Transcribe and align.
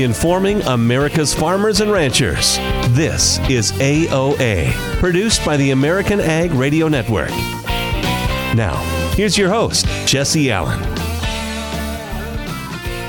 informing 0.00 0.62
America's 0.62 1.34
farmers 1.34 1.82
and 1.82 1.92
ranchers. 1.92 2.56
This 2.94 3.38
is 3.50 3.72
AOA, 3.72 4.72
produced 4.98 5.44
by 5.44 5.58
the 5.58 5.72
American 5.72 6.18
Ag 6.18 6.52
Radio 6.52 6.88
Network. 6.88 7.30
Now, 8.54 8.76
here's 9.14 9.36
your 9.36 9.50
host, 9.50 9.86
Jesse 10.06 10.50
Allen. 10.50 10.82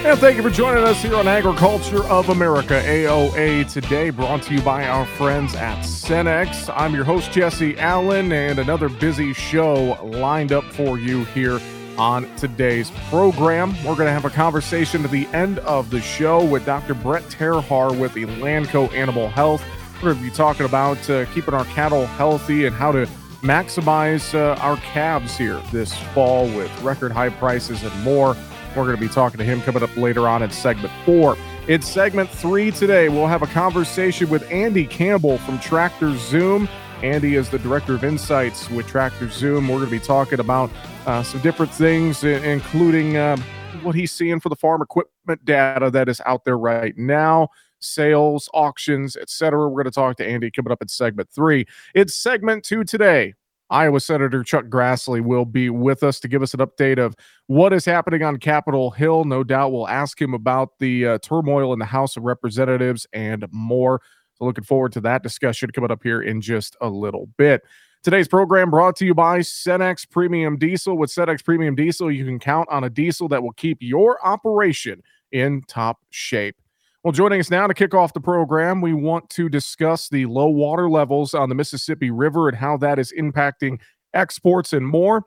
And 0.06 0.20
thank 0.20 0.36
you 0.36 0.44
for 0.44 0.50
joining 0.50 0.84
us 0.84 1.02
here 1.02 1.16
on 1.16 1.30
Agriculture 1.30 2.04
of 2.04 2.28
America, 2.28 2.82
AOA 2.84 3.72
today, 3.72 4.10
brought 4.10 4.44
to 4.44 4.54
you 4.54 4.62
by 4.62 4.86
our 4.86 5.06
friends 5.06 5.56
at 5.56 5.80
Cenex. 5.86 6.70
I'm 6.76 6.94
your 6.94 7.06
host, 7.06 7.32
Jesse 7.32 7.80
Allen, 7.80 8.34
and 8.34 8.60
another 8.60 8.90
busy 8.90 9.32
show 9.32 9.98
lined 10.04 10.52
up 10.52 10.66
for 10.66 11.00
you 11.00 11.24
here 11.26 11.62
on 11.98 12.34
today's 12.36 12.92
program. 13.10 13.72
We're 13.84 13.96
going 13.96 14.08
to 14.08 14.12
have 14.12 14.26
a 14.26 14.30
conversation 14.30 15.04
at 15.04 15.12
the 15.12 15.28
end 15.28 15.60
of 15.60 15.90
the 15.90 16.02
show 16.02 16.44
with 16.44 16.66
Dr. 16.66 16.94
Brett 16.94 17.24
Terhaar 17.24 17.98
with 17.98 18.14
Elanco 18.14 18.92
Animal 18.94 19.30
Health. 19.30 19.64
We're 19.96 20.14
going 20.14 20.24
to 20.24 20.30
be 20.30 20.36
talking 20.36 20.66
about 20.66 21.10
uh, 21.10 21.26
keeping 21.34 21.54
our 21.54 21.66
cattle 21.66 22.06
healthy 22.06 22.66
and 22.66 22.76
how 22.76 22.92
to 22.92 23.08
maximize 23.42 24.34
uh, 24.34 24.60
our 24.62 24.78
calves 24.78 25.38
here 25.38 25.62
this 25.72 25.98
fall 26.14 26.46
with 26.48 26.72
record 26.82 27.12
high 27.12 27.30
prices 27.30 27.84
and 27.84 28.04
more. 28.04 28.36
We're 28.76 28.86
going 28.86 28.96
to 28.96 29.02
be 29.02 29.10
talking 29.10 29.38
to 29.38 29.44
him 29.44 29.62
coming 29.62 29.84
up 29.84 29.96
later 29.96 30.28
on 30.28 30.44
in 30.44 30.50
segment 30.50 30.92
four. 31.06 31.38
In 31.68 31.82
segment 31.82 32.30
three 32.30 32.72
today, 32.72 33.10
we'll 33.10 33.28
have 33.28 33.42
a 33.42 33.48
conversation 33.48 34.30
with 34.30 34.50
Andy 34.52 34.86
Campbell 34.86 35.38
from 35.40 35.60
Tractor 35.60 36.16
Zoom. 36.18 36.68
Andy 37.04 37.36
is 37.36 37.50
the 37.50 37.60
director 37.60 37.96
of 37.96 38.04
insights 38.04 38.70
with 38.70 38.88
Tractor 38.88 39.30
Zoom. 39.30 39.68
We're 39.68 39.78
going 39.78 39.90
to 39.90 39.92
be 39.92 40.00
talking 40.00 40.40
about 40.40 40.72
uh, 41.06 41.24
some 41.24 41.42
different 41.42 41.72
things, 41.74 42.24
including 42.24 43.18
uh, 43.18 43.38
what 43.82 43.96
he's 43.96 44.12
seeing 44.12 44.40
for 44.40 44.50
the 44.50 44.56
farm 44.56 44.82
equipment 44.82 45.44
data 45.44 45.90
that 45.92 46.08
is 46.08 46.22
out 46.26 46.46
there 46.46 46.58
right 46.58 46.98
now, 46.98 47.50
sales, 47.80 48.50
auctions, 48.54 49.18
etc. 49.18 49.68
We're 49.68 49.84
going 49.84 49.86
to 49.86 49.92
talk 49.92 50.18
to 50.18 50.26
Andy 50.26 50.50
coming 50.50 50.72
up 50.72 50.82
in 50.82 50.88
segment 50.88 51.30
three. 51.30 51.66
It's 51.94 52.16
segment 52.16 52.64
two 52.64 52.84
today. 52.84 53.34
Iowa 53.70 54.00
Senator 54.00 54.44
Chuck 54.44 54.66
Grassley 54.66 55.22
will 55.22 55.46
be 55.46 55.70
with 55.70 56.04
us 56.04 56.20
to 56.20 56.28
give 56.28 56.44
us 56.44 56.54
an 56.54 56.60
update 56.60 57.00
of 57.00 57.16
what 57.48 57.74
is 57.74 57.86
happening 57.86 58.22
on 58.22 58.38
Capitol 58.38 58.92
Hill. 58.92 59.26
No 59.26 59.44
doubt 59.44 59.72
we'll 59.72 59.88
ask 59.88 60.22
him 60.22 60.34
about 60.34 60.78
the 60.80 61.08
uh, 61.08 61.18
turmoil 61.20 61.74
in 61.74 61.80
the 61.80 61.86
House 61.86 62.16
of 62.16 62.24
Representatives 62.24 63.08
and 63.14 63.46
more. 63.52 64.02
So, 64.36 64.46
looking 64.46 64.64
forward 64.64 64.92
to 64.94 65.02
that 65.02 65.24
discussion 65.24 65.72
coming 65.72 65.92
up 65.92 66.02
here 66.04 66.22
in 66.22 66.40
just 66.40 66.76
a 66.82 66.90
little 66.90 67.28
bit. 67.38 67.62
Today's 68.04 68.28
program 68.28 68.70
brought 68.70 68.98
to 68.98 69.06
you 69.06 69.14
by 69.14 69.40
Cenex 69.40 70.10
Premium 70.10 70.58
Diesel. 70.58 70.98
With 70.98 71.10
Cenex 71.10 71.42
Premium 71.42 71.74
Diesel, 71.74 72.12
you 72.12 72.26
can 72.26 72.38
count 72.38 72.68
on 72.70 72.84
a 72.84 72.90
diesel 72.90 73.30
that 73.30 73.42
will 73.42 73.54
keep 73.54 73.78
your 73.80 74.20
operation 74.28 75.02
in 75.32 75.62
top 75.70 76.00
shape. 76.10 76.58
Well, 77.06 77.14
joining 77.14 77.40
us 77.40 77.50
now 77.50 77.66
to 77.66 77.74
kick 77.74 77.94
off 77.94 78.12
the 78.12 78.20
program, 78.20 78.82
we 78.82 78.92
want 78.92 79.30
to 79.30 79.48
discuss 79.48 80.10
the 80.10 80.26
low 80.26 80.50
water 80.50 80.90
levels 80.90 81.34
on 81.34 81.48
the 81.48 81.56
Mississippi 81.56 82.12
River 82.12 82.50
and 82.50 82.58
how 82.58 82.76
that 82.76 83.00
is 83.00 83.14
impacting 83.18 83.80
exports 84.14 84.74
and 84.74 84.86
more. 84.86 85.24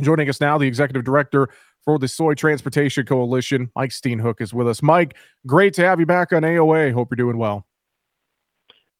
Joining 0.00 0.28
us 0.28 0.40
now, 0.40 0.58
the 0.58 0.66
executive 0.66 1.04
director 1.04 1.48
for 1.84 2.00
the 2.00 2.08
Soy 2.08 2.34
Transportation 2.34 3.06
Coalition, 3.06 3.70
Mike 3.76 3.90
Steenhoek, 3.90 4.40
is 4.40 4.52
with 4.52 4.66
us. 4.66 4.82
Mike, 4.82 5.16
great 5.46 5.72
to 5.74 5.84
have 5.84 6.00
you 6.00 6.06
back 6.06 6.32
on 6.32 6.42
AOA. 6.42 6.92
Hope 6.92 7.12
you're 7.12 7.16
doing 7.16 7.38
well. 7.38 7.64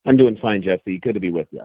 I'm 0.07 0.17
doing 0.17 0.37
fine, 0.37 0.63
Jesse. 0.63 0.99
Good 0.99 1.15
to 1.15 1.21
be 1.21 1.33
with 1.33 1.49
you. 1.51 1.65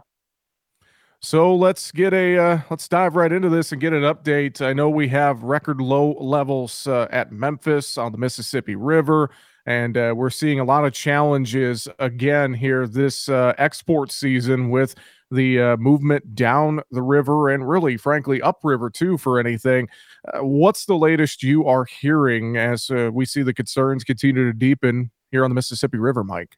So 1.26 1.56
let's 1.56 1.94
get 1.94 2.14
a 2.14 2.38
uh, 2.38 2.62
let's 2.70 2.90
dive 2.90 3.16
right 3.16 3.32
into 3.32 3.48
this 3.48 3.72
and 3.72 3.80
get 3.80 3.94
an 3.94 4.02
update. 4.02 4.60
I 4.60 4.74
know 4.74 4.90
we 4.90 5.08
have 5.08 5.42
record 5.42 5.80
low 5.80 6.12
levels 6.20 6.86
uh, 6.86 7.08
at 7.12 7.32
Memphis 7.32 7.98
on 7.98 8.12
the 8.12 8.18
Mississippi 8.18 8.76
River, 8.76 9.30
and 9.66 9.96
uh, 9.96 10.14
we're 10.18 10.30
seeing 10.30 10.60
a 10.60 10.66
lot 10.66 10.84
of 10.84 10.92
challenges 10.92 11.88
again 11.98 12.54
here 12.54 12.86
this 12.86 13.30
uh, 13.30 13.54
export 13.58 14.12
season 14.12 14.70
with 14.70 14.96
the 15.32 15.62
uh, 15.62 15.78
movement 15.78 16.36
down 16.36 16.82
the 16.92 17.02
river 17.02 17.50
and 17.50 17.70
really, 17.70 17.96
frankly, 17.96 18.42
upriver 18.42 18.90
too 18.90 19.18
for 19.18 19.40
anything. 19.40 19.88
Uh, 20.34 20.44
what's 20.44 20.86
the 20.86 20.98
latest 20.98 21.42
you 21.42 21.66
are 21.66 21.86
hearing 21.86 22.58
as 22.58 22.90
we 23.14 23.24
see 23.24 23.44
the 23.44 23.54
concerns 23.54 24.04
continue 24.04 24.44
to 24.44 24.54
deepen 24.54 25.10
here 25.32 25.46
on 25.46 25.50
the 25.50 25.56
Mississippi 25.56 26.00
River, 26.00 26.26
Mike? 26.26 26.58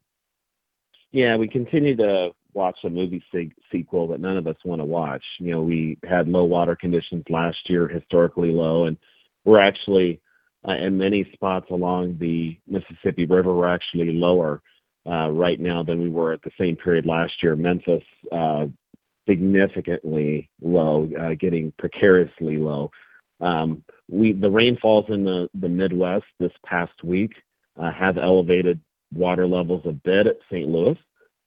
Yeah, 1.11 1.35
we 1.35 1.47
continue 1.47 1.95
to 1.97 2.33
watch 2.55 2.77
a 2.83 2.89
movie 2.89 3.23
se- 3.31 3.53
sequel 3.71 4.07
that 4.07 4.19
none 4.19 4.37
of 4.37 4.47
us 4.47 4.55
want 4.63 4.81
to 4.81 4.85
watch. 4.85 5.23
You 5.39 5.51
know, 5.51 5.61
we 5.61 5.97
had 6.07 6.27
low 6.27 6.45
water 6.45 6.75
conditions 6.75 7.23
last 7.29 7.69
year, 7.69 7.87
historically 7.87 8.51
low, 8.51 8.85
and 8.85 8.97
we're 9.43 9.59
actually 9.59 10.19
uh, 10.67 10.73
in 10.73 10.97
many 10.97 11.29
spots 11.33 11.67
along 11.69 12.17
the 12.19 12.57
Mississippi 12.67 13.25
River, 13.25 13.53
we're 13.53 13.67
actually 13.67 14.11
lower 14.13 14.61
uh, 15.07 15.29
right 15.29 15.59
now 15.59 15.83
than 15.83 16.01
we 16.01 16.09
were 16.09 16.33
at 16.33 16.41
the 16.41 16.51
same 16.59 16.75
period 16.75 17.05
last 17.05 17.43
year. 17.43 17.55
Memphis, 17.55 18.03
uh, 18.31 18.65
significantly 19.29 20.49
low, 20.61 21.07
uh, 21.19 21.35
getting 21.39 21.71
precariously 21.77 22.57
low. 22.57 22.89
Um, 23.41 23.83
we 24.09 24.33
the 24.33 24.49
rainfalls 24.49 25.05
in 25.09 25.23
the 25.25 25.49
the 25.59 25.69
Midwest 25.69 26.25
this 26.39 26.53
past 26.65 27.03
week 27.03 27.33
uh, 27.79 27.91
have 27.91 28.17
elevated 28.17 28.79
water 29.13 29.45
levels 29.45 29.81
a 29.85 29.91
bit 29.91 30.25
at 30.27 30.37
St. 30.49 30.67
Louis 30.69 30.97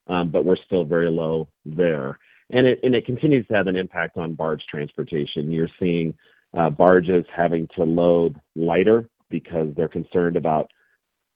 but 0.08 0.44
we're 0.44 0.56
still 0.56 0.84
very 0.84 1.10
low 1.10 1.48
there. 1.64 2.18
And 2.50 2.66
it, 2.66 3.04
continues 3.04 3.46
to 3.48 3.54
have 3.54 3.66
an 3.66 3.76
impact 3.76 4.16
on 4.16 4.34
barge 4.34 4.64
transportation. 4.70 5.52
You're 5.52 5.68
seeing 5.78 6.14
uh, 6.56 6.70
barges 6.70 7.26
having 7.34 7.68
to 7.76 7.84
load 7.84 8.40
lighter 8.56 9.06
because 9.28 9.68
they're 9.76 9.88
concerned 9.88 10.36
about 10.36 10.70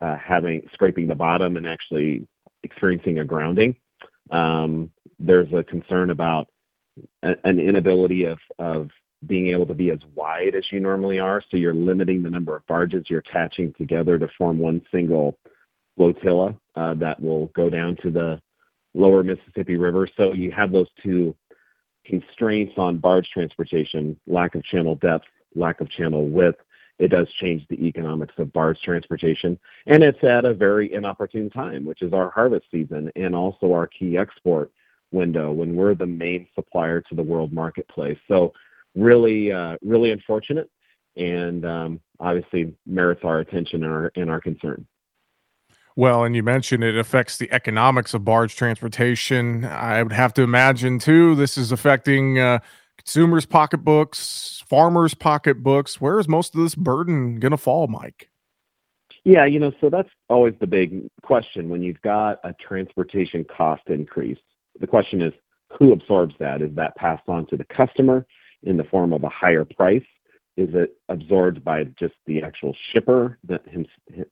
uh, 0.01 0.17
having 0.17 0.63
scraping 0.73 1.07
the 1.07 1.15
bottom 1.15 1.59
and 1.59 1.67
actually 1.69 2.27
experiencing 2.63 3.19
a 3.19 3.25
grounding. 3.25 3.77
Um, 4.31 4.91
there's 5.19 5.53
a 5.53 5.63
concern 5.63 6.11
about 6.11 6.49
an 7.23 7.59
inability 7.61 8.25
of, 8.25 8.39
of 8.59 8.91
being 9.27 9.49
able 9.49 9.67
to 9.67 9.75
be 9.75 9.91
as 9.91 10.01
wide 10.15 10.55
as 10.55 10.65
you 10.71 10.81
normally 10.81 11.19
are. 11.19 11.43
So 11.51 11.57
you're 11.57 11.75
limiting 11.75 12.23
the 12.23 12.31
number 12.31 12.57
of 12.57 12.67
barges 12.67 13.05
you're 13.09 13.21
attaching 13.21 13.73
together 13.79 14.19
to 14.19 14.29
form 14.37 14.59
one 14.59 14.83
single 14.91 15.39
flotilla 15.97 16.55
uh, 16.75 16.95
that 16.95 17.21
will 17.21 17.47
go 17.49 17.71
down 17.71 17.97
to 18.03 18.11
the 18.11 18.41
lower 18.95 19.23
Mississippi 19.23 19.77
River. 19.77 20.09
So 20.17 20.33
you 20.33 20.51
have 20.53 20.73
those 20.73 20.89
two 21.03 21.35
constraints 22.05 22.75
on 22.77 22.99
barge 22.99 23.29
transportation, 23.31 24.19
lack 24.27 24.55
of 24.55 24.65
channel 24.65 24.97
depth, 24.97 25.27
lack 25.55 25.81
of 25.81 25.91
channel 25.91 26.29
width. 26.29 26.59
It 26.99 27.09
does 27.09 27.29
change 27.41 27.67
the 27.69 27.87
economics 27.87 28.35
of 28.39 28.53
barge 28.53 28.81
transportation. 28.83 29.59
And 29.87 30.03
it's 30.03 30.23
at 30.23 30.45
a 30.45 30.55
very 30.55 30.93
inopportune 30.93 31.51
time, 31.51 31.85
which 31.85 32.03
is 32.03 32.13
our 32.13 32.31
harvest 32.31 32.67
season 32.71 33.11
and 33.17 33.35
also 33.35 33.73
our 33.73 33.87
key 33.87 34.17
export 34.17 34.71
window 35.11 35.53
when 35.53 35.75
we're 35.75 35.95
the 35.95 36.07
main 36.07 36.47
supplier 36.55 37.01
to 37.01 37.15
the 37.15 37.23
world 37.23 37.53
marketplace. 37.53 38.19
So 38.29 38.53
really, 38.95 39.53
uh, 39.53 39.77
really 39.83 40.11
unfortunate 40.11 40.71
and 41.17 41.65
um, 41.67 42.01
obviously 42.21 42.75
merits 42.87 43.23
our 43.25 43.41
attention 43.41 43.85
and 43.85 43.93
our, 43.93 44.13
and 44.17 44.31
our 44.31 44.41
concern. 44.41 44.87
Well, 45.95 46.25
and 46.25 46.35
you 46.35 46.43
mentioned 46.43 46.83
it 46.83 46.97
affects 46.97 47.37
the 47.37 47.53
economics 47.53 48.15
of 48.15 48.25
barge 48.25 48.57
transportation. 48.57 49.65
I 49.65 50.03
would 50.03 50.13
have 50.13 50.33
to 50.35 50.43
imagine 50.43 50.99
too. 50.99 51.35
This 51.35 51.59
is 51.59 51.71
affecting 51.71 52.39
uh, 52.39 52.61
consumers' 52.97 53.45
pocketbooks, 53.45 54.63
farmers' 54.67 55.15
pocketbooks. 55.15 56.01
Where 56.01 56.19
is 56.19 56.29
most 56.29 56.55
of 56.55 56.63
this 56.63 56.75
burden 56.75 57.39
going 57.41 57.51
to 57.51 57.59
fall, 57.59 57.89
Mike? 57.89 58.31
Yeah, 59.25 59.45
you 59.45 59.61
know, 59.61 59.73
so 59.81 59.89
that's 59.89 60.09
always 60.29 60.55
the 60.61 60.67
big 60.67 61.09
question 61.23 61.69
when 61.69 61.83
you've 61.83 62.01
got 62.01 62.41
a 62.43 62.55
transportation 62.55 63.45
cost 63.45 63.83
increase. 63.87 64.39
The 64.81 64.87
question 64.87 65.23
is, 65.23 65.33
who 65.79 65.93
absorbs 65.93 66.35
that? 66.41 66.61
Is 66.61 66.75
that 66.75 66.97
passed 66.97 67.29
on 67.29 67.47
to 67.47 67.57
the 67.57 67.65
customer 67.65 68.27
in 68.63 68.77
the 68.77 68.85
form 68.85 69.13
of 69.13 69.23
a 69.25 69.29
higher 69.29 69.65
price? 69.65 70.05
Is 70.57 70.71
it 70.75 70.97
absorbed 71.09 71.65
by 71.65 71.85
just 71.85 72.15
the 72.27 72.43
actual 72.43 72.77
shipper 72.93 73.39
that 73.45 73.67
him, 73.69 73.87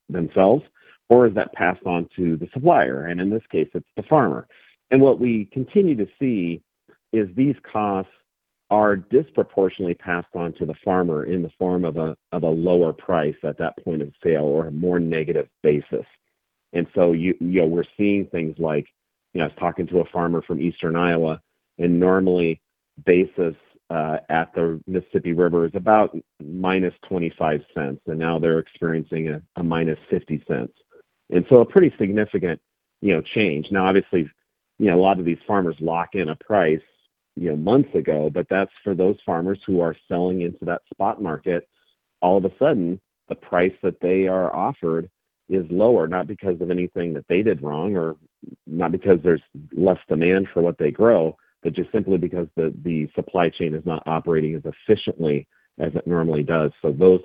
themselves? 0.09 0.63
Or 1.11 1.27
is 1.27 1.33
that 1.35 1.51
passed 1.51 1.85
on 1.85 2.07
to 2.15 2.37
the 2.37 2.47
supplier? 2.53 3.07
And 3.07 3.19
in 3.19 3.29
this 3.29 3.43
case, 3.51 3.67
it's 3.73 3.85
the 3.97 4.03
farmer. 4.03 4.47
And 4.91 5.01
what 5.01 5.19
we 5.19 5.43
continue 5.51 5.93
to 5.97 6.07
see 6.17 6.61
is 7.11 7.27
these 7.35 7.57
costs 7.69 8.13
are 8.69 8.95
disproportionately 8.95 9.93
passed 9.93 10.33
on 10.35 10.53
to 10.53 10.65
the 10.65 10.73
farmer 10.85 11.25
in 11.25 11.43
the 11.43 11.51
form 11.59 11.83
of 11.83 11.97
a 11.97 12.15
of 12.31 12.43
a 12.43 12.49
lower 12.49 12.93
price 12.93 13.35
at 13.43 13.57
that 13.57 13.73
point 13.83 14.01
of 14.01 14.13
sale 14.23 14.43
or 14.43 14.67
a 14.67 14.71
more 14.71 15.01
negative 15.01 15.49
basis. 15.61 16.05
And 16.71 16.87
so 16.95 17.11
you 17.11 17.35
you 17.41 17.59
know 17.59 17.67
we're 17.67 17.83
seeing 17.97 18.27
things 18.27 18.55
like 18.57 18.87
you 19.33 19.39
know 19.39 19.45
I 19.45 19.47
was 19.49 19.57
talking 19.59 19.87
to 19.87 19.99
a 19.99 20.05
farmer 20.05 20.41
from 20.41 20.61
eastern 20.61 20.95
Iowa, 20.95 21.41
and 21.77 21.99
normally 21.99 22.61
basis 23.05 23.55
uh, 23.89 24.19
at 24.29 24.53
the 24.55 24.79
Mississippi 24.87 25.33
River 25.33 25.65
is 25.65 25.75
about 25.75 26.17
minus 26.41 26.93
25 27.09 27.65
cents, 27.73 27.99
and 28.07 28.17
now 28.17 28.39
they're 28.39 28.59
experiencing 28.59 29.27
a, 29.27 29.41
a 29.57 29.63
minus 29.63 29.99
50 30.09 30.45
cents. 30.47 30.71
And 31.31 31.45
so 31.49 31.57
a 31.57 31.65
pretty 31.65 31.93
significant, 31.97 32.59
you 33.01 33.13
know, 33.13 33.21
change. 33.21 33.71
Now, 33.71 33.85
obviously, 33.85 34.29
you 34.77 34.87
know, 34.87 34.99
a 34.99 35.01
lot 35.01 35.19
of 35.19 35.25
these 35.25 35.37
farmers 35.47 35.75
lock 35.79 36.15
in 36.15 36.29
a 36.29 36.35
price, 36.35 36.81
you 37.35 37.49
know, 37.49 37.55
months 37.55 37.93
ago, 37.95 38.29
but 38.33 38.47
that's 38.49 38.71
for 38.83 38.93
those 38.93 39.17
farmers 39.25 39.59
who 39.65 39.79
are 39.81 39.95
selling 40.07 40.41
into 40.41 40.65
that 40.65 40.81
spot 40.93 41.21
market. 41.21 41.67
All 42.21 42.37
of 42.37 42.45
a 42.45 42.51
sudden, 42.59 42.99
the 43.29 43.35
price 43.35 43.73
that 43.81 43.99
they 44.01 44.27
are 44.27 44.53
offered 44.53 45.09
is 45.49 45.65
lower, 45.69 46.07
not 46.07 46.27
because 46.27 46.59
of 46.61 46.71
anything 46.71 47.13
that 47.13 47.27
they 47.27 47.41
did 47.41 47.61
wrong 47.61 47.95
or 47.95 48.15
not 48.65 48.91
because 48.91 49.19
there's 49.23 49.41
less 49.73 49.99
demand 50.07 50.47
for 50.53 50.61
what 50.61 50.77
they 50.77 50.91
grow, 50.91 51.37
but 51.61 51.73
just 51.73 51.91
simply 51.91 52.17
because 52.17 52.47
the, 52.55 52.73
the 52.83 53.09
supply 53.15 53.49
chain 53.49 53.73
is 53.73 53.85
not 53.85 54.03
operating 54.05 54.55
as 54.55 54.63
efficiently 54.65 55.47
as 55.79 55.93
it 55.95 56.07
normally 56.07 56.43
does. 56.43 56.71
So 56.81 56.91
those 56.91 57.21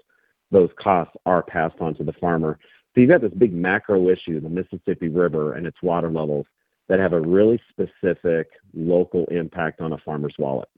those 0.52 0.70
costs 0.80 1.14
are 1.26 1.42
passed 1.42 1.74
on 1.80 1.94
to 1.96 2.04
the 2.04 2.12
farmer. 2.14 2.58
So 2.96 3.02
you've 3.02 3.10
got 3.10 3.20
this 3.20 3.32
big 3.36 3.52
macro 3.52 4.08
issue, 4.08 4.40
the 4.40 4.48
Mississippi 4.48 5.08
River 5.08 5.52
and 5.52 5.66
its 5.66 5.76
water 5.82 6.10
levels, 6.10 6.46
that 6.88 6.98
have 6.98 7.12
a 7.12 7.20
really 7.20 7.60
specific 7.68 8.48
local 8.72 9.26
impact 9.26 9.82
on 9.82 9.92
a 9.92 9.98
farmer's 9.98 10.34
wallet. 10.38 10.68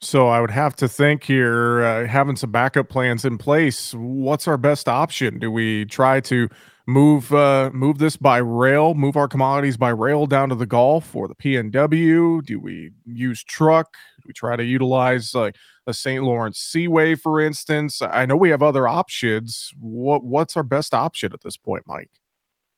So 0.00 0.28
I 0.28 0.40
would 0.40 0.52
have 0.52 0.76
to 0.76 0.86
think 0.86 1.24
here, 1.24 1.82
uh, 1.82 2.06
having 2.06 2.36
some 2.36 2.52
backup 2.52 2.88
plans 2.88 3.24
in 3.24 3.36
place. 3.36 3.94
What's 3.94 4.46
our 4.46 4.58
best 4.58 4.88
option? 4.88 5.40
Do 5.40 5.50
we 5.50 5.86
try 5.86 6.20
to 6.20 6.48
move 6.86 7.32
uh, 7.32 7.70
move 7.72 7.98
this 7.98 8.16
by 8.16 8.36
rail, 8.36 8.94
move 8.94 9.16
our 9.16 9.26
commodities 9.26 9.76
by 9.76 9.88
rail 9.88 10.26
down 10.26 10.50
to 10.50 10.54
the 10.54 10.66
Gulf 10.66 11.16
or 11.16 11.26
the 11.26 11.34
PNW? 11.34 12.44
Do 12.44 12.60
we 12.60 12.92
use 13.06 13.42
truck? 13.42 13.94
Do 14.20 14.24
we 14.28 14.34
try 14.34 14.54
to 14.54 14.64
utilize 14.64 15.34
like 15.34 15.56
a 15.86 15.94
St. 15.94 16.22
Lawrence 16.22 16.58
Seaway, 16.58 17.14
for 17.14 17.40
instance? 17.40 18.02
I 18.02 18.26
know 18.26 18.36
we 18.36 18.50
have 18.50 18.62
other 18.62 18.88
options. 18.88 19.72
What 19.78 20.24
what's 20.24 20.56
our 20.56 20.62
best 20.62 20.94
option 20.94 21.32
at 21.32 21.42
this 21.42 21.56
point, 21.56 21.84
Mike? 21.86 22.10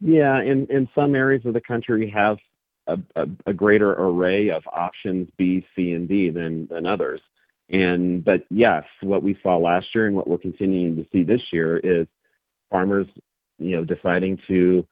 Yeah, 0.00 0.40
in 0.42 0.66
in 0.66 0.88
some 0.94 1.14
areas 1.14 1.44
of 1.44 1.54
the 1.54 1.60
country, 1.60 2.08
have 2.10 2.38
a, 2.86 2.98
a, 3.16 3.26
a 3.46 3.52
greater 3.52 3.92
array 3.92 4.50
of 4.50 4.62
options 4.72 5.28
B, 5.36 5.66
C, 5.74 5.92
and 5.92 6.08
D 6.08 6.30
than 6.30 6.66
than 6.68 6.86
others. 6.86 7.20
And 7.70 8.24
but 8.24 8.44
yes, 8.50 8.84
what 9.02 9.22
we 9.22 9.38
saw 9.42 9.56
last 9.56 9.94
year 9.94 10.06
and 10.06 10.16
what 10.16 10.28
we're 10.28 10.38
continuing 10.38 10.96
to 10.96 11.06
see 11.12 11.22
this 11.22 11.42
year 11.52 11.78
is 11.78 12.06
farmers, 12.70 13.06
you 13.58 13.76
know, 13.76 13.84
deciding 13.84 14.38
to 14.48 14.86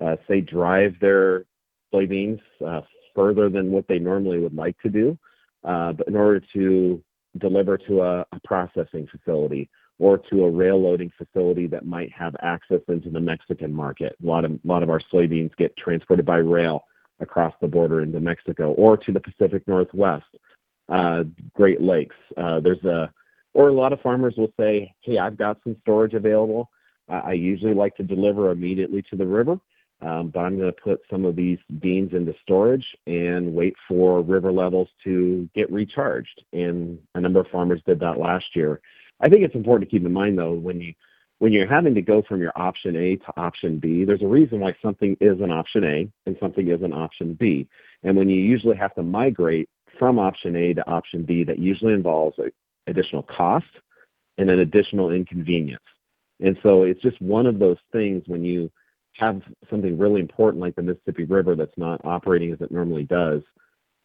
uh, 0.00 0.16
say 0.28 0.40
drive 0.40 0.96
their 1.00 1.44
soybeans 1.92 2.40
uh, 2.66 2.82
further 3.14 3.48
than 3.48 3.70
what 3.70 3.86
they 3.88 3.98
normally 3.98 4.38
would 4.38 4.54
like 4.54 4.78
to 4.80 4.88
do, 4.88 5.18
uh, 5.64 5.92
but 5.92 6.08
in 6.08 6.16
order 6.16 6.42
to 6.52 7.02
deliver 7.38 7.78
to 7.78 8.02
a, 8.02 8.26
processing 8.44 9.06
facility 9.06 9.70
or 9.98 10.18
to 10.18 10.44
a 10.44 10.50
rail 10.50 10.80
loading 10.80 11.10
facility 11.16 11.66
that 11.66 11.86
might 11.86 12.10
have 12.12 12.34
access 12.42 12.80
into 12.88 13.08
the 13.10 13.20
Mexican 13.20 13.72
market. 13.72 14.16
A 14.22 14.26
lot 14.26 14.44
of 14.44 14.52
a 14.52 14.58
lot 14.64 14.82
of 14.82 14.90
our 14.90 15.00
soybeans 15.12 15.56
get 15.56 15.76
transported 15.76 16.26
by 16.26 16.38
rail 16.38 16.84
across 17.20 17.54
the 17.60 17.68
border 17.68 18.02
into 18.02 18.20
Mexico 18.20 18.72
or 18.72 18.96
to 18.96 19.12
the 19.12 19.20
Pacific 19.20 19.66
Northwest, 19.68 20.26
uh, 20.88 21.24
Great 21.54 21.80
Lakes. 21.80 22.16
Uh, 22.36 22.60
there's 22.60 22.82
a, 22.84 23.12
or 23.54 23.68
a 23.68 23.72
lot 23.72 23.92
of 23.92 24.00
farmers 24.00 24.34
will 24.36 24.52
say, 24.58 24.92
hey, 25.02 25.18
I've 25.18 25.38
got 25.38 25.58
some 25.62 25.76
storage 25.82 26.14
available. 26.14 26.68
I 27.08 27.32
usually 27.32 27.74
like 27.74 27.96
to 27.96 28.02
deliver 28.02 28.50
immediately 28.50 29.02
to 29.10 29.16
the 29.16 29.26
river, 29.26 29.58
um, 30.02 30.28
but 30.28 30.40
I'm 30.40 30.58
going 30.58 30.72
to 30.72 30.80
put 30.80 31.00
some 31.08 31.24
of 31.24 31.36
these 31.36 31.58
beans 31.80 32.12
into 32.12 32.34
storage 32.42 32.86
and 33.06 33.54
wait 33.54 33.74
for 33.88 34.20
river 34.20 34.50
levels 34.50 34.88
to 35.04 35.48
get 35.54 35.70
recharged. 35.70 36.42
And 36.52 36.98
a 37.14 37.20
number 37.20 37.40
of 37.40 37.46
farmers 37.48 37.80
did 37.86 38.00
that 38.00 38.18
last 38.18 38.46
year. 38.54 38.80
I 39.20 39.28
think 39.28 39.42
it's 39.42 39.54
important 39.54 39.88
to 39.88 39.96
keep 39.96 40.04
in 40.04 40.12
mind, 40.12 40.38
though, 40.38 40.52
when 40.52 40.80
you 40.80 40.94
when 41.38 41.52
you're 41.52 41.66
having 41.66 41.94
to 41.96 42.02
go 42.02 42.22
from 42.22 42.40
your 42.40 42.52
option 42.54 42.94
A 42.94 43.16
to 43.16 43.32
option 43.36 43.80
B, 43.80 44.04
there's 44.04 44.22
a 44.22 44.28
reason 44.28 44.60
why 44.60 44.76
something 44.80 45.16
is 45.20 45.40
an 45.40 45.50
option 45.50 45.82
A 45.82 46.08
and 46.24 46.36
something 46.38 46.68
is 46.68 46.82
an 46.82 46.92
option 46.92 47.34
B. 47.34 47.66
And 48.04 48.16
when 48.16 48.28
you 48.28 48.40
usually 48.40 48.76
have 48.76 48.94
to 48.94 49.02
migrate 49.02 49.68
from 49.98 50.20
option 50.20 50.54
A 50.54 50.72
to 50.74 50.88
option 50.88 51.24
B, 51.24 51.42
that 51.42 51.58
usually 51.58 51.94
involves 51.94 52.38
additional 52.86 53.24
cost 53.24 53.66
and 54.38 54.50
an 54.50 54.60
additional 54.60 55.10
inconvenience. 55.10 55.82
And 56.38 56.56
so 56.62 56.84
it's 56.84 57.02
just 57.02 57.20
one 57.20 57.46
of 57.46 57.58
those 57.58 57.78
things 57.90 58.22
when 58.26 58.44
you 58.44 58.70
have 59.18 59.42
something 59.70 59.98
really 59.98 60.20
important 60.20 60.60
like 60.60 60.74
the 60.74 60.82
Mississippi 60.82 61.24
River 61.24 61.54
that's 61.54 61.76
not 61.76 62.04
operating 62.04 62.52
as 62.52 62.60
it 62.60 62.70
normally 62.70 63.04
does, 63.04 63.42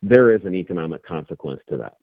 there 0.01 0.35
is 0.35 0.41
an 0.45 0.55
economic 0.55 1.05
consequence 1.05 1.61
to 1.69 1.77
that. 1.77 1.93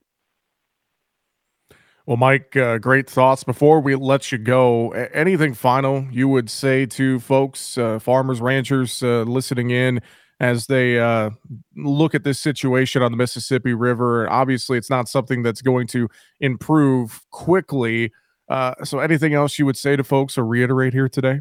Well, 2.05 2.17
Mike, 2.17 2.55
uh, 2.55 2.77
great 2.77 3.09
thoughts. 3.09 3.43
Before 3.43 3.79
we 3.79 3.95
let 3.95 4.31
you 4.31 4.37
go, 4.37 4.91
anything 4.91 5.55
final 5.55 6.07
you 6.11 6.27
would 6.27 6.51
say 6.51 6.85
to 6.87 7.19
folks, 7.19 7.79
uh, 7.79 7.97
farmers, 7.97 8.41
ranchers 8.41 9.01
uh, 9.01 9.23
listening 9.23 9.71
in 9.71 10.01
as 10.39 10.67
they 10.67 10.99
uh, 10.99 11.31
look 11.75 12.13
at 12.13 12.23
this 12.23 12.39
situation 12.39 13.01
on 13.01 13.11
the 13.11 13.17
Mississippi 13.17 13.73
River? 13.73 14.29
Obviously, 14.29 14.77
it's 14.77 14.89
not 14.89 15.09
something 15.09 15.41
that's 15.41 15.63
going 15.63 15.87
to 15.87 16.07
improve 16.39 17.21
quickly. 17.31 18.11
Uh, 18.49 18.75
so, 18.83 18.99
anything 18.99 19.33
else 19.33 19.57
you 19.57 19.65
would 19.65 19.77
say 19.77 19.95
to 19.95 20.03
folks 20.03 20.37
or 20.37 20.45
reiterate 20.45 20.93
here 20.93 21.09
today? 21.09 21.39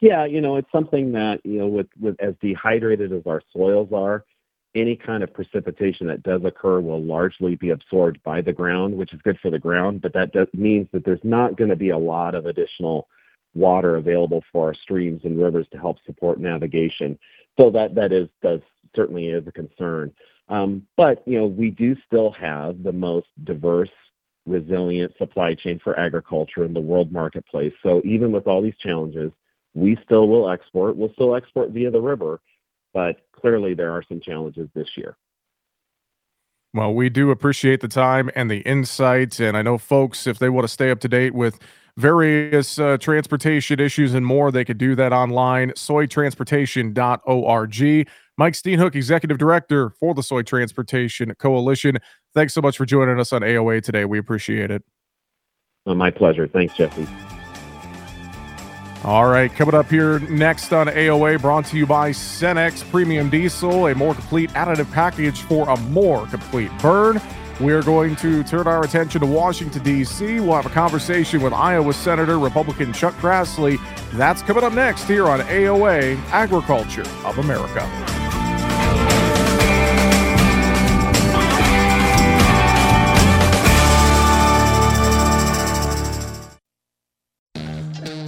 Yeah, 0.00 0.26
you 0.26 0.40
know, 0.40 0.56
it's 0.56 0.70
something 0.72 1.12
that 1.12 1.40
you 1.44 1.58
know, 1.58 1.66
with 1.66 1.86
as 2.20 2.34
dehydrated 2.40 3.12
as 3.12 3.22
our 3.26 3.42
soils 3.52 3.88
are, 3.92 4.24
any 4.74 4.94
kind 4.94 5.22
of 5.22 5.32
precipitation 5.32 6.06
that 6.06 6.22
does 6.22 6.42
occur 6.44 6.80
will 6.80 7.02
largely 7.02 7.56
be 7.56 7.70
absorbed 7.70 8.22
by 8.22 8.42
the 8.42 8.52
ground, 8.52 8.94
which 8.94 9.14
is 9.14 9.20
good 9.22 9.38
for 9.40 9.50
the 9.50 9.58
ground, 9.58 10.02
but 10.02 10.12
that 10.12 10.30
means 10.52 10.86
that 10.92 11.04
there's 11.04 11.24
not 11.24 11.56
going 11.56 11.70
to 11.70 11.76
be 11.76 11.90
a 11.90 11.98
lot 11.98 12.34
of 12.34 12.44
additional 12.46 13.08
water 13.54 13.96
available 13.96 14.44
for 14.52 14.68
our 14.68 14.74
streams 14.74 15.22
and 15.24 15.40
rivers 15.42 15.66
to 15.72 15.78
help 15.78 15.96
support 16.04 16.38
navigation. 16.38 17.18
So 17.58 17.70
that 17.70 17.94
that 17.94 18.12
is 18.12 18.28
does 18.42 18.60
certainly 18.94 19.28
is 19.28 19.46
a 19.46 19.52
concern. 19.52 20.12
Um, 20.48 20.86
but 20.96 21.26
you 21.26 21.38
know 21.38 21.46
we 21.46 21.70
do 21.70 21.96
still 22.06 22.30
have 22.32 22.82
the 22.82 22.92
most 22.92 23.28
diverse, 23.44 23.90
resilient 24.44 25.16
supply 25.16 25.54
chain 25.54 25.80
for 25.82 25.98
agriculture 25.98 26.64
in 26.64 26.74
the 26.74 26.80
world 26.80 27.10
marketplace. 27.10 27.72
So 27.82 28.02
even 28.04 28.30
with 28.30 28.46
all 28.46 28.60
these 28.60 28.76
challenges, 28.78 29.32
we 29.76 29.96
still 30.04 30.26
will 30.26 30.50
export. 30.50 30.96
We'll 30.96 31.12
still 31.12 31.36
export 31.36 31.70
via 31.70 31.90
the 31.90 32.00
river, 32.00 32.40
but 32.94 33.16
clearly 33.32 33.74
there 33.74 33.92
are 33.92 34.02
some 34.08 34.20
challenges 34.20 34.70
this 34.74 34.88
year. 34.96 35.18
Well, 36.72 36.94
we 36.94 37.10
do 37.10 37.30
appreciate 37.30 37.80
the 37.80 37.88
time 37.88 38.30
and 38.34 38.50
the 38.50 38.60
insights. 38.60 39.38
And 39.38 39.56
I 39.56 39.62
know 39.62 39.78
folks, 39.78 40.26
if 40.26 40.38
they 40.38 40.48
want 40.48 40.66
to 40.66 40.72
stay 40.72 40.90
up 40.90 41.00
to 41.00 41.08
date 41.08 41.34
with 41.34 41.58
various 41.96 42.78
uh, 42.78 42.96
transportation 42.98 43.78
issues 43.78 44.14
and 44.14 44.26
more, 44.26 44.50
they 44.50 44.64
could 44.64 44.78
do 44.78 44.94
that 44.94 45.12
online, 45.12 45.72
soytransportation.org. 45.72 48.08
Mike 48.38 48.52
Steenhoek, 48.52 48.94
Executive 48.94 49.38
Director 49.38 49.90
for 49.90 50.14
the 50.14 50.22
Soy 50.22 50.42
Transportation 50.42 51.34
Coalition. 51.38 51.98
Thanks 52.34 52.54
so 52.54 52.62
much 52.62 52.76
for 52.76 52.84
joining 52.84 53.20
us 53.20 53.32
on 53.32 53.42
AOA 53.42 53.82
today. 53.82 54.04
We 54.04 54.18
appreciate 54.18 54.70
it. 54.70 54.82
Well, 55.84 55.94
my 55.94 56.10
pleasure. 56.10 56.46
Thanks, 56.46 56.74
Jesse. 56.74 57.06
All 59.04 59.26
right, 59.26 59.52
coming 59.54 59.74
up 59.74 59.88
here 59.88 60.18
next 60.20 60.72
on 60.72 60.88
AOA, 60.88 61.40
brought 61.40 61.66
to 61.66 61.76
you 61.76 61.86
by 61.86 62.10
Cenex 62.10 62.88
Premium 62.90 63.30
Diesel, 63.30 63.86
a 63.86 63.94
more 63.94 64.14
complete 64.14 64.50
additive 64.50 64.90
package 64.90 65.42
for 65.42 65.68
a 65.68 65.76
more 65.76 66.26
complete 66.26 66.70
burn. 66.78 67.20
We're 67.60 67.82
going 67.82 68.16
to 68.16 68.42
turn 68.42 68.66
our 68.66 68.82
attention 68.82 69.20
to 69.20 69.26
Washington, 69.26 69.82
D.C. 69.82 70.40
We'll 70.40 70.54
have 70.56 70.66
a 70.66 70.70
conversation 70.70 71.40
with 71.40 71.52
Iowa 71.52 71.92
Senator 71.92 72.38
Republican 72.38 72.92
Chuck 72.92 73.14
Grassley. 73.14 73.78
That's 74.12 74.42
coming 74.42 74.64
up 74.64 74.72
next 74.72 75.04
here 75.04 75.26
on 75.26 75.40
AOA 75.40 76.20
Agriculture 76.30 77.04
of 77.24 77.38
America. 77.38 78.15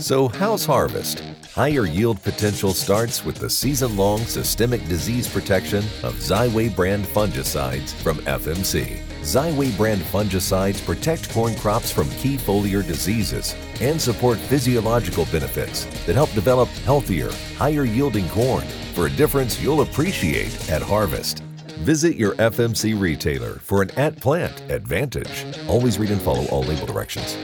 So, 0.08 0.28
how's 0.28 0.64
harvest? 0.64 1.22
Higher 1.54 1.84
yield 1.84 2.22
potential 2.22 2.72
starts 2.72 3.26
with 3.26 3.36
the 3.36 3.50
season 3.50 3.94
long 3.94 4.20
systemic 4.20 4.82
disease 4.88 5.28
protection 5.28 5.80
of 6.02 6.14
Xyway 6.14 6.74
brand 6.74 7.04
fungicides 7.04 7.92
from 7.92 8.16
FMC. 8.20 9.00
Xyway 9.20 9.76
brand 9.76 10.00
fungicides 10.00 10.82
protect 10.82 11.30
corn 11.30 11.54
crops 11.56 11.90
from 11.90 12.08
key 12.12 12.38
foliar 12.38 12.82
diseases 12.86 13.54
and 13.82 14.00
support 14.00 14.38
physiological 14.38 15.26
benefits 15.26 15.84
that 16.06 16.14
help 16.14 16.32
develop 16.32 16.70
healthier, 16.86 17.30
higher 17.58 17.84
yielding 17.84 18.30
corn 18.30 18.64
for 18.94 19.08
a 19.08 19.10
difference 19.10 19.60
you'll 19.60 19.82
appreciate 19.82 20.70
at 20.70 20.80
harvest. 20.80 21.40
Visit 21.80 22.16
your 22.16 22.32
FMC 22.36 22.98
retailer 22.98 23.56
for 23.56 23.82
an 23.82 23.90
at 23.98 24.16
plant 24.16 24.58
advantage. 24.70 25.44
Always 25.68 25.98
read 25.98 26.12
and 26.12 26.22
follow 26.22 26.46
all 26.46 26.62
label 26.62 26.86
directions. 26.86 27.36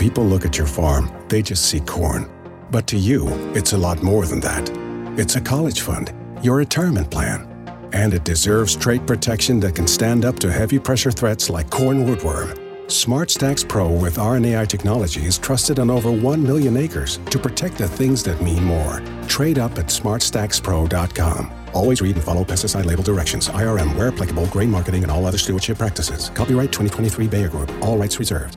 People 0.00 0.24
look 0.24 0.46
at 0.46 0.56
your 0.56 0.66
farm, 0.66 1.12
they 1.28 1.42
just 1.42 1.66
see 1.66 1.80
corn. 1.80 2.26
But 2.70 2.86
to 2.86 2.96
you, 2.96 3.28
it's 3.54 3.74
a 3.74 3.76
lot 3.76 4.02
more 4.02 4.24
than 4.24 4.40
that. 4.40 4.70
It's 5.18 5.36
a 5.36 5.42
college 5.42 5.82
fund, 5.82 6.14
your 6.42 6.56
retirement 6.56 7.10
plan, 7.10 7.46
and 7.92 8.14
it 8.14 8.24
deserves 8.24 8.74
trait 8.74 9.06
protection 9.06 9.60
that 9.60 9.74
can 9.74 9.86
stand 9.86 10.24
up 10.24 10.38
to 10.38 10.50
heavy 10.50 10.78
pressure 10.78 11.10
threats 11.10 11.50
like 11.50 11.68
corn 11.68 12.06
rootworm. 12.06 12.48
SmartStax 12.86 13.68
Pro 13.68 13.90
with 13.90 14.16
RNAi 14.16 14.66
technology 14.68 15.26
is 15.26 15.36
trusted 15.36 15.78
on 15.78 15.90
over 15.90 16.10
1 16.10 16.42
million 16.42 16.78
acres 16.78 17.18
to 17.28 17.38
protect 17.38 17.76
the 17.76 17.86
things 17.86 18.22
that 18.22 18.40
mean 18.40 18.64
more. 18.64 19.02
Trade 19.28 19.58
up 19.58 19.78
at 19.78 19.88
smartstaxpro.com. 19.88 21.52
Always 21.74 22.00
read 22.00 22.14
and 22.14 22.24
follow 22.24 22.42
pesticide 22.42 22.86
label 22.86 23.02
directions. 23.02 23.48
IRM 23.50 23.94
where 23.96 24.08
applicable, 24.08 24.46
grain 24.46 24.70
marketing 24.70 25.02
and 25.02 25.12
all 25.12 25.26
other 25.26 25.36
stewardship 25.36 25.76
practices. 25.76 26.30
Copyright 26.30 26.72
2023 26.72 27.28
Bayer 27.28 27.50
Group. 27.50 27.70
All 27.82 27.98
rights 27.98 28.18
reserved. 28.18 28.56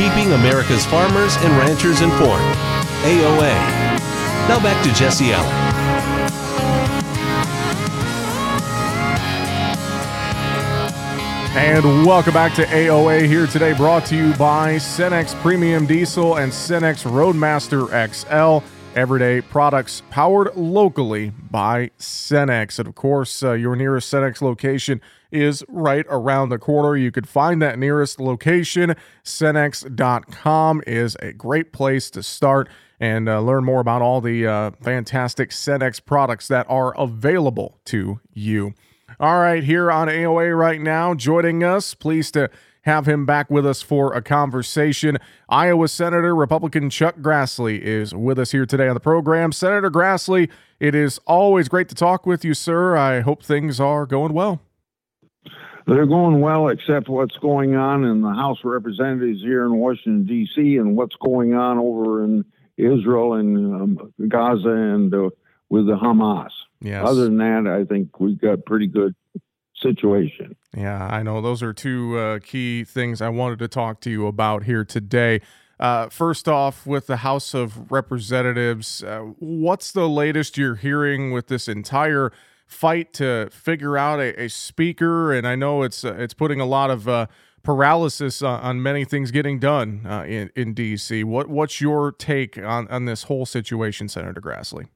Keeping 0.00 0.32
America's 0.32 0.86
farmers 0.86 1.36
and 1.40 1.52
ranchers 1.58 2.00
informed. 2.00 2.56
AOA. 3.04 3.52
Now 4.48 4.58
back 4.62 4.82
to 4.82 4.94
Jesse 4.94 5.30
Allen. 5.30 5.52
And 11.54 12.06
welcome 12.06 12.32
back 12.32 12.54
to 12.54 12.64
AOA 12.64 13.26
here 13.26 13.46
today, 13.46 13.74
brought 13.74 14.06
to 14.06 14.16
you 14.16 14.32
by 14.36 14.76
Cenex 14.76 15.38
Premium 15.42 15.84
Diesel 15.84 16.36
and 16.36 16.50
Cenex 16.50 17.04
Roadmaster 17.04 17.86
XL. 18.10 18.64
Everyday 18.98 19.42
products 19.42 20.02
powered 20.08 20.56
locally 20.56 21.28
by 21.50 21.90
Cenex. 21.98 22.78
And 22.78 22.88
of 22.88 22.94
course, 22.94 23.42
uh, 23.42 23.52
your 23.52 23.76
nearest 23.76 24.10
Cenex 24.10 24.40
location 24.40 25.02
is 25.30 25.64
right 25.68 26.06
around 26.08 26.48
the 26.48 26.58
corner. 26.58 26.96
You 26.96 27.10
could 27.10 27.28
find 27.28 27.60
that 27.62 27.78
nearest 27.78 28.20
location. 28.20 28.94
Cenex.com 29.24 30.82
is 30.86 31.16
a 31.20 31.32
great 31.32 31.72
place 31.72 32.10
to 32.10 32.22
start 32.22 32.68
and 33.00 33.28
uh, 33.28 33.40
learn 33.40 33.64
more 33.64 33.80
about 33.80 34.02
all 34.02 34.20
the 34.20 34.46
uh, 34.46 34.70
fantastic 34.82 35.50
Cenex 35.50 36.04
products 36.04 36.48
that 36.48 36.66
are 36.68 36.96
available 36.98 37.80
to 37.86 38.20
you. 38.32 38.74
All 39.18 39.40
right, 39.40 39.64
here 39.64 39.90
on 39.90 40.08
AOA 40.08 40.56
right 40.56 40.80
now, 40.80 41.14
joining 41.14 41.64
us, 41.64 41.94
pleased 41.94 42.34
to 42.34 42.50
have 42.82 43.06
him 43.06 43.26
back 43.26 43.50
with 43.50 43.66
us 43.66 43.82
for 43.82 44.14
a 44.14 44.22
conversation. 44.22 45.18
Iowa 45.48 45.88
Senator 45.88 46.34
Republican 46.34 46.88
Chuck 46.90 47.16
Grassley 47.18 47.80
is 47.80 48.14
with 48.14 48.38
us 48.38 48.52
here 48.52 48.66
today 48.66 48.88
on 48.88 48.94
the 48.94 49.00
program. 49.00 49.52
Senator 49.52 49.90
Grassley, 49.90 50.48
it 50.78 50.94
is 50.94 51.18
always 51.26 51.68
great 51.68 51.88
to 51.90 51.94
talk 51.94 52.24
with 52.24 52.44
you, 52.44 52.54
sir. 52.54 52.96
I 52.96 53.20
hope 53.20 53.42
things 53.42 53.80
are 53.80 54.06
going 54.06 54.32
well. 54.32 54.60
They're 55.86 56.06
going 56.06 56.40
well, 56.40 56.68
except 56.68 57.08
what's 57.08 57.36
going 57.38 57.74
on 57.74 58.04
in 58.04 58.20
the 58.20 58.32
House 58.32 58.58
of 58.60 58.70
Representatives 58.70 59.40
here 59.40 59.64
in 59.64 59.76
Washington, 59.76 60.26
D.C., 60.26 60.76
and 60.76 60.96
what's 60.96 61.16
going 61.16 61.54
on 61.54 61.78
over 61.78 62.24
in 62.24 62.44
Israel 62.76 63.34
and 63.34 63.74
um, 63.74 64.12
Gaza 64.28 64.68
and 64.68 65.12
uh, 65.14 65.30
with 65.68 65.86
the 65.86 65.96
Hamas. 65.96 66.50
Yes. 66.80 67.04
Other 67.06 67.24
than 67.24 67.38
that, 67.38 67.66
I 67.66 67.84
think 67.84 68.20
we've 68.20 68.40
got 68.40 68.64
pretty 68.64 68.86
good 68.86 69.14
situation. 69.74 70.56
Yeah, 70.76 71.06
I 71.06 71.22
know. 71.22 71.40
Those 71.40 71.62
are 71.62 71.72
two 71.72 72.18
uh, 72.18 72.38
key 72.40 72.84
things 72.84 73.20
I 73.20 73.28
wanted 73.28 73.58
to 73.60 73.68
talk 73.68 74.00
to 74.02 74.10
you 74.10 74.26
about 74.26 74.64
here 74.64 74.84
today. 74.84 75.40
Uh, 75.78 76.10
first 76.10 76.46
off, 76.46 76.86
with 76.86 77.06
the 77.06 77.18
House 77.18 77.54
of 77.54 77.90
Representatives, 77.90 79.02
uh, 79.02 79.20
what's 79.38 79.92
the 79.92 80.08
latest 80.08 80.58
you're 80.58 80.74
hearing 80.74 81.30
with 81.30 81.46
this 81.46 81.68
entire 81.68 82.32
fight 82.70 83.12
to 83.14 83.48
figure 83.50 83.98
out 83.98 84.20
a, 84.20 84.44
a 84.44 84.48
speaker? 84.48 85.32
And 85.32 85.46
I 85.46 85.56
know 85.56 85.82
it's 85.82 86.04
uh, 86.04 86.14
it's 86.18 86.34
putting 86.34 86.60
a 86.60 86.66
lot 86.66 86.90
of 86.90 87.08
uh, 87.08 87.26
paralysis 87.62 88.42
on, 88.42 88.60
on, 88.60 88.82
many 88.82 89.04
things 89.04 89.30
getting 89.30 89.58
done 89.58 90.06
uh, 90.06 90.24
in 90.26 90.50
in 90.56 90.74
DC. 90.74 91.24
What 91.24 91.48
what's 91.48 91.80
your 91.80 92.12
take 92.12 92.56
on 92.56 92.88
on 92.88 93.04
this 93.04 93.24
whole 93.24 93.44
situation, 93.44 94.08
Senator 94.08 94.40
Grassley? 94.40 94.88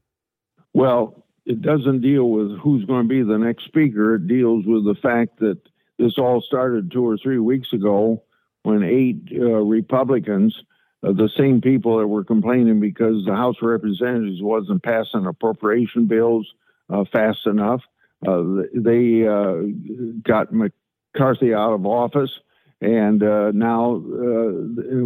Well, 0.73 1.25
it 1.45 1.61
doesn't 1.61 2.01
deal 2.01 2.31
with 2.31 2.59
who's 2.59 2.85
going 2.85 3.03
to 3.03 3.09
be 3.09 3.23
the 3.23 3.39
next 3.39 3.65
speaker. 3.65 4.15
It 4.15 4.27
deals 4.27 4.65
with 4.67 4.85
the 4.85 4.97
fact 5.01 5.41
that 5.41 5.59
this 5.99 6.15
all 6.19 6.41
started 6.41 6.91
two 6.91 7.07
or 7.07 7.17
three 7.17 7.39
weeks 7.39 7.73
ago 7.73 8.23
when 8.63 8.83
eight 8.83 9.31
uh, 9.39 9.61
Republicans, 9.61 10.57
uh, 11.07 11.13
the 11.13 11.29
same 11.37 11.61
people 11.61 11.99
that 11.99 12.07
were 12.07 12.25
complaining 12.25 12.81
because 12.81 13.25
the 13.27 13.35
House 13.37 13.57
of 13.61 13.69
Representatives 13.69 14.41
wasn't 14.41 14.83
passing 14.83 15.27
appropriation 15.27 16.07
bills 16.07 16.51
uh, 16.51 16.64
fast 17.13 17.47
enough, 17.47 17.83
uh, 18.27 18.43
they 18.75 19.27
uh, 19.27 19.63
got 20.23 20.53
McCarthy 20.53 21.53
out 21.55 21.75
of 21.75 21.87
office 21.87 22.41
and 22.85 23.23
uh, 23.23 23.51
now, 23.53 23.97
uh, 23.97 24.53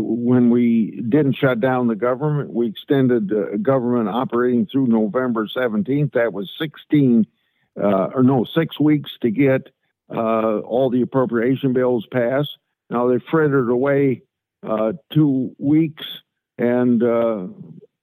when 0.00 0.50
we 0.50 1.00
didn't 1.08 1.36
shut 1.36 1.60
down 1.60 1.86
the 1.86 1.94
government, 1.94 2.52
we 2.52 2.66
extended 2.66 3.32
uh, 3.32 3.56
government 3.58 4.08
operating 4.08 4.66
through 4.66 4.88
November 4.88 5.46
17th. 5.46 6.14
That 6.14 6.32
was 6.32 6.50
16, 6.58 7.24
uh, 7.80 8.08
or 8.14 8.24
no, 8.24 8.44
six 8.52 8.80
weeks 8.80 9.12
to 9.22 9.30
get 9.30 9.68
uh, 10.12 10.58
all 10.58 10.90
the 10.90 11.02
appropriation 11.02 11.72
bills 11.72 12.04
passed. 12.10 12.58
Now 12.90 13.06
they 13.06 13.18
frittered 13.30 13.70
away 13.70 14.22
uh, 14.66 14.94
two 15.12 15.54
weeks 15.58 16.04
and 16.56 17.00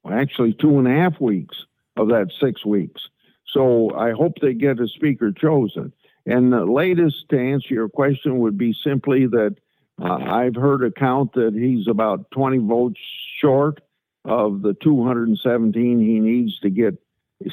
actually 0.09 0.53
two 0.53 0.77
and 0.79 0.87
a 0.87 0.91
half 0.91 1.19
weeks 1.19 1.57
of 1.97 2.09
that 2.09 2.31
six 2.39 2.65
weeks. 2.65 3.09
So 3.51 3.91
I 3.95 4.11
hope 4.11 4.33
they 4.41 4.53
get 4.53 4.79
a 4.79 4.87
speaker 4.87 5.31
chosen. 5.31 5.93
And 6.25 6.51
the 6.51 6.65
latest 6.65 7.29
to 7.29 7.39
answer 7.39 7.73
your 7.73 7.89
question 7.89 8.39
would 8.39 8.57
be 8.57 8.75
simply 8.83 9.27
that 9.27 9.55
uh, 10.01 10.15
I've 10.15 10.55
heard 10.55 10.83
a 10.83 10.91
count 10.91 11.33
that 11.33 11.53
he's 11.53 11.87
about 11.87 12.31
20 12.31 12.57
votes 12.59 12.99
short 13.39 13.81
of 14.25 14.61
the 14.61 14.73
217 14.73 15.99
he 15.99 16.19
needs 16.19 16.59
to 16.59 16.69
get 16.69 16.95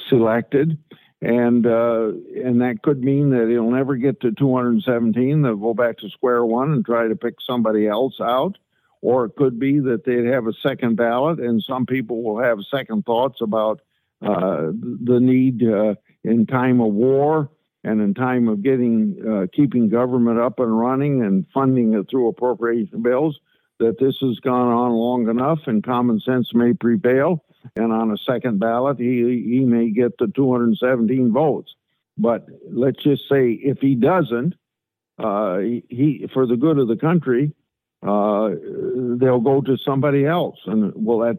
selected. 0.09 0.79
And 1.21 1.67
uh, 1.67 2.09
and 2.45 2.61
that 2.63 2.83
could 2.83 3.01
mean 3.05 3.31
that 3.31 3.49
he'll 3.49 3.71
never 3.71 3.95
get 3.95 4.21
to 4.23 4.33
217. 4.33 5.43
They'll 5.43 5.55
go 5.55 5.73
back 5.73 5.99
to 5.99 6.11
square 6.11 6.45
one 6.45 6.73
and 6.73 6.85
try 6.85 7.07
to 7.07 7.15
pick 7.15 7.35
somebody 7.47 7.87
else 7.87 8.21
out. 8.21 8.59
Or 9.03 9.27
it 9.27 9.37
could 9.37 9.59
be 9.59 9.79
that 9.81 10.05
they'd 10.05 10.27
have 10.27 10.47
a 10.47 10.53
second 10.63 10.97
ballot, 10.97 11.39
and 11.39 11.63
some 11.63 11.87
people 11.87 12.23
will 12.23 12.43
have 12.43 12.59
second 12.71 13.05
thoughts 13.05 13.41
about 13.41 13.81
the 14.23 15.19
need 15.21 15.63
uh, 15.63 15.95
in 16.25 16.47
time 16.47 16.81
of 16.81 16.93
war 16.93 17.51
and 17.85 18.01
in 18.01 18.15
time 18.15 18.49
of 18.49 18.63
getting 18.63 19.17
uh, 19.29 19.47
keeping 19.53 19.89
government 19.89 20.39
up 20.39 20.61
and 20.61 20.79
running 20.79 21.23
and 21.23 21.47
funding 21.53 21.95
it 21.95 22.09
through 22.09 22.29
appropriation 22.29 23.03
bills, 23.03 23.39
that 23.79 23.99
this 23.99 24.17
has 24.21 24.39
gone 24.41 24.69
on 24.69 24.93
long 24.93 25.29
enough 25.29 25.61
and 25.67 25.83
common 25.83 26.21
sense 26.21 26.55
may 26.55 26.73
prevail. 26.73 27.45
And 27.77 27.93
on 27.93 28.11
a 28.11 28.17
second 28.17 28.59
ballot, 28.61 28.99
he 28.99 29.45
he 29.47 29.61
may 29.61 29.91
get 29.91 30.19
the 30.19 30.29
217 30.29 31.33
votes. 31.33 31.75
But 32.19 32.47
let's 32.71 33.03
just 33.03 33.29
say 33.29 33.53
if 33.53 33.79
he 33.79 33.95
doesn't, 33.95 34.55
uh, 35.19 35.59
he 35.59 36.29
for 36.33 36.47
the 36.47 36.57
good 36.57 36.79
of 36.79 36.89
the 36.89 36.97
country, 36.97 37.53
uh, 38.03 38.51
they'll 39.19 39.41
go 39.41 39.61
to 39.61 39.77
somebody 39.79 40.27
else, 40.27 40.59
and 40.67 40.93
will 40.95 41.21
that 41.21 41.39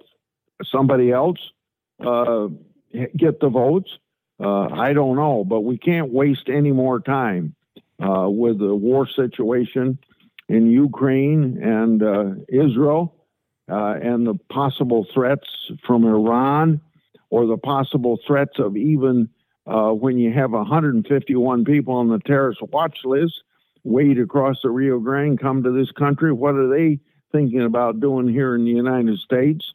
somebody 0.63 1.11
else 1.11 1.39
uh, 2.05 2.47
get 3.15 3.39
the 3.39 3.49
votes? 3.49 3.97
Uh, 4.39 4.67
I 4.67 4.93
don't 4.93 5.15
know, 5.15 5.43
but 5.43 5.61
we 5.61 5.77
can't 5.77 6.11
waste 6.11 6.49
any 6.49 6.71
more 6.71 6.99
time 6.99 7.55
uh, 8.01 8.27
with 8.29 8.59
the 8.59 8.75
war 8.75 9.07
situation 9.07 9.99
in 10.49 10.69
Ukraine 10.69 11.61
and 11.61 12.03
uh, 12.03 12.31
Israel, 12.49 13.15
and 13.67 14.27
the 14.27 14.35
possible 14.49 15.05
threats 15.13 15.47
from 15.85 16.05
Iran, 16.05 16.81
or 17.29 17.45
the 17.45 17.57
possible 17.57 18.19
threats 18.27 18.59
of 18.59 18.75
even 18.75 19.29
when 19.65 20.17
you 20.17 20.33
have 20.33 20.51
151 20.51 21.63
people 21.63 21.95
on 21.95 22.09
the 22.09 22.19
terrorist 22.19 22.61
watch 22.61 22.99
list 23.05 23.41
wade 23.83 24.19
across 24.19 24.61
the 24.61 24.69
Rio 24.69 24.99
Grande, 24.99 25.39
come 25.39 25.63
to 25.63 25.71
this 25.71 25.91
country. 25.91 26.31
What 26.31 26.55
are 26.55 26.69
they 26.69 26.99
thinking 27.31 27.61
about 27.61 27.99
doing 27.99 28.27
here 28.27 28.55
in 28.55 28.63
the 28.63 28.71
United 28.71 29.19
States? 29.19 29.73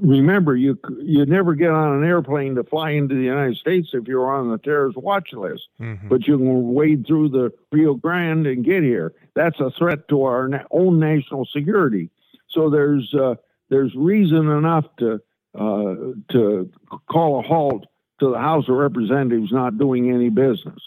Remember, 0.00 0.56
you 0.56 0.78
you 0.98 1.24
never 1.26 1.54
get 1.54 1.70
on 1.70 1.98
an 1.98 2.08
airplane 2.08 2.54
to 2.56 2.64
fly 2.64 2.90
into 2.90 3.14
the 3.14 3.22
United 3.22 3.56
States 3.56 3.90
if 3.92 4.06
you're 4.06 4.32
on 4.32 4.50
the 4.50 4.58
terrorist 4.58 4.96
watch 4.96 5.32
list, 5.32 5.68
mm-hmm. 5.80 6.08
but 6.08 6.26
you 6.26 6.36
can 6.36 6.72
wade 6.72 7.06
through 7.06 7.30
the 7.30 7.52
Rio 7.72 7.94
Grande 7.94 8.46
and 8.46 8.64
get 8.64 8.82
here. 8.82 9.12
That's 9.34 9.58
a 9.60 9.70
threat 9.70 10.08
to 10.08 10.22
our 10.24 10.48
na- 10.48 10.64
own 10.70 10.98
national 10.98 11.46
security. 11.46 12.10
So 12.48 12.70
there's 12.70 13.12
uh, 13.14 13.36
there's 13.70 13.94
reason 13.94 14.48
enough 14.48 14.84
to 14.98 15.20
uh, 15.54 15.94
to 16.32 16.70
call 17.10 17.40
a 17.40 17.42
halt 17.42 17.86
to 18.20 18.30
the 18.30 18.38
House 18.38 18.68
of 18.68 18.76
Representatives 18.76 19.50
not 19.52 19.78
doing 19.78 20.10
any 20.12 20.28
business. 20.28 20.80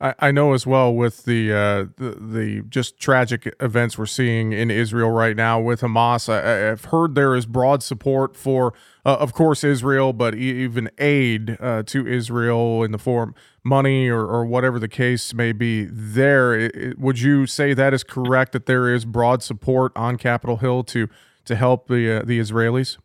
I, 0.00 0.14
I 0.18 0.30
know 0.30 0.54
as 0.54 0.66
well 0.66 0.94
with 0.94 1.24
the, 1.24 1.52
uh, 1.52 1.84
the, 1.96 2.16
the 2.20 2.62
just 2.68 2.98
tragic 2.98 3.54
events 3.60 3.98
we're 3.98 4.06
seeing 4.06 4.52
in 4.52 4.70
Israel 4.70 5.10
right 5.10 5.36
now 5.36 5.60
with 5.60 5.82
Hamas. 5.82 6.28
I, 6.28 6.68
have 6.68 6.86
heard 6.86 7.14
there 7.14 7.34
is 7.36 7.44
broad 7.44 7.82
support 7.82 8.36
for, 8.36 8.72
uh, 9.04 9.16
of 9.20 9.34
course, 9.34 9.62
Israel, 9.62 10.12
but 10.12 10.34
even 10.34 10.90
aid 10.98 11.58
uh, 11.60 11.82
to 11.84 12.06
Israel 12.06 12.82
in 12.82 12.92
the 12.92 12.98
form 12.98 13.34
money 13.62 14.08
or, 14.08 14.20
or 14.20 14.44
whatever 14.46 14.78
the 14.78 14.88
case 14.88 15.34
may 15.34 15.52
be. 15.52 15.84
There, 15.84 16.58
it, 16.58 16.76
it, 16.76 16.98
would 16.98 17.20
you 17.20 17.46
say 17.46 17.74
that 17.74 17.92
is 17.92 18.02
correct? 18.02 18.52
That 18.52 18.66
there 18.66 18.92
is 18.92 19.04
broad 19.04 19.42
support 19.42 19.92
on 19.94 20.16
Capitol 20.16 20.56
Hill 20.58 20.84
to 20.84 21.08
to 21.44 21.56
help 21.56 21.88
the 21.88 22.20
uh, 22.20 22.22
the 22.24 22.38
Israelis. 22.38 22.96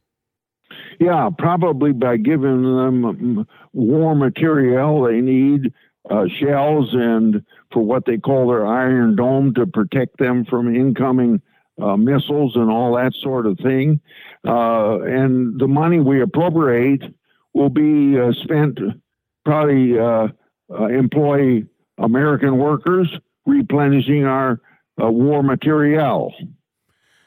Yeah, 1.00 1.30
probably 1.38 1.92
by 1.92 2.18
giving 2.18 2.64
them 2.64 3.48
war 3.74 4.16
material 4.16 5.04
they 5.04 5.20
need 5.20 5.74
uh, 6.10 6.26
shells 6.40 6.94
and 6.94 7.44
for 7.72 7.84
what 7.84 8.06
they 8.06 8.18
call 8.18 8.48
their 8.48 8.66
Iron 8.66 9.16
Dome 9.16 9.54
to 9.56 9.66
protect 9.66 10.18
them 10.18 10.46
from 10.46 10.76
incoming 10.76 11.42
uh, 11.82 11.98
missiles 11.98 12.56
and 12.56 12.70
all 12.70 12.96
that 12.96 13.14
sort 13.14 13.46
of 13.46 13.58
thing. 13.60 14.00
Uh, 14.48 15.00
and 15.02 15.60
the 15.60 15.68
money 15.68 16.00
we 16.00 16.22
appropriate 16.22 17.02
will 17.54 17.70
be 17.70 18.20
uh, 18.20 18.32
spent 18.44 18.80
probably 19.44 19.98
uh, 19.98 20.28
uh, 20.72 20.86
employ 20.86 21.64
American 21.98 22.58
workers 22.58 23.08
replenishing 23.46 24.26
our 24.26 24.60
war 24.98 25.44
material. 25.44 26.34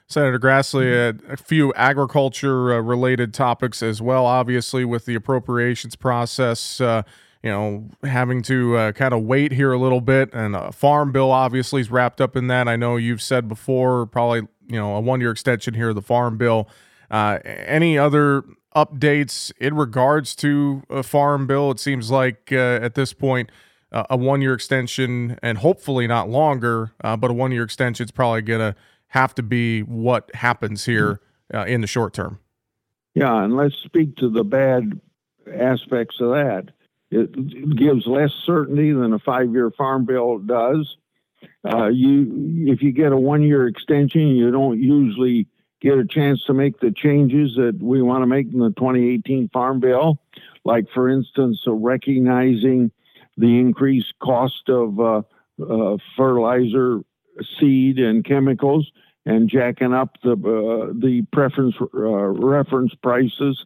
Senator 0.07 0.39
Grassley, 0.39 1.21
a, 1.29 1.37
few 1.37 1.73
agriculture 1.75 2.83
related 2.83 3.35
topics 3.35 3.83
as 3.83 4.01
well, 4.01 4.25
obviously, 4.25 4.85
with 4.85 5.05
the 5.05 5.15
appropriations 5.15 5.97
process. 5.97 6.81
Uh, 7.45 7.47
you 7.47 7.51
know, 7.51 7.89
having 8.03 8.43
to 8.43 8.77
uh, 8.77 8.93
kind 8.93 9.15
of 9.15 9.23
wait 9.23 9.53
here 9.53 9.73
a 9.73 9.79
little 9.79 10.01
bit. 10.01 10.31
And 10.33 10.57
a 10.57 10.73
farm 10.73 11.13
bill 11.13 11.31
obviously 11.31 11.81
is 11.81 11.91
wrapped 11.91 12.21
up 12.21 12.37
in 12.37 12.49
that. 12.49 12.69
I 12.69 12.77
know 12.77 12.97
you've 12.97 13.23
said 13.23 13.49
before, 13.49 14.07
probably, 14.07 14.49
you 14.67 14.77
know, 14.77 14.97
a 14.97 15.01
one 15.01 15.21
year 15.21 15.31
extension 15.31 15.75
here 15.75 15.93
the 15.95 16.03
farm 16.03 16.37
bill. 16.37 16.69
Uh, 17.11 17.39
any 17.45 17.97
other 17.97 18.45
updates 18.77 19.53
in 19.59 19.75
regards 19.75 20.35
to 20.37 20.83
a 20.91 21.03
farm 21.03 21.47
bill? 21.47 21.71
It 21.71 21.81
seems 21.81 22.11
like 22.11 22.51
uh, 22.53 22.81
at 22.83 22.95
this 22.95 23.13
point, 23.13 23.51
uh, 23.91 24.05
a 24.11 24.17
one 24.17 24.43
year 24.43 24.53
extension 24.53 25.39
and 25.43 25.59
hopefully 25.59 26.07
not 26.07 26.29
longer, 26.29 26.93
uh, 27.03 27.17
but 27.17 27.31
a 27.31 27.35
one 27.35 27.53
year 27.53 27.65
extension 27.65 28.05
is 28.05 28.11
probably 28.11 28.43
going 28.43 28.61
to 28.61 28.79
have 29.09 29.35
to 29.35 29.43
be 29.43 29.81
what 29.81 30.31
happens 30.35 30.85
here 30.85 31.21
uh, 31.55 31.65
in 31.65 31.81
the 31.81 31.87
short 31.87 32.13
term. 32.13 32.39
Yeah, 33.15 33.43
and 33.43 33.57
let's 33.57 33.77
speak 33.85 34.17
to 34.17 34.29
the 34.29 34.45
bad 34.45 35.01
aspects 35.51 36.21
of 36.21 36.31
that. 36.31 36.71
It 37.11 37.77
gives 37.77 38.07
less 38.07 38.33
certainty 38.45 38.93
than 38.93 39.13
a 39.13 39.19
five-year 39.19 39.71
farm 39.71 40.05
bill 40.05 40.39
does. 40.39 40.97
Uh, 41.65 41.87
you, 41.87 42.71
if 42.73 42.83
you 42.83 42.93
get 42.93 43.13
a 43.13 43.17
one-year 43.17 43.67
extension, 43.67 44.29
you 44.29 44.51
don't 44.51 44.81
usually 44.81 45.47
get 45.81 45.97
a 45.97 46.05
chance 46.05 46.43
to 46.45 46.55
make 46.55 46.81
the 46.81 46.91
changes 46.91 47.55
that 47.57 47.79
we 47.81 48.03
want 48.03 48.23
to 48.23 48.27
make 48.27 48.53
in 48.53 48.59
the 48.59 48.71
2018 48.71 49.49
farm 49.53 49.81
bill, 49.81 50.19
like 50.65 50.87
for 50.93 51.09
instance, 51.09 51.63
uh, 51.67 51.73
recognizing 51.73 52.91
the 53.37 53.59
increased 53.59 54.13
cost 54.21 54.69
of 54.69 54.99
uh, 54.99 55.23
uh 55.63 55.97
fertilizer, 56.17 57.01
seed, 57.59 57.99
and 57.99 58.25
chemicals, 58.25 58.91
and 59.25 59.49
jacking 59.49 59.95
up 59.95 60.17
the 60.23 60.33
uh, 60.33 60.93
the 60.93 61.25
preference 61.33 61.77
uh, 61.81 61.87
reference 61.97 62.95
prices 62.97 63.65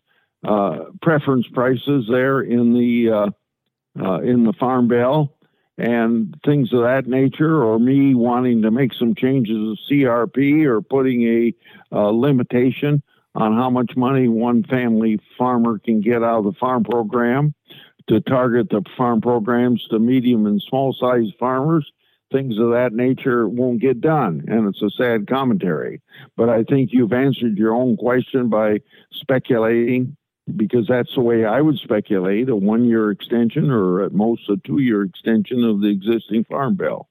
preference 1.00 1.46
prices 1.48 2.06
there 2.10 2.40
in 2.40 2.72
the 2.72 3.10
uh, 3.10 3.30
uh, 4.00 4.20
in 4.20 4.44
the 4.44 4.52
farm 4.54 4.88
bill 4.88 5.34
and 5.78 6.34
things 6.44 6.72
of 6.72 6.82
that 6.82 7.06
nature, 7.06 7.62
or 7.62 7.78
me 7.78 8.14
wanting 8.14 8.62
to 8.62 8.70
make 8.70 8.92
some 8.92 9.14
changes 9.14 9.56
of 9.56 9.78
CRP 9.90 10.64
or 10.64 10.80
putting 10.82 11.22
a 11.22 11.54
uh, 11.92 12.10
limitation 12.10 13.02
on 13.34 13.54
how 13.56 13.70
much 13.70 13.96
money 13.96 14.28
one 14.28 14.62
family 14.64 15.18
farmer 15.38 15.78
can 15.78 16.00
get 16.00 16.22
out 16.22 16.38
of 16.38 16.44
the 16.44 16.52
farm 16.52 16.84
program 16.84 17.54
to 18.08 18.20
target 18.20 18.68
the 18.68 18.82
farm 18.96 19.20
programs 19.20 19.86
to 19.88 19.98
medium 19.98 20.46
and 20.46 20.60
small 20.60 20.92
sized 20.92 21.34
farmers 21.38 21.90
things 22.32 22.58
of 22.58 22.70
that 22.70 22.92
nature 22.92 23.46
won't 23.46 23.80
get 23.80 24.00
done. 24.00 24.44
And 24.48 24.66
it's 24.66 24.82
a 24.82 24.90
sad 24.90 25.28
commentary. 25.28 26.00
But 26.36 26.48
I 26.48 26.64
think 26.64 26.90
you've 26.92 27.12
answered 27.12 27.58
your 27.58 27.74
own 27.74 27.96
question 27.96 28.48
by 28.48 28.80
speculating 29.12 30.16
because 30.56 30.86
that's 30.86 31.14
the 31.14 31.20
way 31.20 31.44
I 31.44 31.60
would 31.60 31.78
speculate 31.78 32.48
a 32.48 32.56
one 32.56 32.84
year 32.84 33.10
extension 33.10 33.70
or 33.70 34.02
at 34.02 34.12
most 34.12 34.48
a 34.48 34.56
two 34.56 34.78
year 34.78 35.02
extension 35.02 35.64
of 35.64 35.80
the 35.80 35.88
existing 35.88 36.44
farm 36.44 36.76
bill. 36.76 37.08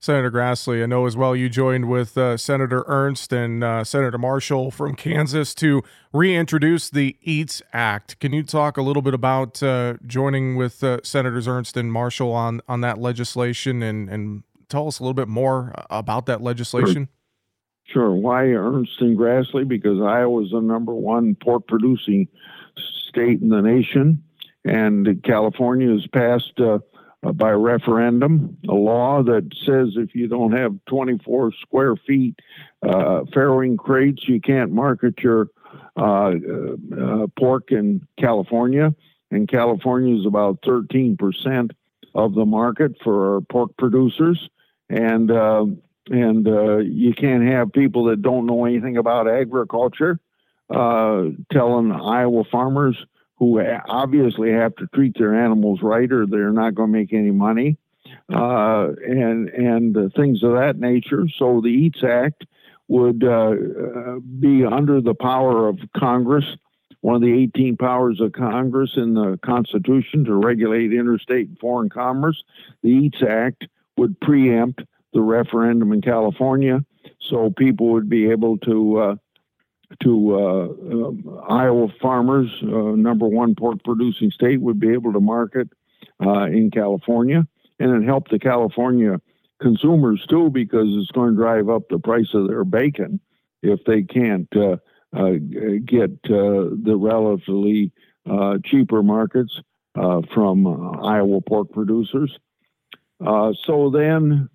Senator 0.00 0.30
Grassley, 0.30 0.80
I 0.80 0.86
know 0.86 1.06
as 1.06 1.16
well 1.16 1.34
you 1.34 1.48
joined 1.48 1.88
with 1.88 2.16
uh, 2.16 2.36
Senator 2.36 2.84
Ernst 2.86 3.32
and 3.32 3.64
uh, 3.64 3.82
Senator 3.82 4.16
Marshall 4.16 4.70
from 4.70 4.94
Kansas 4.96 5.54
to 5.56 5.82
reintroduce 6.12 6.88
the 6.88 7.16
EATS 7.22 7.62
Act. 7.72 8.18
Can 8.20 8.32
you 8.32 8.44
talk 8.44 8.76
a 8.76 8.82
little 8.82 9.02
bit 9.02 9.12
about 9.12 9.60
uh, 9.60 9.94
joining 10.06 10.54
with 10.54 10.84
uh, 10.84 11.00
Senators 11.02 11.48
Ernst 11.48 11.76
and 11.76 11.92
Marshall 11.92 12.30
on, 12.30 12.60
on 12.68 12.80
that 12.82 12.98
legislation 12.98 13.82
and, 13.82 14.08
and 14.08 14.44
tell 14.68 14.86
us 14.86 15.00
a 15.00 15.02
little 15.02 15.14
bit 15.14 15.28
more 15.28 15.74
about 15.90 16.26
that 16.26 16.42
legislation? 16.42 17.08
Sure. 17.84 18.04
sure. 18.04 18.14
Why 18.14 18.44
Ernst 18.44 19.00
and 19.00 19.18
Grassley? 19.18 19.66
Because 19.66 20.00
Iowa 20.00 20.44
is 20.44 20.52
the 20.52 20.60
number 20.60 20.94
one 20.94 21.34
pork 21.34 21.66
producing 21.66 22.28
state 23.18 23.40
in 23.40 23.48
the 23.48 23.60
nation. 23.60 24.22
And 24.64 25.22
California 25.22 25.90
has 25.90 26.06
passed 26.08 26.60
uh, 26.60 26.78
uh, 27.22 27.32
by 27.32 27.50
referendum 27.50 28.58
a 28.68 28.74
law 28.74 29.22
that 29.22 29.50
says 29.64 29.94
if 29.96 30.14
you 30.14 30.28
don't 30.28 30.52
have 30.52 30.76
24 30.86 31.52
square 31.60 31.96
feet 31.96 32.38
uh, 32.82 33.22
farrowing 33.34 33.76
crates, 33.76 34.28
you 34.28 34.40
can't 34.40 34.72
market 34.72 35.18
your 35.18 35.48
uh, 35.96 36.32
uh, 36.32 37.26
pork 37.38 37.72
in 37.72 38.06
California. 38.18 38.94
And 39.30 39.48
California 39.48 40.18
is 40.18 40.26
about 40.26 40.62
13% 40.62 41.70
of 42.14 42.34
the 42.34 42.46
market 42.46 42.92
for 43.02 43.40
pork 43.50 43.76
producers. 43.76 44.48
And 44.88 45.30
uh, 45.30 45.66
and 46.10 46.46
you 46.86 47.12
can't 47.12 47.46
have 47.46 47.70
people 47.70 48.04
that 48.04 48.22
don't 48.22 48.46
know 48.46 48.64
anything 48.64 48.96
about 48.96 49.28
agriculture 49.28 50.18
uh, 50.70 51.24
telling 51.52 51.92
Iowa 51.92 52.44
farmers 52.50 52.96
who 53.38 53.60
obviously 53.88 54.50
have 54.52 54.74
to 54.76 54.86
treat 54.94 55.16
their 55.16 55.34
animals 55.34 55.80
right 55.82 56.10
or 56.10 56.26
they're 56.26 56.52
not 56.52 56.74
going 56.74 56.92
to 56.92 56.98
make 56.98 57.12
any 57.12 57.30
money 57.30 57.78
uh, 58.32 58.88
and 59.06 59.48
and 59.50 59.96
uh, 59.96 60.08
things 60.16 60.42
of 60.42 60.52
that 60.52 60.78
nature. 60.78 61.26
So 61.36 61.60
the 61.60 61.68
EATS 61.68 62.02
Act 62.02 62.46
would 62.88 63.22
uh, 63.22 63.54
be 64.40 64.64
under 64.64 65.00
the 65.00 65.14
power 65.14 65.68
of 65.68 65.78
Congress 65.96 66.44
one 67.00 67.16
of 67.16 67.22
the 67.22 67.42
18 67.42 67.76
powers 67.76 68.20
of 68.20 68.32
Congress 68.32 68.92
in 68.96 69.14
the 69.14 69.38
Constitution 69.44 70.24
to 70.24 70.34
regulate 70.34 70.92
interstate 70.92 71.48
and 71.48 71.58
foreign 71.58 71.88
commerce. 71.88 72.42
The 72.82 72.90
EATS 72.90 73.22
Act 73.22 73.68
would 73.96 74.20
preempt 74.20 74.82
the 75.12 75.20
referendum 75.20 75.92
in 75.92 76.02
California, 76.02 76.84
so 77.20 77.50
people 77.50 77.92
would 77.92 78.08
be 78.08 78.30
able 78.30 78.58
to 78.58 78.98
uh, 78.98 79.14
to 80.02 80.34
uh, 80.34 81.38
uh, 81.38 81.40
Iowa 81.48 81.88
farmers, 82.00 82.50
uh, 82.62 82.66
number 82.66 83.26
one 83.26 83.54
pork 83.54 83.82
producing 83.84 84.30
state, 84.30 84.60
would 84.60 84.78
be 84.78 84.92
able 84.92 85.12
to 85.12 85.20
market 85.20 85.68
uh, 86.24 86.44
in 86.44 86.70
California, 86.70 87.46
and 87.78 88.02
it 88.02 88.06
helped 88.06 88.30
the 88.30 88.38
California 88.38 89.20
consumers 89.60 90.24
too 90.28 90.50
because 90.50 90.86
it's 90.88 91.10
going 91.10 91.30
to 91.30 91.36
drive 91.36 91.68
up 91.68 91.88
the 91.88 91.98
price 91.98 92.28
of 92.34 92.48
their 92.48 92.64
bacon 92.64 93.18
if 93.62 93.82
they 93.84 94.02
can't 94.02 94.48
uh, 94.54 94.76
uh, 95.16 95.32
get 95.84 96.22
the 96.22 96.96
relatively 96.96 97.90
cheaper 98.64 99.02
markets 99.02 99.60
from 99.94 100.66
Iowa 101.02 101.40
pork 101.40 101.72
producers. 101.72 102.38
so 103.20 103.90
then 103.92 104.48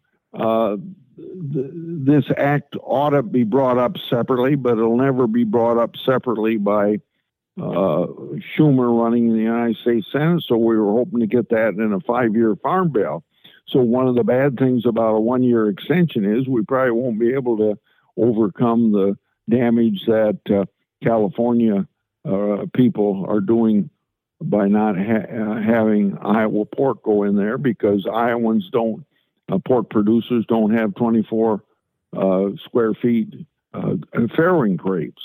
this 1.17 2.25
act 2.37 2.75
ought 2.81 3.11
to 3.11 3.23
be 3.23 3.43
brought 3.43 3.77
up 3.77 3.97
separately, 4.09 4.55
but 4.55 4.73
it'll 4.73 4.97
never 4.97 5.27
be 5.27 5.43
brought 5.43 5.77
up 5.77 5.95
separately 6.05 6.57
by 6.57 6.99
uh, 7.59 8.07
Schumer 8.55 8.99
running 8.99 9.29
in 9.29 9.37
the 9.37 9.43
United 9.43 9.77
States 9.77 10.07
Senate. 10.11 10.43
So 10.47 10.57
we 10.57 10.77
were 10.77 10.91
hoping 10.91 11.19
to 11.19 11.27
get 11.27 11.49
that 11.49 11.75
in 11.75 11.93
a 11.93 11.99
five 11.99 12.35
year 12.35 12.55
farm 12.55 12.91
bill. 12.91 13.23
So 13.67 13.79
one 13.79 14.07
of 14.07 14.15
the 14.15 14.23
bad 14.23 14.57
things 14.57 14.85
about 14.85 15.15
a 15.15 15.19
one 15.19 15.43
year 15.43 15.69
extension 15.69 16.25
is 16.25 16.47
we 16.47 16.63
probably 16.63 16.91
won't 16.91 17.19
be 17.19 17.33
able 17.33 17.57
to 17.57 17.77
overcome 18.17 18.91
the 18.91 19.17
damage 19.49 20.05
that 20.07 20.39
uh, 20.49 20.65
California 21.03 21.87
uh, 22.25 22.65
people 22.73 23.25
are 23.27 23.41
doing 23.41 23.89
by 24.41 24.67
not 24.67 24.97
ha- 24.97 25.27
uh, 25.31 25.61
having 25.61 26.17
Iowa 26.17 26.65
pork 26.65 27.03
go 27.03 27.23
in 27.23 27.35
there 27.35 27.57
because 27.57 28.07
Iowans 28.11 28.69
don't 28.71 29.05
uh, 29.51 29.59
pork 29.67 29.89
producers 29.89 30.45
don't 30.47 30.73
have 30.73 30.95
24 30.95 31.63
uh, 32.15 32.49
square 32.65 32.93
feet 32.93 33.33
uh, 33.73 33.95
farrowing 34.37 34.77
crates. 34.77 35.21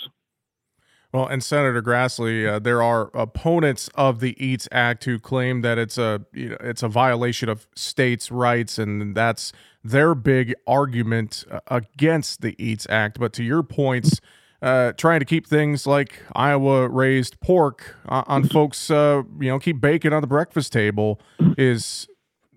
Well, 1.13 1.27
and 1.27 1.43
Senator 1.43 1.83
Grassley, 1.83 2.47
uh, 2.47 2.59
there 2.59 2.83
are 2.83 3.11
opponents 3.15 3.89
of 3.95 4.21
the 4.21 4.37
EATS 4.39 4.69
Act 4.71 5.05
who 5.05 5.19
claim 5.19 5.63
that 5.63 5.79
it's 5.79 5.97
a 5.97 6.27
you 6.35 6.51
know, 6.51 6.57
it's 6.61 6.83
a 6.83 6.89
violation 6.89 7.49
of 7.49 7.67
states' 7.75 8.31
rights, 8.31 8.79
and 8.79 9.15
that's 9.15 9.53
their 9.83 10.15
big 10.15 10.55
argument 10.67 11.45
uh, 11.51 11.61
against 11.69 12.43
the 12.43 12.55
EATS 12.59 12.87
Act. 12.91 13.19
But 13.19 13.33
to 13.35 13.43
your 13.43 13.63
points, 13.63 14.21
uh, 14.61 14.93
trying 14.93 15.21
to 15.21 15.25
keep 15.25 15.47
things 15.47 15.87
like 15.87 16.23
Iowa 16.35 16.89
raised 16.89 17.41
pork 17.41 17.97
on 18.07 18.45
folks, 18.49 18.91
you 18.91 19.25
know, 19.41 19.59
keep 19.59 19.81
bacon 19.81 20.13
on 20.13 20.21
the 20.21 20.27
breakfast 20.27 20.75
table 20.75 21.23
is 21.57 22.07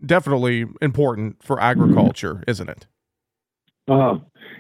definitely 0.06 0.66
important 0.82 1.44
for 1.44 1.60
agriculture, 1.60 2.44
isn't 2.48 2.70
it? 2.70 2.88
Uh, 3.88 4.20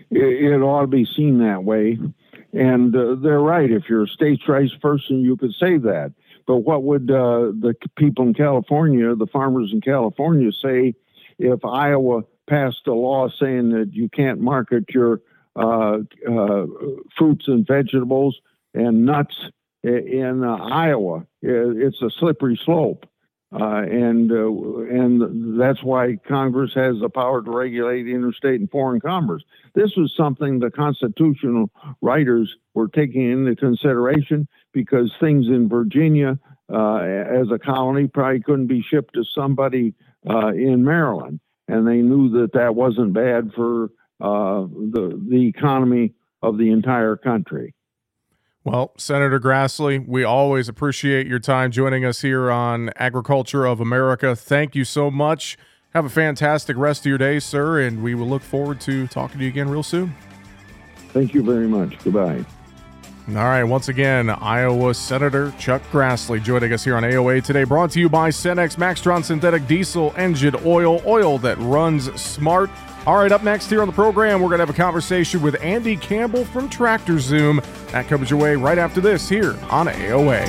it, 0.09 0.51
it 0.51 0.61
ought 0.61 0.81
to 0.81 0.87
be 0.87 1.05
seen 1.05 1.39
that 1.39 1.63
way. 1.63 1.99
And 2.53 2.95
uh, 2.95 3.15
they're 3.15 3.39
right. 3.39 3.71
If 3.71 3.83
you're 3.89 4.03
a 4.03 4.07
states' 4.07 4.47
rights 4.47 4.75
person, 4.81 5.21
you 5.21 5.37
could 5.37 5.53
say 5.53 5.77
that. 5.77 6.13
But 6.45 6.57
what 6.57 6.83
would 6.83 7.09
uh, 7.09 7.53
the 7.59 7.75
people 7.95 8.25
in 8.25 8.33
California, 8.33 9.15
the 9.15 9.27
farmers 9.27 9.71
in 9.71 9.79
California, 9.79 10.51
say 10.51 10.95
if 11.39 11.63
Iowa 11.63 12.23
passed 12.49 12.87
a 12.87 12.93
law 12.93 13.29
saying 13.29 13.69
that 13.69 13.93
you 13.93 14.09
can't 14.09 14.41
market 14.41 14.85
your 14.89 15.21
uh, 15.55 15.99
uh 16.29 16.65
fruits 17.17 17.47
and 17.47 17.65
vegetables 17.65 18.39
and 18.73 19.05
nuts 19.05 19.35
in 19.83 20.43
uh, 20.43 20.55
Iowa? 20.55 21.25
It's 21.41 22.01
a 22.01 22.09
slippery 22.09 22.59
slope. 22.63 23.05
Uh, 23.53 23.83
and 23.83 24.31
uh, 24.31 24.47
and 24.89 25.59
that's 25.59 25.83
why 25.83 26.15
Congress 26.25 26.71
has 26.73 26.95
the 27.01 27.09
power 27.09 27.41
to 27.41 27.51
regulate 27.51 28.07
interstate 28.07 28.61
and 28.61 28.71
foreign 28.71 29.01
commerce. 29.01 29.43
This 29.75 29.91
was 29.97 30.13
something 30.15 30.59
the 30.59 30.71
constitutional 30.71 31.69
writers 32.01 32.55
were 32.73 32.87
taking 32.87 33.29
into 33.29 33.57
consideration 33.57 34.47
because 34.71 35.11
things 35.19 35.47
in 35.47 35.67
Virginia 35.67 36.39
uh, 36.71 36.99
as 36.99 37.51
a 37.51 37.59
colony 37.59 38.07
probably 38.07 38.39
couldn't 38.39 38.67
be 38.67 38.81
shipped 38.81 39.15
to 39.15 39.25
somebody 39.35 39.93
uh, 40.29 40.53
in 40.53 40.85
Maryland, 40.85 41.41
and 41.67 41.85
they 41.85 41.97
knew 41.97 42.29
that 42.29 42.53
that 42.53 42.73
wasn't 42.73 43.11
bad 43.11 43.51
for 43.53 43.89
uh, 44.21 44.61
the 44.61 45.21
the 45.29 45.47
economy 45.47 46.13
of 46.41 46.57
the 46.57 46.71
entire 46.71 47.17
country. 47.17 47.73
Well, 48.63 48.93
Senator 48.95 49.39
Grassley, 49.39 50.05
we 50.07 50.23
always 50.23 50.69
appreciate 50.69 51.25
your 51.25 51.39
time 51.39 51.71
joining 51.71 52.05
us 52.05 52.21
here 52.21 52.51
on 52.51 52.91
Agriculture 52.95 53.65
of 53.65 53.81
America. 53.81 54.35
Thank 54.35 54.75
you 54.75 54.85
so 54.85 55.09
much. 55.09 55.57
Have 55.95 56.05
a 56.05 56.09
fantastic 56.09 56.77
rest 56.77 57.01
of 57.01 57.07
your 57.07 57.17
day, 57.17 57.39
sir, 57.39 57.79
and 57.79 58.03
we 58.03 58.13
will 58.13 58.27
look 58.27 58.43
forward 58.43 58.79
to 58.81 59.07
talking 59.07 59.39
to 59.39 59.45
you 59.45 59.49
again 59.49 59.67
real 59.67 59.81
soon. 59.81 60.15
Thank 61.09 61.33
you 61.33 61.41
very 61.41 61.67
much. 61.67 61.97
Goodbye. 62.03 62.45
All 63.29 63.35
right, 63.35 63.63
once 63.63 63.87
again, 63.87 64.29
Iowa 64.29 64.93
Senator 64.93 65.51
Chuck 65.57 65.81
Grassley 65.91 66.41
joining 66.41 66.71
us 66.71 66.83
here 66.83 66.95
on 66.95 67.03
AOA 67.03 67.43
today, 67.43 67.63
brought 67.63 67.89
to 67.91 67.99
you 67.99 68.09
by 68.09 68.29
Cenex 68.29 68.75
Maxtron 68.75 69.23
Synthetic 69.23 69.65
Diesel 69.65 70.13
Engine 70.17 70.55
Oil, 70.65 71.01
oil 71.07 71.39
that 71.39 71.57
runs 71.57 72.13
smart. 72.21 72.69
All 73.07 73.15
right, 73.17 73.31
up 73.31 73.43
next 73.43 73.67
here 73.67 73.81
on 73.81 73.87
the 73.87 73.93
program, 73.93 74.41
we're 74.41 74.49
going 74.49 74.59
to 74.59 74.65
have 74.65 74.69
a 74.69 74.73
conversation 74.73 75.41
with 75.41 75.59
Andy 75.63 75.97
Campbell 75.97 76.45
from 76.45 76.69
Tractor 76.69 77.17
Zoom. 77.17 77.59
That 77.87 78.07
comes 78.07 78.29
your 78.29 78.39
way 78.39 78.55
right 78.55 78.77
after 78.77 79.01
this 79.01 79.27
here 79.27 79.57
on 79.71 79.87
AOA. 79.87 80.45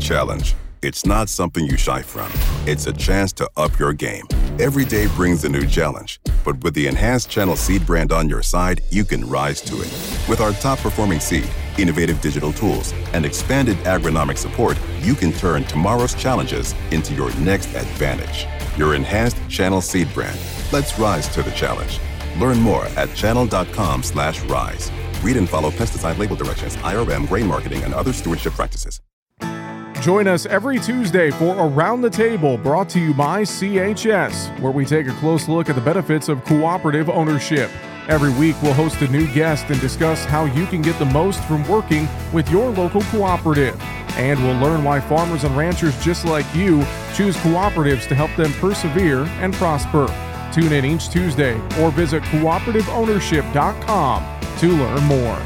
Challenge. 0.00 0.56
It's 0.82 1.06
not 1.06 1.28
something 1.28 1.64
you 1.64 1.76
shy 1.76 2.02
from. 2.02 2.28
It's 2.66 2.88
a 2.88 2.92
chance 2.92 3.32
to 3.34 3.48
up 3.56 3.78
your 3.78 3.92
game. 3.92 4.26
Every 4.58 4.84
day 4.84 5.06
brings 5.14 5.44
a 5.44 5.48
new 5.48 5.64
challenge, 5.64 6.20
but 6.44 6.62
with 6.64 6.74
the 6.74 6.88
enhanced 6.88 7.30
Channel 7.30 7.54
Seed 7.54 7.86
brand 7.86 8.10
on 8.10 8.28
your 8.28 8.42
side, 8.42 8.82
you 8.90 9.04
can 9.04 9.28
rise 9.28 9.60
to 9.62 9.76
it. 9.76 9.92
With 10.28 10.40
our 10.40 10.52
top 10.54 10.80
performing 10.80 11.20
seed, 11.20 11.48
innovative 11.78 12.20
digital 12.20 12.52
tools, 12.52 12.92
and 13.12 13.24
expanded 13.24 13.76
agronomic 13.78 14.38
support, 14.38 14.78
you 15.00 15.14
can 15.14 15.32
turn 15.32 15.64
tomorrow's 15.64 16.14
challenges 16.14 16.74
into 16.90 17.14
your 17.14 17.34
next 17.36 17.74
advantage. 17.74 18.46
Your 18.76 18.94
enhanced 18.94 19.36
Channel 19.48 19.80
Seed 19.80 20.12
brand. 20.14 20.38
Let's 20.72 20.98
rise 20.98 21.28
to 21.28 21.42
the 21.42 21.50
challenge. 21.52 22.00
Learn 22.38 22.58
more 22.58 22.86
at 22.96 23.14
channel.com 23.14 24.02
slash 24.02 24.40
rise. 24.42 24.90
Read 25.22 25.36
and 25.36 25.48
follow 25.48 25.70
pesticide 25.70 26.18
label 26.18 26.36
directions, 26.36 26.76
IRM, 26.76 27.28
grain 27.28 27.46
marketing, 27.46 27.82
and 27.84 27.94
other 27.94 28.12
stewardship 28.12 28.54
practices. 28.54 29.00
Join 30.02 30.26
us 30.26 30.46
every 30.46 30.80
Tuesday 30.80 31.30
for 31.30 31.54
Around 31.56 32.00
the 32.00 32.10
Table, 32.10 32.58
brought 32.58 32.88
to 32.88 32.98
you 32.98 33.14
by 33.14 33.42
CHS, 33.42 34.58
where 34.58 34.72
we 34.72 34.84
take 34.84 35.06
a 35.06 35.12
close 35.12 35.48
look 35.48 35.70
at 35.70 35.76
the 35.76 35.80
benefits 35.80 36.28
of 36.28 36.44
cooperative 36.44 37.08
ownership. 37.08 37.70
Every 38.08 38.32
week, 38.32 38.60
we'll 38.60 38.72
host 38.72 39.00
a 39.00 39.06
new 39.08 39.32
guest 39.32 39.66
and 39.68 39.80
discuss 39.80 40.24
how 40.24 40.44
you 40.44 40.66
can 40.66 40.82
get 40.82 40.98
the 40.98 41.04
most 41.04 41.40
from 41.44 41.64
working 41.68 42.08
with 42.32 42.50
your 42.50 42.68
local 42.70 43.02
cooperative. 43.02 43.80
And 44.16 44.42
we'll 44.42 44.58
learn 44.58 44.82
why 44.82 44.98
farmers 45.00 45.44
and 45.44 45.56
ranchers 45.56 45.96
just 46.04 46.24
like 46.24 46.52
you 46.54 46.84
choose 47.14 47.36
cooperatives 47.36 48.08
to 48.08 48.16
help 48.16 48.34
them 48.36 48.52
persevere 48.54 49.20
and 49.40 49.54
prosper. 49.54 50.08
Tune 50.52 50.72
in 50.72 50.84
each 50.84 51.10
Tuesday 51.10 51.54
or 51.80 51.92
visit 51.92 52.24
cooperativeownership.com 52.24 54.40
to 54.58 54.68
learn 54.68 55.04
more. 55.04 55.40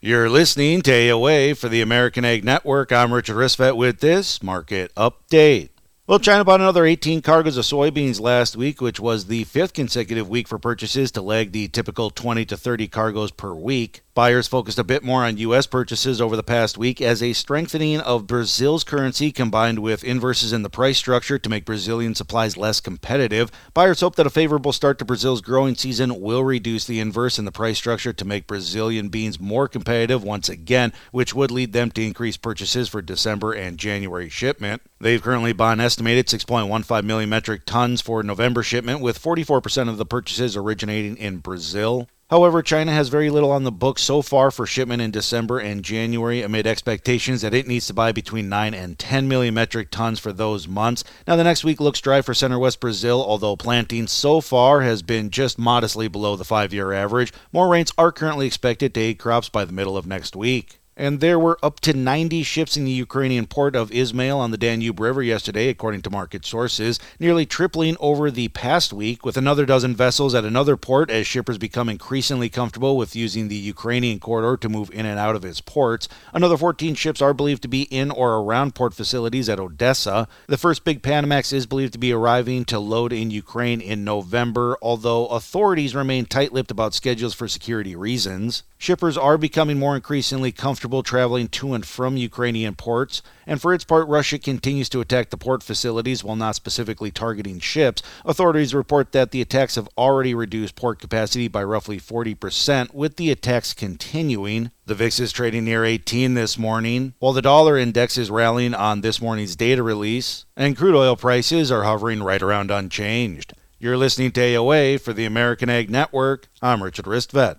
You're 0.00 0.30
listening 0.30 0.82
to 0.82 0.92
AOA 0.92 1.56
for 1.56 1.68
the 1.68 1.82
American 1.82 2.24
Ag 2.24 2.44
Network. 2.44 2.92
I'm 2.92 3.12
Richard 3.12 3.34
Ristvet 3.34 3.76
with 3.76 3.98
this 3.98 4.44
market 4.44 4.94
update. 4.94 5.70
Well, 6.08 6.18
China 6.18 6.42
bought 6.42 6.60
another 6.60 6.86
18 6.86 7.20
cargoes 7.20 7.58
of 7.58 7.66
soybeans 7.66 8.18
last 8.18 8.56
week, 8.56 8.80
which 8.80 8.98
was 8.98 9.26
the 9.26 9.44
fifth 9.44 9.74
consecutive 9.74 10.26
week 10.26 10.48
for 10.48 10.58
purchases 10.58 11.12
to 11.12 11.20
lag 11.20 11.52
the 11.52 11.68
typical 11.68 12.08
20 12.08 12.46
to 12.46 12.56
30 12.56 12.88
cargoes 12.88 13.30
per 13.30 13.52
week. 13.52 14.00
Buyers 14.18 14.48
focused 14.48 14.80
a 14.80 14.82
bit 14.82 15.04
more 15.04 15.24
on 15.24 15.36
U.S. 15.36 15.68
purchases 15.68 16.20
over 16.20 16.34
the 16.34 16.42
past 16.42 16.76
week 16.76 17.00
as 17.00 17.22
a 17.22 17.32
strengthening 17.34 18.00
of 18.00 18.26
Brazil's 18.26 18.82
currency 18.82 19.30
combined 19.30 19.78
with 19.78 20.02
inverses 20.02 20.52
in 20.52 20.62
the 20.62 20.68
price 20.68 20.98
structure 20.98 21.38
to 21.38 21.48
make 21.48 21.64
Brazilian 21.64 22.16
supplies 22.16 22.56
less 22.56 22.80
competitive. 22.80 23.52
Buyers 23.74 24.00
hope 24.00 24.16
that 24.16 24.26
a 24.26 24.30
favorable 24.30 24.72
start 24.72 24.98
to 24.98 25.04
Brazil's 25.04 25.40
growing 25.40 25.76
season 25.76 26.20
will 26.20 26.42
reduce 26.42 26.84
the 26.84 26.98
inverse 26.98 27.38
in 27.38 27.44
the 27.44 27.52
price 27.52 27.78
structure 27.78 28.12
to 28.12 28.24
make 28.24 28.48
Brazilian 28.48 29.08
beans 29.08 29.38
more 29.38 29.68
competitive 29.68 30.24
once 30.24 30.48
again, 30.48 30.92
which 31.12 31.32
would 31.32 31.52
lead 31.52 31.72
them 31.72 31.92
to 31.92 32.04
increase 32.04 32.36
purchases 32.36 32.88
for 32.88 33.00
December 33.00 33.52
and 33.52 33.78
January 33.78 34.28
shipment. 34.28 34.82
They've 34.98 35.22
currently 35.22 35.52
bought 35.52 35.74
an 35.74 35.80
estimated 35.80 36.26
6.15 36.26 37.04
million 37.04 37.30
metric 37.30 37.66
tons 37.66 38.00
for 38.00 38.24
November 38.24 38.64
shipment, 38.64 39.00
with 39.00 39.22
44% 39.22 39.88
of 39.88 39.96
the 39.96 40.04
purchases 40.04 40.56
originating 40.56 41.16
in 41.18 41.36
Brazil. 41.36 42.08
However, 42.30 42.62
China 42.62 42.92
has 42.92 43.08
very 43.08 43.30
little 43.30 43.50
on 43.50 43.64
the 43.64 43.72
books 43.72 44.02
so 44.02 44.20
far 44.20 44.50
for 44.50 44.66
shipment 44.66 45.00
in 45.00 45.10
December 45.10 45.58
and 45.58 45.82
January 45.82 46.42
amid 46.42 46.66
expectations 46.66 47.40
that 47.40 47.54
it 47.54 47.66
needs 47.66 47.86
to 47.86 47.94
buy 47.94 48.12
between 48.12 48.50
9 48.50 48.74
and 48.74 48.98
10 48.98 49.26
million 49.26 49.54
metric 49.54 49.90
tons 49.90 50.18
for 50.20 50.30
those 50.30 50.68
months. 50.68 51.04
Now, 51.26 51.36
the 51.36 51.44
next 51.44 51.64
week 51.64 51.80
looks 51.80 52.02
dry 52.02 52.20
for 52.20 52.34
center 52.34 52.58
west 52.58 52.80
Brazil, 52.80 53.24
although 53.24 53.56
planting 53.56 54.06
so 54.06 54.42
far 54.42 54.82
has 54.82 55.00
been 55.00 55.30
just 55.30 55.58
modestly 55.58 56.06
below 56.06 56.36
the 56.36 56.44
five 56.44 56.74
year 56.74 56.92
average. 56.92 57.32
More 57.50 57.66
rains 57.66 57.92
are 57.96 58.12
currently 58.12 58.46
expected 58.46 58.92
to 58.92 59.00
aid 59.00 59.18
crops 59.18 59.48
by 59.48 59.64
the 59.64 59.72
middle 59.72 59.96
of 59.96 60.06
next 60.06 60.36
week 60.36 60.77
and 60.98 61.20
there 61.20 61.38
were 61.38 61.58
up 61.62 61.78
to 61.80 61.94
90 61.94 62.42
ships 62.42 62.76
in 62.76 62.84
the 62.84 62.90
Ukrainian 62.90 63.46
port 63.46 63.76
of 63.76 63.90
Izmail 63.90 64.36
on 64.36 64.50
the 64.50 64.58
Danube 64.58 64.98
River 64.98 65.22
yesterday, 65.22 65.68
according 65.68 66.02
to 66.02 66.10
market 66.10 66.44
sources, 66.44 66.98
nearly 67.20 67.46
tripling 67.46 67.96
over 68.00 68.30
the 68.30 68.48
past 68.48 68.92
week, 68.92 69.24
with 69.24 69.36
another 69.36 69.64
dozen 69.64 69.94
vessels 69.94 70.34
at 70.34 70.44
another 70.44 70.76
port 70.76 71.08
as 71.08 71.26
shippers 71.26 71.56
become 71.56 71.88
increasingly 71.88 72.48
comfortable 72.48 72.96
with 72.96 73.14
using 73.14 73.46
the 73.46 73.54
Ukrainian 73.54 74.18
corridor 74.18 74.56
to 74.56 74.68
move 74.68 74.90
in 74.90 75.06
and 75.06 75.18
out 75.18 75.36
of 75.36 75.44
its 75.44 75.60
ports. 75.60 76.08
Another 76.32 76.56
14 76.56 76.96
ships 76.96 77.22
are 77.22 77.32
believed 77.32 77.62
to 77.62 77.68
be 77.68 77.82
in 77.82 78.10
or 78.10 78.38
around 78.38 78.74
port 78.74 78.92
facilities 78.92 79.48
at 79.48 79.60
Odessa. 79.60 80.26
The 80.48 80.58
first 80.58 80.82
big 80.82 81.00
Panamax 81.00 81.52
is 81.52 81.66
believed 81.66 81.92
to 81.92 81.98
be 81.98 82.12
arriving 82.12 82.64
to 82.66 82.80
load 82.80 83.12
in 83.12 83.30
Ukraine 83.30 83.80
in 83.80 84.02
November, 84.02 84.76
although 84.82 85.28
authorities 85.28 85.94
remain 85.94 86.26
tight 86.26 86.52
lipped 86.52 86.72
about 86.72 86.92
schedules 86.92 87.34
for 87.34 87.46
security 87.46 87.94
reasons. 87.94 88.64
Shippers 88.80 89.18
are 89.18 89.36
becoming 89.36 89.76
more 89.76 89.96
increasingly 89.96 90.52
comfortable 90.52 91.02
traveling 91.02 91.48
to 91.48 91.74
and 91.74 91.84
from 91.84 92.16
Ukrainian 92.16 92.76
ports, 92.76 93.22
and 93.44 93.60
for 93.60 93.74
its 93.74 93.82
part, 93.82 94.06
Russia 94.06 94.38
continues 94.38 94.88
to 94.90 95.00
attack 95.00 95.30
the 95.30 95.36
port 95.36 95.64
facilities 95.64 96.22
while 96.22 96.36
not 96.36 96.54
specifically 96.54 97.10
targeting 97.10 97.58
ships. 97.58 98.04
Authorities 98.24 98.74
report 98.74 99.10
that 99.10 99.32
the 99.32 99.40
attacks 99.40 99.74
have 99.74 99.88
already 99.98 100.32
reduced 100.32 100.76
port 100.76 101.00
capacity 101.00 101.48
by 101.48 101.64
roughly 101.64 101.98
40%, 101.98 102.94
with 102.94 103.16
the 103.16 103.32
attacks 103.32 103.74
continuing. 103.74 104.70
The 104.86 104.94
VIX 104.94 105.18
is 105.18 105.32
trading 105.32 105.64
near 105.64 105.84
18 105.84 106.34
this 106.34 106.56
morning, 106.56 107.14
while 107.18 107.32
the 107.32 107.42
dollar 107.42 107.76
index 107.76 108.16
is 108.16 108.30
rallying 108.30 108.74
on 108.74 109.00
this 109.00 109.20
morning's 109.20 109.56
data 109.56 109.82
release, 109.82 110.46
and 110.56 110.76
crude 110.76 110.94
oil 110.94 111.16
prices 111.16 111.72
are 111.72 111.82
hovering 111.82 112.22
right 112.22 112.40
around 112.40 112.70
unchanged. 112.70 113.54
You're 113.80 113.96
listening 113.96 114.30
to 114.32 114.40
AOA 114.40 115.00
for 115.00 115.12
the 115.12 115.24
American 115.24 115.68
Ag 115.68 115.90
Network. 115.90 116.46
I'm 116.62 116.80
Richard 116.80 117.06
Ristvet. 117.06 117.58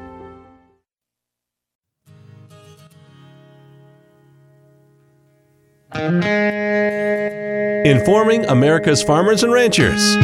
Informing 7.85 8.45
America's 8.45 9.03
farmers 9.03 9.43
and 9.43 9.51
ranchers. 9.51 10.15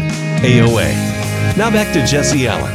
AOA. 0.41 0.93
Now 1.57 1.69
back 1.69 1.93
to 1.93 2.05
Jesse 2.05 2.47
Allen. 2.47 2.71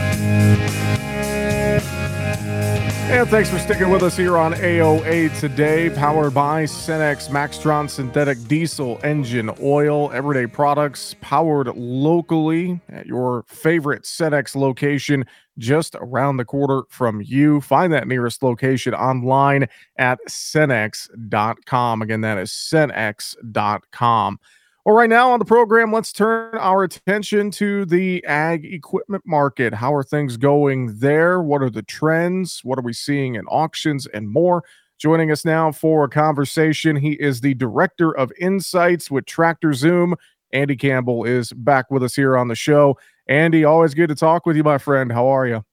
And 3.12 3.28
thanks 3.28 3.50
for 3.50 3.58
sticking 3.58 3.90
with 3.90 4.02
us 4.02 4.16
here 4.16 4.36
on 4.38 4.54
AOA 4.54 5.38
today, 5.38 5.90
powered 5.90 6.32
by 6.34 6.64
Cenex 6.64 7.28
Maxtron 7.28 7.88
Synthetic 7.88 8.42
Diesel 8.48 8.98
Engine 9.04 9.50
Oil, 9.62 10.10
everyday 10.12 10.46
products 10.46 11.14
powered 11.20 11.68
locally 11.76 12.80
at 12.88 13.06
your 13.06 13.44
favorite 13.48 14.04
Cenex 14.04 14.56
location 14.56 15.26
just 15.58 15.94
around 15.98 16.36
the 16.36 16.44
corner 16.44 16.82
from 16.88 17.20
you. 17.22 17.60
Find 17.60 17.92
that 17.92 18.08
nearest 18.08 18.42
location 18.42 18.94
online 18.94 19.68
at 19.98 20.18
Cenex.com. 20.28 22.02
Again, 22.02 22.20
that 22.22 22.38
is 22.38 22.50
Cenex.com. 22.50 24.38
Well, 24.84 24.96
right 24.96 25.08
now 25.08 25.30
on 25.30 25.38
the 25.38 25.44
program, 25.44 25.92
let's 25.92 26.12
turn 26.12 26.56
our 26.58 26.82
attention 26.82 27.52
to 27.52 27.84
the 27.84 28.24
ag 28.24 28.64
equipment 28.64 29.22
market. 29.24 29.72
How 29.72 29.94
are 29.94 30.02
things 30.02 30.36
going 30.36 30.98
there? 30.98 31.40
What 31.40 31.62
are 31.62 31.70
the 31.70 31.84
trends? 31.84 32.62
What 32.64 32.80
are 32.80 32.82
we 32.82 32.92
seeing 32.92 33.36
in 33.36 33.46
auctions 33.46 34.06
and 34.08 34.28
more? 34.28 34.64
Joining 34.98 35.30
us 35.30 35.44
now 35.44 35.70
for 35.70 36.02
a 36.04 36.08
conversation, 36.08 36.96
he 36.96 37.12
is 37.12 37.40
the 37.40 37.54
Director 37.54 38.16
of 38.16 38.32
Insights 38.40 39.08
with 39.08 39.24
Tractor 39.24 39.72
Zoom. 39.72 40.16
Andy 40.52 40.76
Campbell 40.76 41.24
is 41.24 41.52
back 41.52 41.90
with 41.90 42.02
us 42.02 42.16
here 42.16 42.36
on 42.36 42.48
the 42.48 42.54
show. 42.56 42.98
Andy, 43.32 43.64
always 43.64 43.94
good 43.94 44.08
to 44.08 44.14
talk 44.14 44.44
with 44.44 44.56
you, 44.56 44.62
my 44.62 44.76
friend. 44.76 45.10
How 45.10 45.26
are 45.26 45.46
you? 45.46 45.64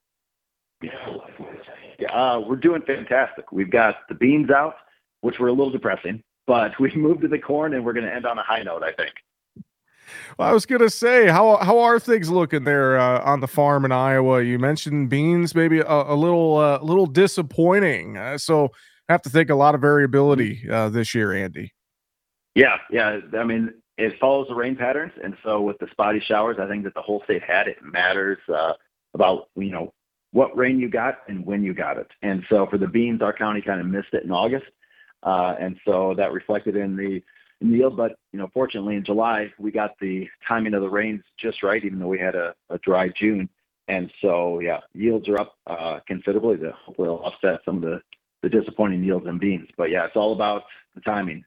Uh, 2.10 2.41
we're 2.48 2.56
doing 2.56 2.82
fantastic. 2.84 3.52
We've 3.52 3.69
got 3.69 3.98
the 4.08 4.15
beans 4.15 4.50
out, 4.50 4.76
which 5.19 5.39
were 5.39 5.50
a 5.50 5.52
little 5.52 5.69
depressing, 5.69 6.24
but 6.48 6.72
we 6.80 6.95
moved 6.95 7.22
to 7.22 7.28
the 7.28 7.38
corn, 7.38 7.74
and 7.74 7.84
we're 7.84 7.91
going 7.91 8.06
to 8.06 8.13
end 8.13 8.26
on 8.26 8.39
a 8.39 8.43
high 8.43 8.63
note, 8.63 8.82
I 8.84 8.93
think. 8.93 9.12
Well, 10.38 10.48
I 10.48 10.54
was 10.54 10.65
going 10.65 10.82
to 10.82 10.89
say, 10.89 11.28
how 11.28 11.58
how 11.58 11.80
are 11.80 12.00
things 12.00 12.30
looking 12.30 12.63
there 12.63 12.98
uh, 12.98 13.22
on 13.24 13.41
the 13.41 13.48
farm 13.48 13.84
in 13.84 13.91
Iowa? 13.91 14.41
You 14.41 14.58
mentioned 14.58 15.10
beans, 15.10 15.54
maybe 15.54 15.80
a, 15.80 15.86
a 15.86 16.15
little 16.15 16.58
uh, 16.58 16.80
little 16.82 17.08
disappointing. 17.08 18.17
Uh, 18.17 18.38
so 18.38 18.69
I 19.10 19.12
have 19.12 19.22
to 19.24 19.30
think 19.30 19.50
a 19.50 19.56
lot 19.56 19.76
of 19.76 19.82
variability 19.82 20.67
uh, 20.72 20.88
this 20.89 21.13
year, 21.13 21.34
Andy. 21.34 21.74
Yeah, 22.56 22.78
yeah. 22.89 23.19
I 23.38 23.43
mean, 23.43 23.74
it 23.99 24.17
follows 24.19 24.47
the 24.47 24.55
rain 24.55 24.77
patterns, 24.77 25.12
and 25.21 25.35
so 25.43 25.62
with 25.62 25.77
the 25.79 25.88
spotty 25.91 26.21
showers, 26.21 26.55
I 26.59 26.67
think 26.67 26.85
that 26.85 26.93
the 26.93 27.01
whole 27.01 27.21
state 27.25 27.43
had 27.43 27.67
it 27.67 27.77
matters 27.83 28.38
uh, 28.47 28.73
about 29.13 29.49
you 29.55 29.71
know 29.71 29.93
what 30.31 30.55
rain 30.57 30.79
you 30.79 30.89
got 30.89 31.19
and 31.27 31.45
when 31.45 31.63
you 31.63 31.73
got 31.73 31.97
it. 31.97 32.07
And 32.21 32.43
so 32.49 32.65
for 32.67 32.77
the 32.77 32.88
beans, 32.88 33.21
our 33.21 33.33
county 33.33 33.62
kind 33.62 33.81
of 33.81 33.88
missed 33.88 34.13
it 34.13 34.23
in 34.23 34.31
August, 34.31 34.67
uh, 35.23 35.55
and 35.59 35.77
so 35.85 36.13
that 36.15 36.31
reflected 36.31 36.77
in 36.77 36.95
the 36.95 37.21
in 37.59 37.71
the 37.71 37.77
yield. 37.77 37.97
But 37.97 38.17
you 38.31 38.39
know, 38.39 38.49
fortunately, 38.53 38.95
in 38.95 39.03
July 39.03 39.51
we 39.59 39.69
got 39.69 39.99
the 39.99 40.29
timing 40.47 40.73
of 40.73 40.81
the 40.81 40.89
rains 40.89 41.21
just 41.38 41.62
right, 41.62 41.83
even 41.83 41.99
though 41.99 42.07
we 42.07 42.19
had 42.19 42.35
a, 42.35 42.55
a 42.69 42.77
dry 42.79 43.09
June. 43.09 43.49
And 43.89 44.09
so 44.21 44.59
yeah, 44.59 44.79
yields 44.93 45.27
are 45.27 45.41
up 45.41 45.57
uh, 45.67 45.99
considerably. 46.07 46.55
To 46.57 46.71
hopefully 46.71 47.09
offset 47.09 47.59
some 47.65 47.77
of 47.77 47.81
the 47.81 48.01
the 48.43 48.49
disappointing 48.49 49.03
yields 49.03 49.27
in 49.27 49.39
beans. 49.39 49.67
But 49.77 49.89
yeah, 49.89 50.05
it's 50.05 50.15
all 50.15 50.31
about 50.31 50.63
the 50.95 51.01
timing 51.01 51.43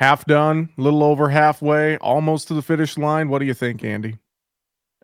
half 0.00 0.24
done, 0.24 0.70
a 0.78 0.80
little 0.80 1.04
over 1.04 1.28
halfway, 1.28 1.98
almost 1.98 2.48
to 2.48 2.54
the 2.54 2.62
finish 2.62 2.96
line. 2.96 3.28
What 3.28 3.38
do 3.38 3.44
you 3.44 3.54
think, 3.54 3.84
Andy? 3.84 4.18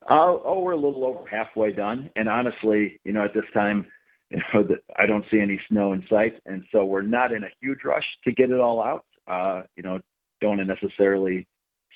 Uh, 0.08 0.38
oh, 0.44 0.60
we're 0.60 0.72
a 0.72 0.76
little 0.76 1.04
over 1.04 1.28
halfway 1.28 1.70
done. 1.72 2.10
And 2.16 2.28
honestly, 2.28 2.98
you 3.04 3.12
know, 3.12 3.24
at 3.24 3.34
this 3.34 3.44
time, 3.52 3.86
you 4.30 4.40
know, 4.52 4.66
I 4.96 5.06
don't 5.06 5.24
see 5.30 5.38
any 5.38 5.60
snow 5.68 5.92
in 5.92 6.04
sight, 6.10 6.40
and 6.46 6.64
so 6.72 6.84
we're 6.84 7.02
not 7.02 7.30
in 7.30 7.44
a 7.44 7.48
huge 7.60 7.84
rush 7.84 8.04
to 8.24 8.32
get 8.32 8.50
it 8.50 8.58
all 8.58 8.82
out. 8.82 9.04
Uh, 9.28 9.62
you 9.76 9.82
know, 9.82 10.00
don't 10.40 10.64
necessarily 10.66 11.46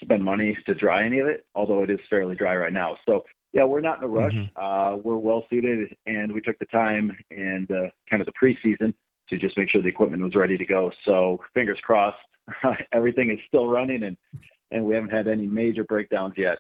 spend 0.00 0.22
money 0.22 0.56
to 0.66 0.74
dry 0.74 1.04
any 1.04 1.18
of 1.18 1.26
it, 1.26 1.44
although 1.54 1.82
it 1.82 1.90
is 1.90 1.98
fairly 2.08 2.36
dry 2.36 2.56
right 2.56 2.72
now. 2.72 2.96
So 3.06 3.24
yeah, 3.52 3.64
we're 3.64 3.80
not 3.80 3.98
in 3.98 4.04
a 4.04 4.08
rush. 4.08 4.32
Mm-hmm. 4.32 4.62
Uh, 4.62 4.96
we're 4.96 5.16
well 5.16 5.44
suited, 5.50 5.96
and 6.06 6.30
we 6.32 6.40
took 6.40 6.58
the 6.58 6.66
time 6.66 7.16
and 7.30 7.68
uh, 7.70 7.90
kind 8.08 8.22
of 8.22 8.26
the 8.26 8.32
preseason 8.40 8.94
to 9.28 9.38
just 9.38 9.56
make 9.56 9.68
sure 9.68 9.82
the 9.82 9.88
equipment 9.88 10.22
was 10.22 10.34
ready 10.34 10.56
to 10.56 10.64
go. 10.64 10.92
So 11.04 11.40
fingers 11.54 11.78
crossed, 11.82 12.18
everything 12.92 13.30
is 13.30 13.38
still 13.46 13.66
running 13.66 14.02
and 14.02 14.16
and 14.72 14.84
we 14.84 14.94
haven't 14.94 15.10
had 15.10 15.26
any 15.26 15.46
major 15.46 15.82
breakdowns 15.84 16.34
yet. 16.36 16.58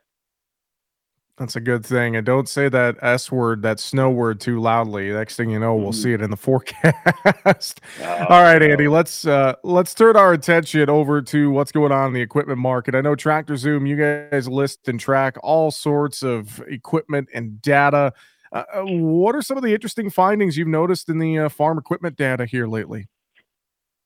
That's 1.40 1.56
a 1.56 1.60
good 1.60 1.86
thing. 1.86 2.16
And 2.16 2.26
don't 2.26 2.50
say 2.50 2.68
that 2.68 2.98
S 3.00 3.32
word, 3.32 3.62
that 3.62 3.80
snow 3.80 4.10
word 4.10 4.40
too 4.40 4.60
loudly. 4.60 5.10
Next 5.10 5.36
thing 5.36 5.48
you 5.48 5.58
know, 5.58 5.74
we'll 5.74 5.94
see 5.94 6.12
it 6.12 6.20
in 6.20 6.28
the 6.28 6.36
forecast. 6.36 7.80
Oh, 8.02 8.26
All 8.28 8.42
right, 8.42 8.62
Andy, 8.62 8.88
let's 8.88 9.26
uh 9.26 9.54
let's 9.64 9.94
turn 9.94 10.16
our 10.16 10.34
attention 10.34 10.90
over 10.90 11.22
to 11.22 11.50
what's 11.50 11.72
going 11.72 11.92
on 11.92 12.08
in 12.08 12.12
the 12.12 12.20
equipment 12.20 12.58
market. 12.58 12.94
I 12.94 13.00
know 13.00 13.14
Tractor 13.14 13.56
Zoom, 13.56 13.86
you 13.86 13.96
guys 13.96 14.48
list 14.48 14.86
and 14.86 15.00
track 15.00 15.36
all 15.42 15.70
sorts 15.70 16.22
of 16.22 16.62
equipment 16.68 17.30
and 17.32 17.62
data. 17.62 18.12
Uh, 18.52 18.64
uh, 18.74 18.82
what 18.82 19.34
are 19.34 19.40
some 19.40 19.56
of 19.56 19.62
the 19.62 19.72
interesting 19.72 20.10
findings 20.10 20.58
you've 20.58 20.68
noticed 20.68 21.08
in 21.08 21.18
the 21.18 21.38
uh, 21.38 21.48
farm 21.48 21.78
equipment 21.78 22.16
data 22.16 22.44
here 22.44 22.66
lately? 22.66 23.08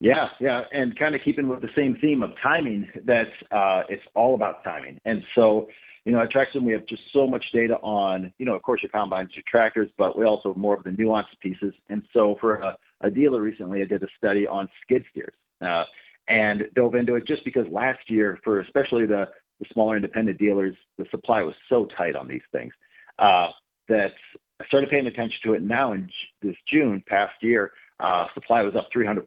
Yeah, 0.04 0.28
yeah, 0.38 0.64
and 0.70 0.94
kind 0.98 1.14
of 1.14 1.22
keeping 1.22 1.48
with 1.48 1.62
the 1.62 1.70
same 1.74 1.96
theme 1.96 2.22
of 2.22 2.32
timing, 2.42 2.90
that 3.06 3.28
uh, 3.50 3.84
it's 3.88 4.02
all 4.14 4.34
about 4.34 4.62
timing. 4.62 5.00
And 5.06 5.24
so, 5.34 5.68
you 6.04 6.12
know, 6.12 6.20
at 6.20 6.30
Tractor 6.30 6.60
we 6.60 6.74
have 6.74 6.84
just 6.84 7.00
so 7.10 7.26
much 7.26 7.42
data 7.54 7.78
on, 7.78 8.30
you 8.36 8.44
know, 8.44 8.54
of 8.54 8.60
course, 8.60 8.82
your 8.82 8.90
combines, 8.90 9.30
your 9.32 9.44
tractors, 9.48 9.88
but 9.96 10.18
we 10.18 10.26
also 10.26 10.50
have 10.50 10.58
more 10.58 10.76
of 10.76 10.84
the 10.84 10.90
nuanced 10.90 11.38
pieces. 11.40 11.72
And 11.88 12.02
so, 12.12 12.36
for 12.38 12.56
a, 12.56 12.76
a 13.00 13.10
dealer 13.10 13.40
recently, 13.40 13.80
I 13.80 13.86
did 13.86 14.02
a 14.02 14.08
study 14.18 14.46
on 14.46 14.68
skid 14.82 15.06
steers 15.10 15.32
uh, 15.62 15.84
and 16.28 16.68
dove 16.74 16.96
into 16.96 17.14
it 17.14 17.26
just 17.26 17.42
because 17.42 17.66
last 17.70 18.10
year, 18.10 18.38
for 18.44 18.60
especially 18.60 19.06
the, 19.06 19.30
the 19.58 19.66
smaller 19.72 19.96
independent 19.96 20.36
dealers, 20.36 20.76
the 20.98 21.06
supply 21.10 21.42
was 21.42 21.54
so 21.70 21.86
tight 21.86 22.14
on 22.14 22.28
these 22.28 22.44
things 22.52 22.74
uh, 23.20 23.52
that 23.88 24.12
I 24.60 24.66
started 24.66 24.90
paying 24.90 25.06
attention 25.06 25.38
to 25.44 25.54
it 25.54 25.62
now 25.62 25.92
in 25.92 26.10
this 26.42 26.56
June 26.68 27.02
past 27.08 27.42
year. 27.42 27.72
Uh, 28.00 28.26
supply 28.34 28.62
was 28.62 28.74
up 28.74 28.88
300%. 28.94 29.22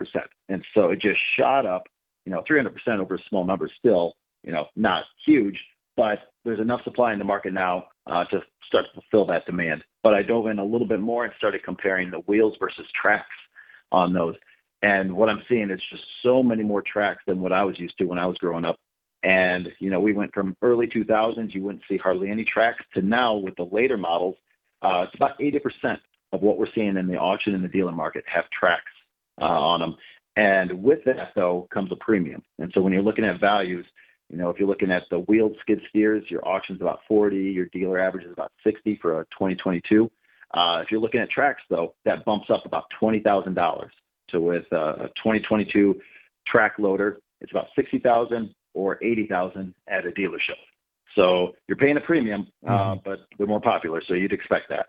And 0.50 0.64
so 0.74 0.90
it 0.90 1.00
just 1.00 1.20
shot 1.36 1.66
up, 1.66 1.84
you 2.26 2.32
know, 2.32 2.44
300% 2.50 2.72
over 3.00 3.16
a 3.16 3.20
small 3.30 3.46
number 3.46 3.70
still, 3.80 4.16
you 4.44 4.52
know, 4.52 4.68
not 4.76 5.06
huge, 5.26 5.60
but 5.96 6.20
there's 6.44 6.60
enough 6.60 6.84
supply 6.84 7.14
in 7.14 7.20
the 7.20 7.26
market 7.26 7.54
now 7.54 7.86
uh, 8.06 8.26
to 8.26 8.42
start 8.66 8.86
to 8.86 9.02
fulfill 9.02 9.26
that 9.26 9.46
demand. 9.46 9.84
But 10.04 10.14
I 10.14 10.22
dove 10.22 10.48
in 10.48 10.60
a 10.60 10.66
little 10.66 10.88
bit 10.88 11.00
more 11.00 11.26
and 11.26 11.34
started 11.38 11.64
comparing 11.64 12.12
the 12.12 12.20
wheels 12.20 12.56
versus 12.60 12.86
tracks 12.94 13.28
on 13.92 14.14
those. 14.14 14.36
And 14.82 15.16
what 15.16 15.30
I'm 15.30 15.44
seeing 15.50 15.72
is 15.72 15.82
just 15.90 16.04
so 16.22 16.44
many 16.44 16.64
more 16.64 16.82
tracks 16.82 17.24
than 17.26 17.42
what 17.42 17.52
I 17.52 17.64
was 17.64 17.80
used 17.80 17.98
to 17.98 18.06
when 18.06 18.20
I 18.20 18.26
was 18.26 18.38
growing 18.38 18.66
up. 18.66 18.78
And, 19.24 19.74
you 19.80 19.90
know, 19.90 20.00
we 20.00 20.14
went 20.14 20.34
from 20.34 20.56
early 20.62 20.88
2000s, 20.88 21.54
you 21.54 21.64
wouldn't 21.64 21.84
see 21.90 21.98
hardly 21.98 22.30
any 22.30 22.46
tracks, 22.46 22.86
to 22.94 23.02
now 23.02 23.36
with 23.36 23.56
the 23.56 23.68
later 23.72 23.98
models, 23.98 24.36
uh, 24.84 25.06
it's 25.08 25.16
about 25.16 25.40
80% 25.40 26.00
of 26.34 26.42
what 26.42 26.58
we're 26.58 26.72
seeing 26.76 26.98
in 26.98 27.08
the 27.08 27.18
auction 27.18 27.56
and 27.56 27.63
the 27.63 27.70
dealer 27.70 27.92
market 27.92 28.24
have 28.28 28.50
tracks 28.50 28.92
uh, 29.42 29.46
on 29.46 29.80
them. 29.80 29.98
And 30.36 30.84
with 30.84 31.00
that, 31.06 31.32
though, 31.36 31.68
comes 31.74 31.92
a 31.92 31.96
premium. 31.96 32.44
And 32.60 32.72
so 32.74 32.82
when 32.82 32.94
you're 32.94 33.02
looking 33.02 33.26
at 33.26 33.40
values, 33.40 33.86
you 34.30 34.38
know, 34.38 34.50
if 34.50 34.60
you're 34.60 34.68
looking 34.70 34.92
at 34.92 35.04
the 35.10 35.20
wheeled 35.20 35.56
skid 35.62 35.82
steers, 35.90 36.24
your 36.30 36.48
auction's 36.48 36.82
about 36.82 37.00
40, 37.08 37.38
your 37.38 37.66
dealer 37.68 37.98
average 37.98 38.26
is 38.26 38.34
about 38.34 38.52
60 38.63 38.98
for 39.02 39.22
a 39.22 39.24
2022. 39.26 40.12
Uh, 40.54 40.82
if 40.84 40.92
you're 40.92 41.00
looking 41.00 41.22
at 41.22 41.30
tracks, 41.30 41.62
though, 41.70 41.96
that 42.06 42.24
bumps 42.26 42.50
up 42.50 42.66
about 42.66 42.86
$20,000. 43.02 43.90
So 44.30 44.40
with 44.42 44.66
a 44.72 45.10
2022 45.16 46.00
track 46.46 46.74
loader, 46.78 47.20
it's 47.42 47.52
about 47.52 47.68
60,000 47.76 48.54
or 48.74 49.00
80,000 49.02 49.74
at 49.88 50.06
a 50.06 50.12
dealership. 50.12 50.58
So 51.16 51.54
you're 51.68 51.78
paying 51.78 51.98
a 51.98 52.02
premium, 52.02 52.48
uh, 52.68 52.70
Mm-hmm. 52.72 53.00
but 53.10 53.22
they're 53.38 53.48
more 53.48 53.62
popular, 53.62 54.02
so 54.08 54.13
you'd 54.13 54.34
expect 54.34 54.70
that. 54.70 54.88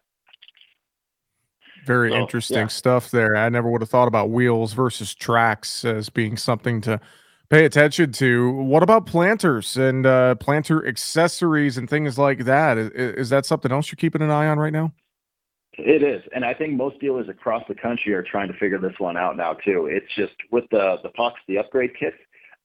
Very 1.85 2.11
So, 2.11 2.17
interesting 2.17 2.59
yeah. 2.59 2.67
stuff 2.67 3.11
there. 3.11 3.37
I 3.37 3.49
never 3.49 3.71
would 3.71 3.81
have 3.81 3.91
thought 3.91 4.09
about 4.09 4.31
wheels 4.31 4.73
versus 4.73 5.14
tracks 5.14 5.85
as 5.85 6.09
being 6.11 6.37
something 6.37 6.81
to 6.83 7.01
pay 7.49 7.64
attention 7.64 8.12
to. 8.12 8.51
What 8.53 8.83
about 8.83 9.07
planters 9.07 9.77
and 9.77 10.07
uh, 10.07 10.35
planter 10.37 10.87
accessories 10.87 11.79
and 11.79 11.88
things 11.88 12.19
like 12.19 12.45
that? 12.45 12.79
Is, 12.79 12.91
is 12.91 13.29
that 13.31 13.47
something 13.47 13.73
else 13.73 13.91
you're 13.91 13.97
keeping 13.97 14.23
an 14.23 14.31
eye 14.31 14.47
on 14.47 14.59
right 14.59 14.73
now? 14.73 14.93
It 15.79 16.03
is, 16.03 16.23
and 16.35 16.45
I 16.45 16.55
think 16.55 16.75
most 16.75 16.99
dealers 16.99 17.29
across 17.29 17.62
the 17.69 17.75
country 17.75 18.12
are 18.12 18.23
trying 18.23 18.49
to 18.49 18.59
figure 18.59 18.79
this 18.81 18.99
one 18.99 19.17
out 19.17 19.37
now 19.37 19.53
too. 19.53 19.87
It's 19.87 20.12
just 20.12 20.35
with 20.51 20.64
the 20.73 20.99
the 21.05 21.11
pucks, 21.11 21.41
the 21.47 21.59
upgrade 21.59 21.97
kits, 21.97 22.17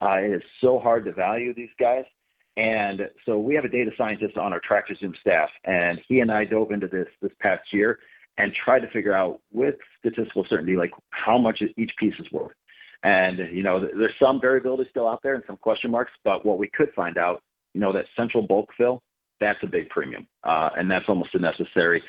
uh, 0.02 0.16
it 0.16 0.32
is 0.32 0.42
so 0.60 0.80
hard 0.80 1.06
to 1.06 1.12
value 1.12 1.54
these 1.54 1.70
guys. 1.80 2.06
And 2.58 3.10
so 3.26 3.40
we 3.40 3.56
have 3.56 3.66
a 3.66 3.70
data 3.70 3.92
scientist 3.98 4.38
on 4.38 4.52
our 4.52 4.60
Tractor 4.60 4.96
Zoom 4.96 5.16
staff, 5.20 5.50
and 5.64 6.02
he 6.08 6.20
and 6.20 6.32
I 6.32 6.46
dove 6.46 6.72
into 6.72 6.88
this 6.88 7.08
this 7.22 7.32
past 7.40 7.72
year 7.72 8.00
and 8.38 8.54
try 8.54 8.80
to 8.80 8.88
figure 8.90 9.14
out 9.14 9.40
with 9.52 9.76
statistical 10.00 10.46
certainty 10.50 10.76
like 10.76 10.92
how 11.12 11.38
much 11.38 11.62
each 11.78 11.94
piece 11.98 12.16
is 12.20 12.32
worth. 12.32 12.54
And 13.04 13.38
you 13.52 13.64
know, 13.64 13.80
there's 13.80 14.14
some 14.20 14.40
variability 14.40 14.90
still 14.90 15.08
out 15.08 15.22
there 15.24 15.36
and 15.36 15.44
some 15.46 15.58
question 15.58 15.92
marks, 15.92 16.12
but 16.24 16.46
what 16.46 16.58
we 16.58 16.70
could 16.70 16.92
find 16.96 17.18
out, 17.18 17.42
you 17.74 17.82
know, 17.82 17.92
that 17.92 18.06
central 18.16 18.46
bulk 18.46 18.70
fill, 18.78 19.02
that's 19.40 19.60
a 19.62 19.68
big 19.68 19.90
premium, 19.90 20.26
uh, 20.44 20.70
and 20.78 20.90
that's 20.90 21.06
almost 21.10 21.36
a 21.36 21.40
necessary. 21.40 22.02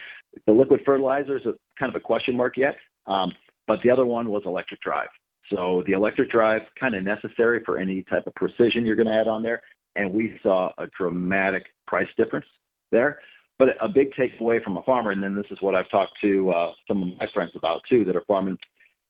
The 0.46 0.52
liquid 0.52 0.82
fertilizer 0.87 1.37
is 1.37 1.46
a, 1.46 1.54
kind 1.78 1.90
of 1.90 1.96
a 1.96 2.00
question 2.00 2.37
mark 2.37 2.56
yet, 2.56 2.76
um, 3.06 3.32
but 3.66 3.82
the 3.82 3.90
other 3.90 4.06
one 4.06 4.30
was 4.30 4.42
electric 4.46 4.80
drive. 4.80 5.08
So 5.50 5.82
the 5.87 5.92
electric 5.92 6.30
drive 6.30 6.62
kind 6.78 6.94
of 6.94 7.02
necessary 7.02 7.62
for 7.64 7.78
any 7.78 8.02
type 8.04 8.26
of 8.26 8.34
precision 8.34 8.87
you're 8.87 8.96
going 8.96 9.08
to 9.08 9.14
add 9.14 9.28
on 9.28 9.42
there, 9.42 9.62
and 9.96 10.12
we 10.12 10.38
saw 10.42 10.70
a 10.78 10.87
dramatic 10.98 11.66
price 11.87 12.08
difference 12.16 12.46
there. 12.92 13.18
But 13.59 13.77
a 13.81 13.88
big 13.88 14.12
takeaway 14.14 14.62
from 14.62 14.77
a 14.77 14.83
farmer, 14.83 15.12
and 15.12 15.23
then 15.23 15.35
this 15.35 15.47
is 15.51 15.59
what 15.61 15.75
I've 15.75 15.88
talked 15.88 16.21
to 16.23 16.51
uh, 16.51 16.73
some 16.88 17.03
of 17.03 17.19
my 17.19 17.29
friends 17.33 17.53
about 17.55 17.83
too 17.88 18.05
that 18.05 18.17
are 18.17 18.25
farming, 18.27 18.59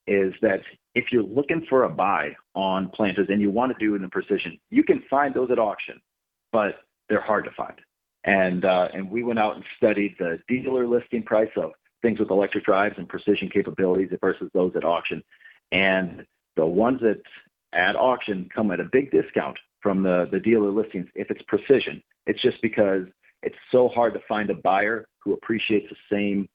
is 0.07 0.35
that 0.43 0.61
if 0.95 1.11
you're 1.11 1.23
looking 1.23 1.65
for 1.69 1.85
a 1.85 1.89
buy 1.89 2.37
on 2.55 2.91
planters 2.91 3.29
and 3.31 3.41
you 3.41 3.51
want 3.51 3.73
to 3.73 3.85
do 3.85 3.95
it 3.95 4.03
in 4.03 4.11
precision, 4.11 4.59
you 4.71 4.85
can 4.85 5.03
find 5.09 5.35
those 5.35 5.51
at 5.51 5.59
auction, 5.59 6.01
but 6.53 6.81
they're 7.09 7.21
hard 7.21 7.45
to 7.45 7.51
find. 7.53 7.81
And 8.25 8.65
uh, 8.65 8.89
and 8.93 9.11
we 9.11 9.23
went 9.23 9.39
out 9.39 9.57
and 9.57 9.65
studied 9.77 10.17
the 10.19 10.39
dealer 10.49 10.87
listing 10.87 11.23
price 11.23 11.51
of 11.57 11.73
things 12.03 12.19
with 12.19 12.31
electric 12.31 12.65
drives 12.65 12.97
and 12.99 13.09
precision 13.09 13.49
capabilities 13.49 14.11
versus 14.21 14.51
those 14.53 14.73
at 14.77 14.85
auction. 14.85 15.23
And 15.73 16.27
the 16.57 16.67
ones 16.67 17.01
that 17.01 17.23
at 17.73 17.97
auction 17.97 18.49
come 18.55 18.71
at 18.71 18.81
a 18.81 18.85
big 18.85 19.11
discount 19.11 19.59
from 19.81 20.03
the, 20.03 20.29
the 20.31 20.41
dealer 20.41 20.71
listings 20.71 21.09
if 21.15 21.31
it's 21.31 21.43
precision. 21.43 22.03
It's 22.27 22.41
just 22.41 22.63
because 22.63 23.07
it's 23.45 23.57
so 23.71 23.89
hard 23.89 24.15
to 24.15 24.21
find 24.29 24.51
a 24.51 24.55
buyer 24.55 25.07
who 25.19 25.33
appreciates 25.33 25.87
the 25.91 25.97
same 26.11 26.49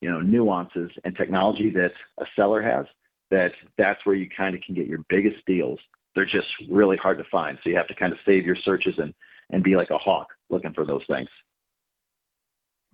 you 0.00 0.10
know 0.10 0.20
nuances 0.20 0.90
and 1.04 1.16
technology 1.16 1.70
that 1.70 1.92
a 2.18 2.24
seller 2.36 2.60
has 2.60 2.86
that 3.30 3.52
that's 3.78 4.04
where 4.04 4.16
you 4.16 4.28
kind 4.36 4.54
of 4.54 4.60
can 4.62 4.74
get 4.74 4.86
your 4.86 5.04
biggest 5.08 5.44
deals 5.46 5.78
they're 6.14 6.26
just 6.26 6.48
really 6.68 6.96
hard 6.96 7.18
to 7.18 7.24
find 7.30 7.58
so 7.62 7.70
you 7.70 7.76
have 7.76 7.88
to 7.88 7.94
kind 7.94 8.12
of 8.12 8.18
save 8.26 8.44
your 8.44 8.56
searches 8.56 8.94
and 8.98 9.14
and 9.50 9.62
be 9.62 9.76
like 9.76 9.90
a 9.90 9.98
hawk 9.98 10.28
looking 10.50 10.72
for 10.72 10.84
those 10.84 11.04
things 11.06 11.28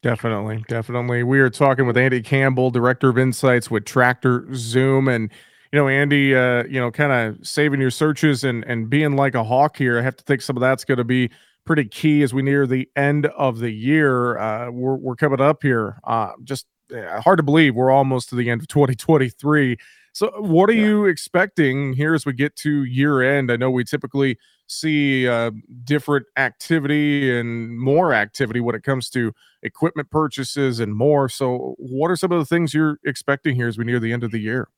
Definitely, 0.01 0.65
definitely. 0.69 1.25
We 1.25 1.41
are 1.41 1.51
talking 1.51 1.85
with 1.85 1.97
Andy 1.97 2.23
Campbell, 2.23 2.71
Director 2.71 3.09
of 3.09 3.19
Insights 3.19 3.69
with 3.69 3.85
Tractor 3.85 4.47
Zoom, 4.55 5.09
and 5.09 5.29
you 5.73 5.79
know, 5.79 5.89
Andy, 5.89 6.37
uh, 6.37 6.63
you 6.65 6.81
know, 6.81 6.93
kind 6.93 7.11
of 7.11 7.45
saving 7.45 7.81
your 7.81 7.91
searches 7.91 8.45
and 8.45 8.65
and 8.65 8.89
being 8.89 9.17
like 9.17 9.35
a 9.35 9.43
hawk 9.43 9.77
here. 9.77 9.99
I 9.99 10.03
have 10.03 10.17
to 10.17 10.25
think 10.25 10.41
some 10.41 10.57
of 10.57 10.61
that's 10.61 10.85
going 10.85 10.99
to 10.99 11.05
be 11.05 11.31
pretty 11.69 11.85
key 11.85 12.23
as 12.23 12.33
we 12.33 12.41
near 12.41 12.67
the 12.67 12.89
end 12.97 13.27
of 13.27 13.59
the 13.59 13.71
year. 13.71 14.39
Uh, 14.39 14.71
we're 14.71 14.97
we're 14.97 15.15
coming 15.15 15.39
up 15.39 15.63
here. 15.63 16.01
Uh, 16.03 16.33
just 16.43 16.65
uh, 16.97 17.21
hard 17.21 17.37
to 17.37 17.43
believe 17.43 17.75
we're 17.75 17.91
almost 17.91 18.31
to 18.31 18.35
the 18.37 18.49
end 18.49 18.63
of 18.63 18.69
2023. 18.69 19.77
So, 20.15 20.33
what 20.39 20.71
are 20.71 20.75
you 20.75 21.05
expecting 21.05 21.93
here 21.93 22.15
as 22.15 22.25
we 22.25 22.33
get 22.33 22.57
to 22.57 22.85
year 22.85 23.21
end? 23.21 23.53
I 23.53 23.57
know 23.57 23.71
we 23.71 23.85
typically 23.85 24.39
see 24.67 25.29
uh, 25.29 25.51
different 25.85 26.25
activity 26.39 27.39
and 27.39 27.79
more 27.79 28.15
activity 28.15 28.61
when 28.61 28.75
it 28.75 28.83
comes 28.83 29.11
to 29.11 29.35
equipment 29.63 30.11
purchases 30.11 30.81
and 30.81 30.95
more. 30.95 31.29
So, 31.29 31.75
what 31.77 32.11
are 32.11 32.17
some 32.17 32.33
of 32.33 32.39
the 32.39 32.47
things 32.47 32.73
you're 32.73 32.99
expecting 33.05 33.57
here 33.57 33.69
as 33.69 33.77
we 33.77 33.85
near 33.85 34.01
the 34.01 34.15
end 34.15 34.25
of 34.25 34.31
the 34.31 34.41
year? 34.41 34.69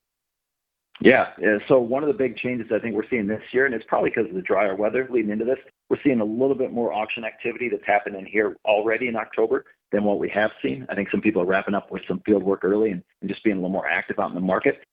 Yeah. 1.01 1.29
So 1.67 1.79
one 1.79 2.03
of 2.03 2.07
the 2.07 2.13
big 2.13 2.37
changes 2.37 2.67
I 2.73 2.79
think 2.79 2.95
we're 2.95 3.09
seeing 3.09 3.25
this 3.25 3.41
year, 3.51 3.65
and 3.65 3.73
it's 3.73 3.85
probably 3.87 4.11
because 4.11 4.29
of 4.29 4.35
the 4.35 4.41
drier 4.41 4.75
weather 4.75 5.07
leading 5.09 5.31
into 5.31 5.45
this, 5.45 5.57
we're 5.89 5.97
seeing 6.03 6.21
a 6.21 6.25
little 6.25 6.55
bit 6.55 6.71
more 6.71 6.93
auction 6.93 7.25
activity 7.25 7.69
that's 7.69 7.85
happening 7.85 8.25
here 8.25 8.55
already 8.65 9.07
in 9.07 9.15
October 9.15 9.65
than 9.91 10.03
what 10.03 10.19
we 10.19 10.29
have 10.29 10.51
seen. 10.61 10.85
I 10.89 10.95
think 10.95 11.09
some 11.09 11.19
people 11.19 11.41
are 11.41 11.45
wrapping 11.45 11.73
up 11.73 11.91
with 11.91 12.03
some 12.07 12.21
field 12.23 12.43
work 12.43 12.63
early 12.63 12.91
and, 12.91 13.03
and 13.21 13.29
just 13.29 13.43
being 13.43 13.57
a 13.57 13.59
little 13.59 13.71
more 13.71 13.87
active 13.87 14.19
out 14.19 14.29
in 14.29 14.35
the 14.35 14.41
market. 14.41 14.83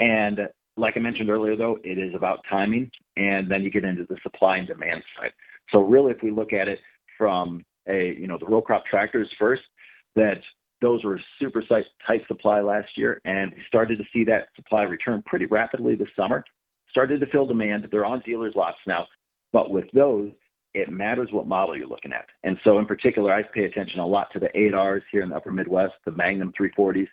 And 0.00 0.48
like 0.78 0.96
I 0.96 1.00
mentioned 1.00 1.28
earlier, 1.28 1.54
though, 1.54 1.78
it 1.84 1.98
is 1.98 2.14
about 2.14 2.44
timing, 2.48 2.90
and 3.16 3.50
then 3.50 3.62
you 3.62 3.70
get 3.70 3.84
into 3.84 4.04
the 4.08 4.16
supply 4.22 4.56
and 4.56 4.66
demand 4.66 5.02
side. 5.18 5.32
So 5.70 5.80
really, 5.80 6.12
if 6.12 6.22
we 6.22 6.30
look 6.30 6.52
at 6.52 6.68
it 6.68 6.80
from 7.18 7.64
a 7.88 8.14
you 8.18 8.26
know 8.26 8.38
the 8.38 8.46
row 8.46 8.62
crop 8.62 8.86
tractors 8.86 9.28
first, 9.38 9.62
that 10.14 10.40
those 10.80 11.04
were 11.04 11.20
super 11.38 11.62
tight, 11.62 12.26
supply 12.26 12.60
last 12.60 12.96
year, 12.96 13.20
and 13.24 13.52
we 13.52 13.62
started 13.66 13.98
to 13.98 14.04
see 14.12 14.24
that 14.24 14.48
supply 14.54 14.82
return 14.82 15.22
pretty 15.26 15.46
rapidly 15.46 15.94
this 15.94 16.08
summer. 16.16 16.44
Started 16.90 17.20
to 17.20 17.26
fill 17.26 17.46
demand. 17.46 17.88
They're 17.90 18.04
on 18.04 18.20
dealers' 18.20 18.54
lots 18.54 18.78
now, 18.86 19.06
but 19.52 19.70
with 19.70 19.90
those, 19.92 20.30
it 20.74 20.90
matters 20.90 21.30
what 21.32 21.46
model 21.46 21.76
you're 21.76 21.88
looking 21.88 22.12
at. 22.12 22.26
And 22.44 22.58
so, 22.62 22.78
in 22.78 22.86
particular, 22.86 23.32
I 23.32 23.42
pay 23.42 23.64
attention 23.64 24.00
a 24.00 24.06
lot 24.06 24.32
to 24.32 24.38
the 24.38 24.48
8Rs 24.54 25.02
here 25.10 25.22
in 25.22 25.30
the 25.30 25.36
Upper 25.36 25.50
Midwest, 25.50 25.94
the 26.04 26.12
Magnum 26.12 26.52
340s, 26.58 27.08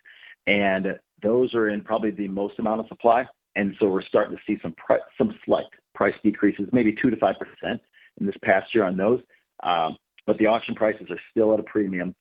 and 0.46 0.98
those 1.22 1.54
are 1.54 1.68
in 1.68 1.82
probably 1.82 2.10
the 2.10 2.28
most 2.28 2.58
amount 2.58 2.80
of 2.80 2.86
supply. 2.88 3.26
And 3.56 3.74
so, 3.80 3.88
we're 3.88 4.02
starting 4.02 4.36
to 4.36 4.42
see 4.46 4.58
some 4.62 4.74
some 5.18 5.34
slight 5.44 5.66
price 5.94 6.14
decreases, 6.22 6.68
maybe 6.72 6.94
two 6.94 7.10
to 7.10 7.16
five 7.16 7.36
percent 7.38 7.80
in 8.20 8.26
this 8.26 8.36
past 8.42 8.74
year 8.74 8.84
on 8.84 8.96
those. 8.96 9.20
Um, 9.62 9.96
but 10.26 10.38
the 10.38 10.46
auction 10.46 10.74
prices 10.74 11.06
are 11.10 11.20
still 11.30 11.54
at 11.54 11.60
a 11.60 11.62
premium. 11.62 12.14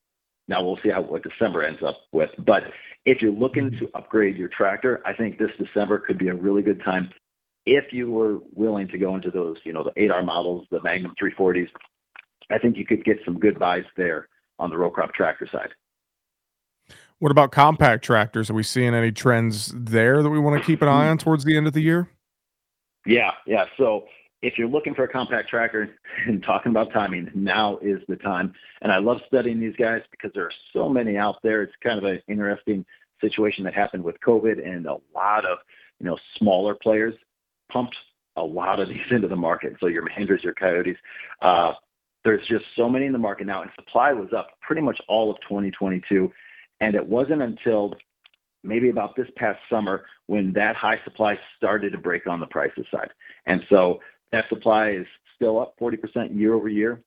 Now 0.48 0.64
we'll 0.64 0.80
see 0.84 0.90
how 0.90 1.02
what 1.02 1.24
December 1.24 1.64
ends 1.64 1.82
up 1.84 1.98
with. 2.12 2.30
But 2.46 2.64
if 3.06 3.22
you're 3.22 3.32
looking 3.32 3.72
mm-hmm. 3.72 3.86
to 3.86 3.92
upgrade 3.96 4.38
your 4.38 4.50
tractor, 4.50 5.02
I 5.06 5.14
think 5.14 5.38
this 5.38 5.52
December 5.58 6.00
could 6.00 6.18
be 6.18 6.28
a 6.28 6.36
really 6.36 6.62
good 6.62 6.84
time 6.84 7.10
if 7.66 7.92
you 7.92 8.12
were 8.12 8.40
willing 8.54 8.88
to 8.90 8.98
go 8.98 9.16
into 9.16 9.32
those, 9.32 9.58
you 9.64 9.74
know, 9.74 9.84
the 9.84 9.92
8R 9.92 10.24
models, 10.24 10.68
the 10.70 10.82
Magnum 10.84 11.14
340s. 11.22 11.68
I 12.52 12.60
think 12.60 12.78
you 12.78 12.86
could 12.86 13.04
get 13.04 13.18
some 13.26 13.40
good 13.40 13.58
buys 13.58 13.86
there 13.98 14.28
on 14.60 14.70
the 14.70 14.78
row 14.78 14.92
crop 14.92 15.14
tractor 15.14 15.48
side. 15.52 15.70
What 17.20 17.32
about 17.32 17.52
compact 17.52 18.04
tractors? 18.04 18.50
Are 18.50 18.54
we 18.54 18.62
seeing 18.62 18.94
any 18.94 19.12
trends 19.12 19.74
there 19.76 20.22
that 20.22 20.30
we 20.30 20.38
want 20.38 20.62
to 20.62 20.66
keep 20.66 20.82
an 20.82 20.88
eye 20.88 21.08
on 21.10 21.18
towards 21.18 21.44
the 21.44 21.58
end 21.58 21.66
of 21.66 21.74
the 21.74 21.82
year? 21.82 22.10
Yeah, 23.06 23.32
yeah. 23.48 23.66
So 23.78 24.06
if 24.42 24.58
you're 24.58 24.68
looking 24.68 24.94
for 24.94 25.04
a 25.04 25.08
compact 25.08 25.50
tracker 25.50 25.90
and 26.28 26.44
talking 26.44 26.72
about 26.72 26.92
timing, 26.94 27.30
now 27.34 27.78
is 27.78 28.00
the 28.08 28.16
time. 28.18 28.54
And 28.82 28.92
I 28.92 28.98
love 28.98 29.18
studying 29.28 29.60
these 29.60 29.76
guys 29.78 30.02
because 30.12 30.32
there 30.34 30.46
are 30.46 30.54
so 30.74 30.90
many 30.90 31.18
out 31.18 31.38
there. 31.44 31.64
It's 31.64 31.74
kind 31.84 31.98
of 31.98 32.04
an 32.04 32.22
interesting 32.28 32.86
situation 33.22 33.64
that 33.64 33.74
happened 33.74 34.04
with 34.04 34.16
COVID 34.26 34.66
and 34.66 34.86
a 34.86 34.98
lot 35.14 35.46
of, 35.46 35.60
you 36.00 36.06
know, 36.06 36.18
smaller 36.38 36.76
players 36.76 37.14
pumped 37.72 37.96
a 38.36 38.44
lot 38.44 38.80
of 38.80 38.90
these 38.90 39.12
into 39.12 39.28
the 39.28 39.36
market. 39.36 39.76
So 39.80 39.88
your 39.88 40.08
Mahindras, 40.08 40.44
your 40.44 40.54
Kiotis, 40.54 40.98
uh, 41.42 41.74
there's 42.24 42.46
just 42.48 42.66
so 42.76 42.90
many 42.90 43.06
in 43.06 43.14
the 43.14 43.20
market 43.20 43.46
now, 43.46 43.62
and 43.62 43.70
supply 43.76 44.12
was 44.12 44.30
up 44.36 44.48
pretty 44.62 44.82
much 44.82 45.00
all 45.08 45.30
of 45.30 45.38
2022. 45.42 46.32
And 46.82 46.96
it 46.96 47.06
wasn't 47.06 47.44
until 47.44 47.94
maybe 48.64 48.90
about 48.90 49.16
this 49.16 49.28
past 49.38 49.60
summer 49.70 50.06
when 50.26 50.52
that 50.54 50.76
high 50.76 51.00
supply 51.04 51.38
started 51.56 51.92
to 51.92 52.00
break 52.00 52.26
on 52.28 52.40
the 52.40 52.48
prices 52.48 52.86
side. 52.92 53.12
And 53.46 53.64
so 53.70 54.00
that 54.32 54.50
supply 54.50 54.92
is 54.92 55.08
still 55.36 55.60
up 55.60 55.76
40% 55.80 56.38
year 56.38 56.54
over 56.54 56.70
year, 56.70 57.02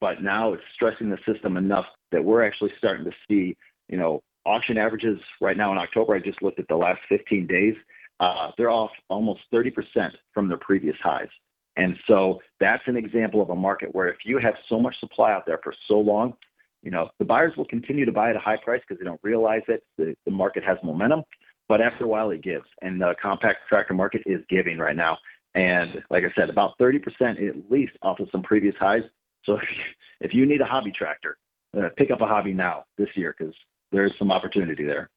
but 0.00 0.22
now 0.22 0.52
it's 0.52 0.62
stressing 0.74 1.10
the 1.10 1.18
system 1.26 1.56
enough 1.56 1.86
that 2.12 2.24
we're 2.24 2.44
actually 2.44 2.72
starting 2.78 3.04
to 3.04 3.12
see, 3.28 3.56
you 3.88 3.96
know, 3.96 4.22
auction 4.44 4.78
averages 4.78 5.18
right 5.40 5.56
now 5.56 5.72
in 5.72 5.78
October. 5.78 6.14
I 6.14 6.20
just 6.20 6.42
looked 6.42 6.58
at 6.58 6.68
the 6.68 6.76
last 6.76 7.00
15 7.08 7.46
days. 7.46 7.74
Uh, 8.20 8.50
they're 8.56 8.70
off 8.70 8.90
almost 9.08 9.40
30% 9.52 9.72
from 10.32 10.48
their 10.48 10.58
previous 10.58 10.96
highs. 11.02 11.28
And 11.76 11.96
so 12.08 12.40
that's 12.58 12.82
an 12.86 12.96
example 12.96 13.40
of 13.40 13.50
a 13.50 13.54
market 13.54 13.94
where 13.94 14.08
if 14.08 14.16
you 14.24 14.38
have 14.38 14.54
so 14.68 14.80
much 14.80 14.98
supply 14.98 15.32
out 15.32 15.46
there 15.46 15.60
for 15.62 15.72
so 15.86 15.98
long, 16.00 16.34
you 16.82 16.90
know, 16.90 17.08
the 17.18 17.24
buyers 17.24 17.56
will 17.56 17.66
continue 17.66 18.04
to 18.04 18.12
buy 18.12 18.30
at 18.30 18.36
a 18.36 18.40
high 18.40 18.56
price 18.56 18.80
because 18.86 19.00
they 19.00 19.04
don't 19.04 19.20
realize 19.22 19.62
it. 19.68 19.84
The 19.96 20.16
market 20.30 20.64
has 20.64 20.78
momentum, 20.82 21.22
but 21.68 21.80
after 21.80 22.04
a 22.04 22.08
while 22.08 22.30
it 22.30 22.42
gives. 22.42 22.66
And 22.82 23.00
the 23.00 23.14
compact 23.20 23.68
tractor 23.68 23.94
market 23.94 24.22
is 24.26 24.40
giving 24.48 24.78
right 24.78 24.96
now. 24.96 25.18
And 25.54 26.02
like 26.10 26.24
I 26.24 26.32
said, 26.36 26.50
about 26.50 26.78
30% 26.78 27.48
at 27.48 27.70
least 27.70 27.92
off 28.02 28.20
of 28.20 28.28
some 28.30 28.42
previous 28.42 28.74
highs. 28.78 29.02
So 29.44 29.54
if 29.54 29.62
you, 29.70 29.82
if 30.20 30.34
you 30.34 30.46
need 30.46 30.60
a 30.60 30.66
hobby 30.66 30.90
tractor, 30.90 31.38
uh, 31.76 31.88
pick 31.96 32.10
up 32.10 32.20
a 32.20 32.26
hobby 32.26 32.52
now 32.52 32.84
this 32.96 33.08
year 33.14 33.34
because 33.36 33.54
there's 33.92 34.16
some 34.18 34.30
opportunity 34.30 34.84
there. 34.84 35.10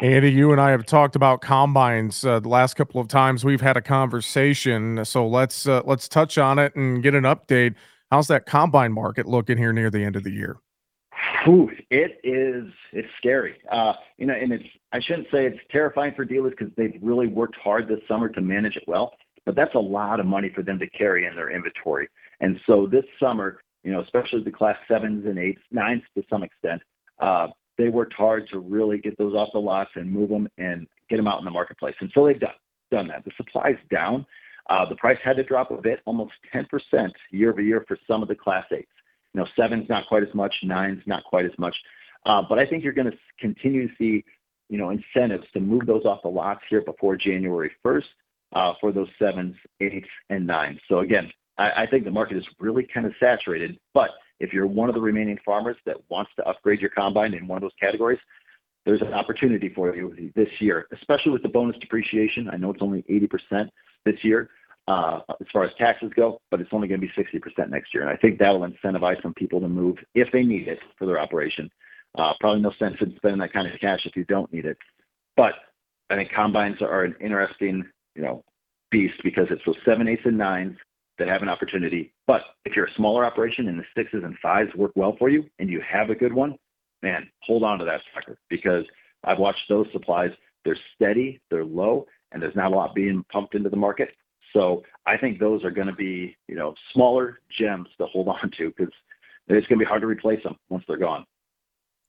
Andy, 0.00 0.30
you 0.30 0.52
and 0.52 0.60
I 0.60 0.70
have 0.70 0.86
talked 0.86 1.16
about 1.16 1.40
combines 1.40 2.24
uh, 2.24 2.38
the 2.38 2.48
last 2.48 2.74
couple 2.74 3.00
of 3.00 3.08
times 3.08 3.44
we've 3.44 3.60
had 3.60 3.76
a 3.76 3.82
conversation. 3.82 5.04
So 5.04 5.26
let's 5.26 5.66
uh, 5.66 5.82
let's 5.84 6.08
touch 6.08 6.38
on 6.38 6.60
it 6.60 6.76
and 6.76 7.02
get 7.02 7.14
an 7.14 7.24
update. 7.24 7.74
How's 8.10 8.28
that 8.28 8.46
combine 8.46 8.92
market 8.92 9.26
looking 9.26 9.58
here 9.58 9.72
near 9.72 9.90
the 9.90 10.04
end 10.04 10.14
of 10.14 10.22
the 10.22 10.30
year? 10.30 10.58
Ooh, 11.46 11.70
it 11.90 12.20
is 12.24 12.72
it's 12.92 13.08
scary. 13.18 13.56
Uh, 13.70 13.94
you 14.16 14.26
know, 14.26 14.34
and 14.34 14.52
it's 14.52 14.64
I 14.92 15.00
shouldn't 15.00 15.28
say 15.30 15.46
it's 15.46 15.58
terrifying 15.70 16.14
for 16.14 16.24
dealers 16.24 16.54
because 16.58 16.74
they've 16.76 16.98
really 17.02 17.26
worked 17.26 17.56
hard 17.56 17.86
this 17.86 18.00
summer 18.08 18.28
to 18.30 18.40
manage 18.40 18.76
it 18.76 18.84
well. 18.86 19.12
But 19.46 19.54
that's 19.54 19.74
a 19.74 19.80
lot 19.80 20.20
of 20.20 20.26
money 20.26 20.50
for 20.54 20.62
them 20.62 20.78
to 20.78 20.88
carry 20.90 21.26
in 21.26 21.36
their 21.36 21.50
inventory. 21.50 22.08
And 22.40 22.60
so 22.66 22.86
this 22.86 23.04
summer, 23.20 23.60
you 23.82 23.92
know, 23.92 24.00
especially 24.00 24.42
the 24.42 24.50
class 24.50 24.76
sevens 24.88 25.26
and 25.26 25.38
eights, 25.38 25.62
nines 25.70 26.02
to 26.16 26.24
some 26.28 26.42
extent, 26.42 26.82
uh, 27.20 27.48
they 27.78 27.88
worked 27.88 28.12
hard 28.12 28.48
to 28.50 28.58
really 28.58 28.98
get 28.98 29.16
those 29.16 29.34
off 29.34 29.50
the 29.52 29.58
lots 29.58 29.90
and 29.94 30.10
move 30.10 30.28
them 30.28 30.48
and 30.58 30.86
get 31.08 31.16
them 31.16 31.28
out 31.28 31.38
in 31.38 31.44
the 31.44 31.50
marketplace. 31.50 31.94
And 32.00 32.10
so 32.14 32.26
they've 32.26 32.38
done 32.38 32.50
done 32.90 33.08
that. 33.08 33.24
The 33.24 33.30
supply's 33.36 33.76
down. 33.90 34.26
Uh, 34.68 34.86
the 34.88 34.96
price 34.96 35.18
had 35.22 35.36
to 35.36 35.42
drop 35.42 35.70
a 35.70 35.80
bit, 35.80 36.00
almost 36.04 36.32
10% 36.54 36.66
year 37.30 37.50
over 37.50 37.60
year 37.60 37.84
for 37.88 37.98
some 38.06 38.22
of 38.22 38.28
the 38.28 38.34
class 38.34 38.64
eights. 38.72 38.90
You 39.38 39.44
know, 39.44 39.50
sevens 39.54 39.88
not 39.88 40.08
quite 40.08 40.24
as 40.24 40.34
much, 40.34 40.52
nines 40.64 41.00
not 41.06 41.22
quite 41.22 41.44
as 41.44 41.56
much. 41.58 41.76
Uh, 42.26 42.42
but 42.48 42.58
I 42.58 42.66
think 42.66 42.82
you're 42.82 42.92
to 42.92 43.12
continue 43.38 43.86
to 43.86 43.94
see, 43.96 44.24
you 44.68 44.78
know, 44.78 44.90
incentives 44.90 45.46
to 45.52 45.60
move 45.60 45.86
those 45.86 46.04
off 46.04 46.22
the 46.22 46.28
lots 46.28 46.62
here 46.68 46.80
before 46.80 47.16
January 47.16 47.70
1st 47.86 48.02
uh, 48.54 48.72
for 48.80 48.90
those 48.90 49.06
sevens, 49.16 49.54
eights, 49.80 50.08
and 50.28 50.44
nines. 50.44 50.80
So 50.88 50.98
again, 50.98 51.30
I, 51.56 51.86
think 51.86 52.04
the 52.04 52.10
market 52.10 52.36
is 52.36 52.44
really 52.58 52.84
kind 52.92 53.06
of 53.06 53.12
saturated. 53.20 53.78
But 53.94 54.10
if 54.40 54.52
you're 54.52 54.66
one 54.66 54.88
of 54.88 54.96
the 54.96 55.00
remaining 55.00 55.38
farmers 55.44 55.76
that 55.86 55.98
wants 56.08 56.32
to 56.34 56.44
upgrade 56.44 56.80
your 56.80 56.90
combine 56.90 57.32
in 57.32 57.46
one 57.46 57.58
of 57.58 57.62
those 57.62 57.70
categories, 57.80 58.18
there's 58.86 59.02
an 59.02 59.14
opportunity 59.14 59.68
for 59.68 59.94
you 59.94 60.32
this 60.34 60.48
year, 60.58 60.88
especially 60.92 61.30
with 61.30 61.44
the 61.44 61.48
bonus 61.48 61.76
depreciation. 61.78 62.50
I 62.50 62.56
know 62.56 62.72
it's 62.72 62.82
only 62.82 63.04
80% 63.08 63.68
this 64.04 64.16
year 64.24 64.50
as 64.88 65.46
far 65.52 65.64
as 65.64 65.72
taxes 65.78 66.10
go, 66.16 66.40
but 66.50 66.60
it's 66.60 66.70
only 66.72 66.88
going 66.88 67.00
to 67.00 67.06
be 67.06 67.12
60% 67.12 67.68
next 67.68 67.92
year. 67.92 68.02
And 68.02 68.10
I 68.10 68.16
think 68.16 68.38
that'll 68.38 68.60
incentivize 68.60 69.20
some 69.22 69.34
people 69.34 69.60
to 69.60 69.68
move 69.68 69.96
if 70.14 70.30
they 70.32 70.42
need 70.42 70.66
it 70.68 70.78
for 70.98 71.06
their 71.06 71.20
operation. 71.20 71.70
Uh, 72.16 72.32
probably 72.40 72.62
no 72.62 72.72
sense 72.78 72.96
in 73.00 73.14
spending 73.16 73.40
that 73.40 73.52
kind 73.52 73.66
of 73.66 73.78
cash 73.80 74.06
if 74.06 74.16
you 74.16 74.24
don't 74.24 74.52
need 74.52 74.64
it. 74.64 74.78
But 75.36 75.54
I 76.10 76.16
think 76.16 76.30
combines 76.32 76.80
are 76.80 77.04
an 77.04 77.14
interesting, 77.20 77.84
you 78.14 78.22
know, 78.22 78.44
beast 78.90 79.20
because 79.22 79.46
it's 79.50 79.62
those 79.66 79.76
seven, 79.84 80.08
eights, 80.08 80.22
and 80.24 80.38
nines 80.38 80.76
that 81.18 81.28
have 81.28 81.42
an 81.42 81.48
opportunity. 81.48 82.12
But 82.26 82.42
if 82.64 82.74
you're 82.74 82.86
a 82.86 82.94
smaller 82.94 83.24
operation 83.24 83.68
and 83.68 83.78
the 83.78 83.84
sixes 83.96 84.24
and 84.24 84.36
fives 84.40 84.74
work 84.74 84.92
well 84.94 85.16
for 85.18 85.28
you 85.28 85.44
and 85.58 85.68
you 85.68 85.82
have 85.86 86.08
a 86.10 86.14
good 86.14 86.32
one, 86.32 86.56
man, 87.02 87.28
hold 87.42 87.62
on 87.62 87.78
to 87.78 87.84
that 87.84 88.00
sucker 88.14 88.38
because 88.48 88.84
I've 89.24 89.38
watched 89.38 89.68
those 89.68 89.86
supplies. 89.92 90.30
They're 90.64 90.78
steady, 90.94 91.40
they're 91.50 91.64
low, 91.64 92.06
and 92.32 92.42
there's 92.42 92.56
not 92.56 92.72
a 92.72 92.74
lot 92.74 92.94
being 92.94 93.24
pumped 93.30 93.54
into 93.54 93.68
the 93.68 93.76
market. 93.76 94.10
So 94.52 94.82
I 95.06 95.16
think 95.16 95.38
those 95.38 95.64
are 95.64 95.70
going 95.70 95.86
to 95.86 95.94
be, 95.94 96.36
you 96.48 96.54
know, 96.54 96.74
smaller 96.92 97.40
gems 97.50 97.88
to 97.98 98.06
hold 98.06 98.28
on 98.42 98.50
to 98.58 98.72
because 98.76 98.92
it's 99.48 99.66
going 99.66 99.78
to 99.78 99.84
be 99.84 99.88
hard 99.88 100.02
to 100.02 100.06
replace 100.06 100.42
them 100.42 100.56
once 100.68 100.84
they're 100.86 100.96
gone. 100.96 101.24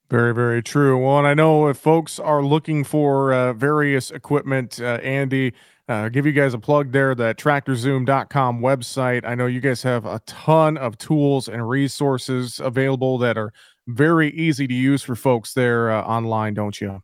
Very, 0.09 0.33
very 0.33 0.63
true. 0.63 0.97
Well, 0.97 1.19
and 1.19 1.27
I 1.27 1.35
know 1.35 1.67
if 1.67 1.77
folks 1.77 2.19
are 2.19 2.43
looking 2.43 2.83
for 2.83 3.31
uh, 3.31 3.53
various 3.53 4.09
equipment, 4.09 4.81
uh, 4.81 4.99
Andy, 5.03 5.53
uh, 5.87 6.09
give 6.09 6.25
you 6.25 6.31
guys 6.31 6.55
a 6.55 6.59
plug 6.59 6.91
there, 6.91 7.13
the 7.13 7.35
tractorzoom.com 7.35 8.59
website. 8.59 9.23
I 9.23 9.35
know 9.35 9.45
you 9.45 9.59
guys 9.59 9.83
have 9.83 10.05
a 10.05 10.19
ton 10.25 10.77
of 10.77 10.97
tools 10.97 11.47
and 11.47 11.67
resources 11.67 12.59
available 12.59 13.19
that 13.19 13.37
are 13.37 13.53
very 13.87 14.31
easy 14.31 14.67
to 14.67 14.73
use 14.73 15.03
for 15.03 15.15
folks 15.15 15.53
there 15.53 15.91
uh, 15.91 16.01
online, 16.01 16.55
don't 16.55 16.79
you? 16.81 17.01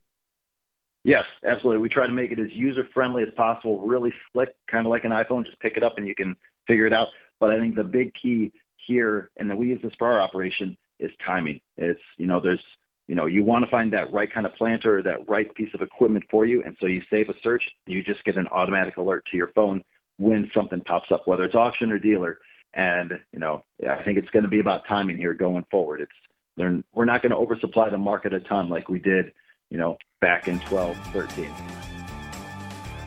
Yes, 1.06 1.26
absolutely. 1.46 1.84
We 1.84 1.90
try 1.90 2.08
to 2.08 2.12
make 2.12 2.32
it 2.32 2.40
as 2.40 2.52
user 2.52 2.88
friendly 2.92 3.22
as 3.22 3.30
possible, 3.38 3.80
really 3.86 4.12
slick, 4.34 4.56
kind 4.66 4.88
of 4.88 4.90
like 4.90 5.06
an 5.06 5.12
iPhone. 5.12 5.46
Just 5.46 5.60
pick 5.60 5.78
it 5.78 5.84
up 5.84 6.00
and 6.00 6.08
you 6.08 6.16
can 6.16 6.36
figure 6.66 6.88
it 6.88 6.94
out. 6.94 7.10
But 7.40 7.52
I 7.52 7.60
think 7.60 7.76
the 7.76 7.84
big 7.84 8.12
key 8.20 8.52
here, 8.76 9.30
and 9.38 9.48
that 9.48 9.56
we 9.56 9.68
use 9.68 9.80
this 9.84 9.94
for 10.00 10.12
our 10.12 10.20
operation, 10.20 10.76
is 11.00 11.12
timing. 11.24 11.62
It's, 11.78 12.02
you 12.18 12.26
know, 12.26 12.40
there's, 12.40 12.64
you 13.08 13.14
know, 13.14 13.28
you 13.28 13.44
want 13.44 13.64
to 13.64 13.70
find 13.70 13.94
that 13.94 14.12
right 14.12 14.34
kind 14.34 14.48
of 14.48 14.56
planter 14.56 15.04
that 15.04 15.30
right 15.30 15.54
piece 15.54 15.72
of 15.76 15.82
equipment 15.84 16.26
for 16.32 16.48
you. 16.48 16.64
And 16.64 16.76
so 16.80 16.88
you 16.88 17.04
save 17.12 17.30
a 17.30 17.36
search, 17.44 17.64
you 17.86 18.04
just 18.04 18.24
get 18.24 18.36
an 18.36 18.48
automatic 18.48 18.98
alert 18.98 19.28
to 19.30 19.38
your 19.38 19.50
phone 19.50 19.84
when 20.18 20.50
something 20.56 20.82
pops 20.82 21.12
up, 21.12 21.28
whether 21.28 21.44
it's 21.44 21.54
auction 21.54 21.92
or 21.92 22.00
dealer. 22.00 22.40
And, 22.74 23.12
you 23.32 23.38
know, 23.38 23.64
I 23.88 24.02
think 24.02 24.18
it's 24.18 24.30
going 24.32 24.42
to 24.42 24.50
be 24.50 24.60
about 24.60 24.88
timing 24.88 25.18
here 25.18 25.36
going 25.36 25.66
forward. 25.70 26.02
It's, 26.02 26.82
we're 26.96 27.06
not 27.06 27.22
going 27.22 27.30
to 27.30 27.38
oversupply 27.38 27.92
the 27.92 27.98
market 28.00 28.34
a 28.34 28.40
ton 28.40 28.70
like 28.70 28.90
we 28.90 28.98
did 28.98 29.34
you 29.70 29.78
know, 29.78 29.98
back 30.22 30.48
in 30.48 30.60
12, 30.62 30.98
13. 31.14 31.54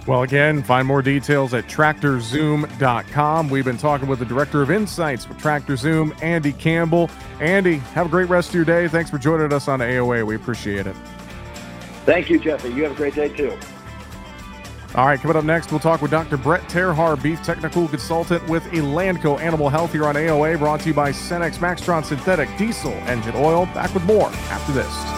Well, 0.09 0.23
again, 0.23 0.63
find 0.63 0.89
more 0.89 1.03
details 1.03 1.53
at 1.53 1.67
tractorzoom.com. 1.67 3.51
We've 3.51 3.65
been 3.65 3.77
talking 3.77 4.09
with 4.09 4.21
the 4.21 4.25
Director 4.25 4.63
of 4.63 4.71
Insights 4.71 5.29
with 5.29 5.37
Tractor 5.37 5.77
Zoom, 5.77 6.15
Andy 6.23 6.55
Campbell. 6.55 7.11
Andy, 7.41 7.77
have 7.77 8.07
a 8.07 8.09
great 8.09 8.31
rest 8.31 8.49
of 8.49 8.55
your 8.55 8.65
day. 8.65 8.89
Thanks 8.89 9.11
for 9.11 9.19
joining 9.19 9.53
us 9.53 9.69
on 9.69 9.81
AOA. 9.81 10.25
We 10.25 10.35
appreciate 10.35 10.87
it. 10.87 10.97
Thank 12.07 12.31
you, 12.31 12.39
Jesse. 12.39 12.71
You 12.73 12.85
have 12.85 12.93
a 12.93 12.95
great 12.95 13.15
day, 13.15 13.29
too. 13.29 13.55
All 14.95 15.05
right, 15.05 15.21
coming 15.21 15.37
up 15.37 15.45
next, 15.45 15.71
we'll 15.71 15.81
talk 15.81 16.01
with 16.01 16.11
Dr. 16.11 16.39
Brett 16.39 16.63
Terhaar, 16.63 17.23
Beef 17.23 17.43
Technical 17.43 17.87
Consultant 17.89 18.49
with 18.49 18.65
Elanco 18.69 19.39
Animal 19.39 19.69
Health 19.69 19.93
here 19.93 20.07
on 20.07 20.15
AOA, 20.15 20.59
brought 20.59 20.81
to 20.81 20.89
you 20.89 20.95
by 20.95 21.11
Cenex 21.11 21.59
Maxtron 21.59 22.03
Synthetic 22.03 22.49
Diesel 22.57 22.93
Engine 22.93 23.37
Oil. 23.37 23.67
Back 23.67 23.93
with 23.93 24.05
more 24.05 24.29
after 24.29 24.73
this. 24.73 25.18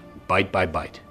bite 0.31 0.49
by 0.49 0.65
bite. 0.65 1.10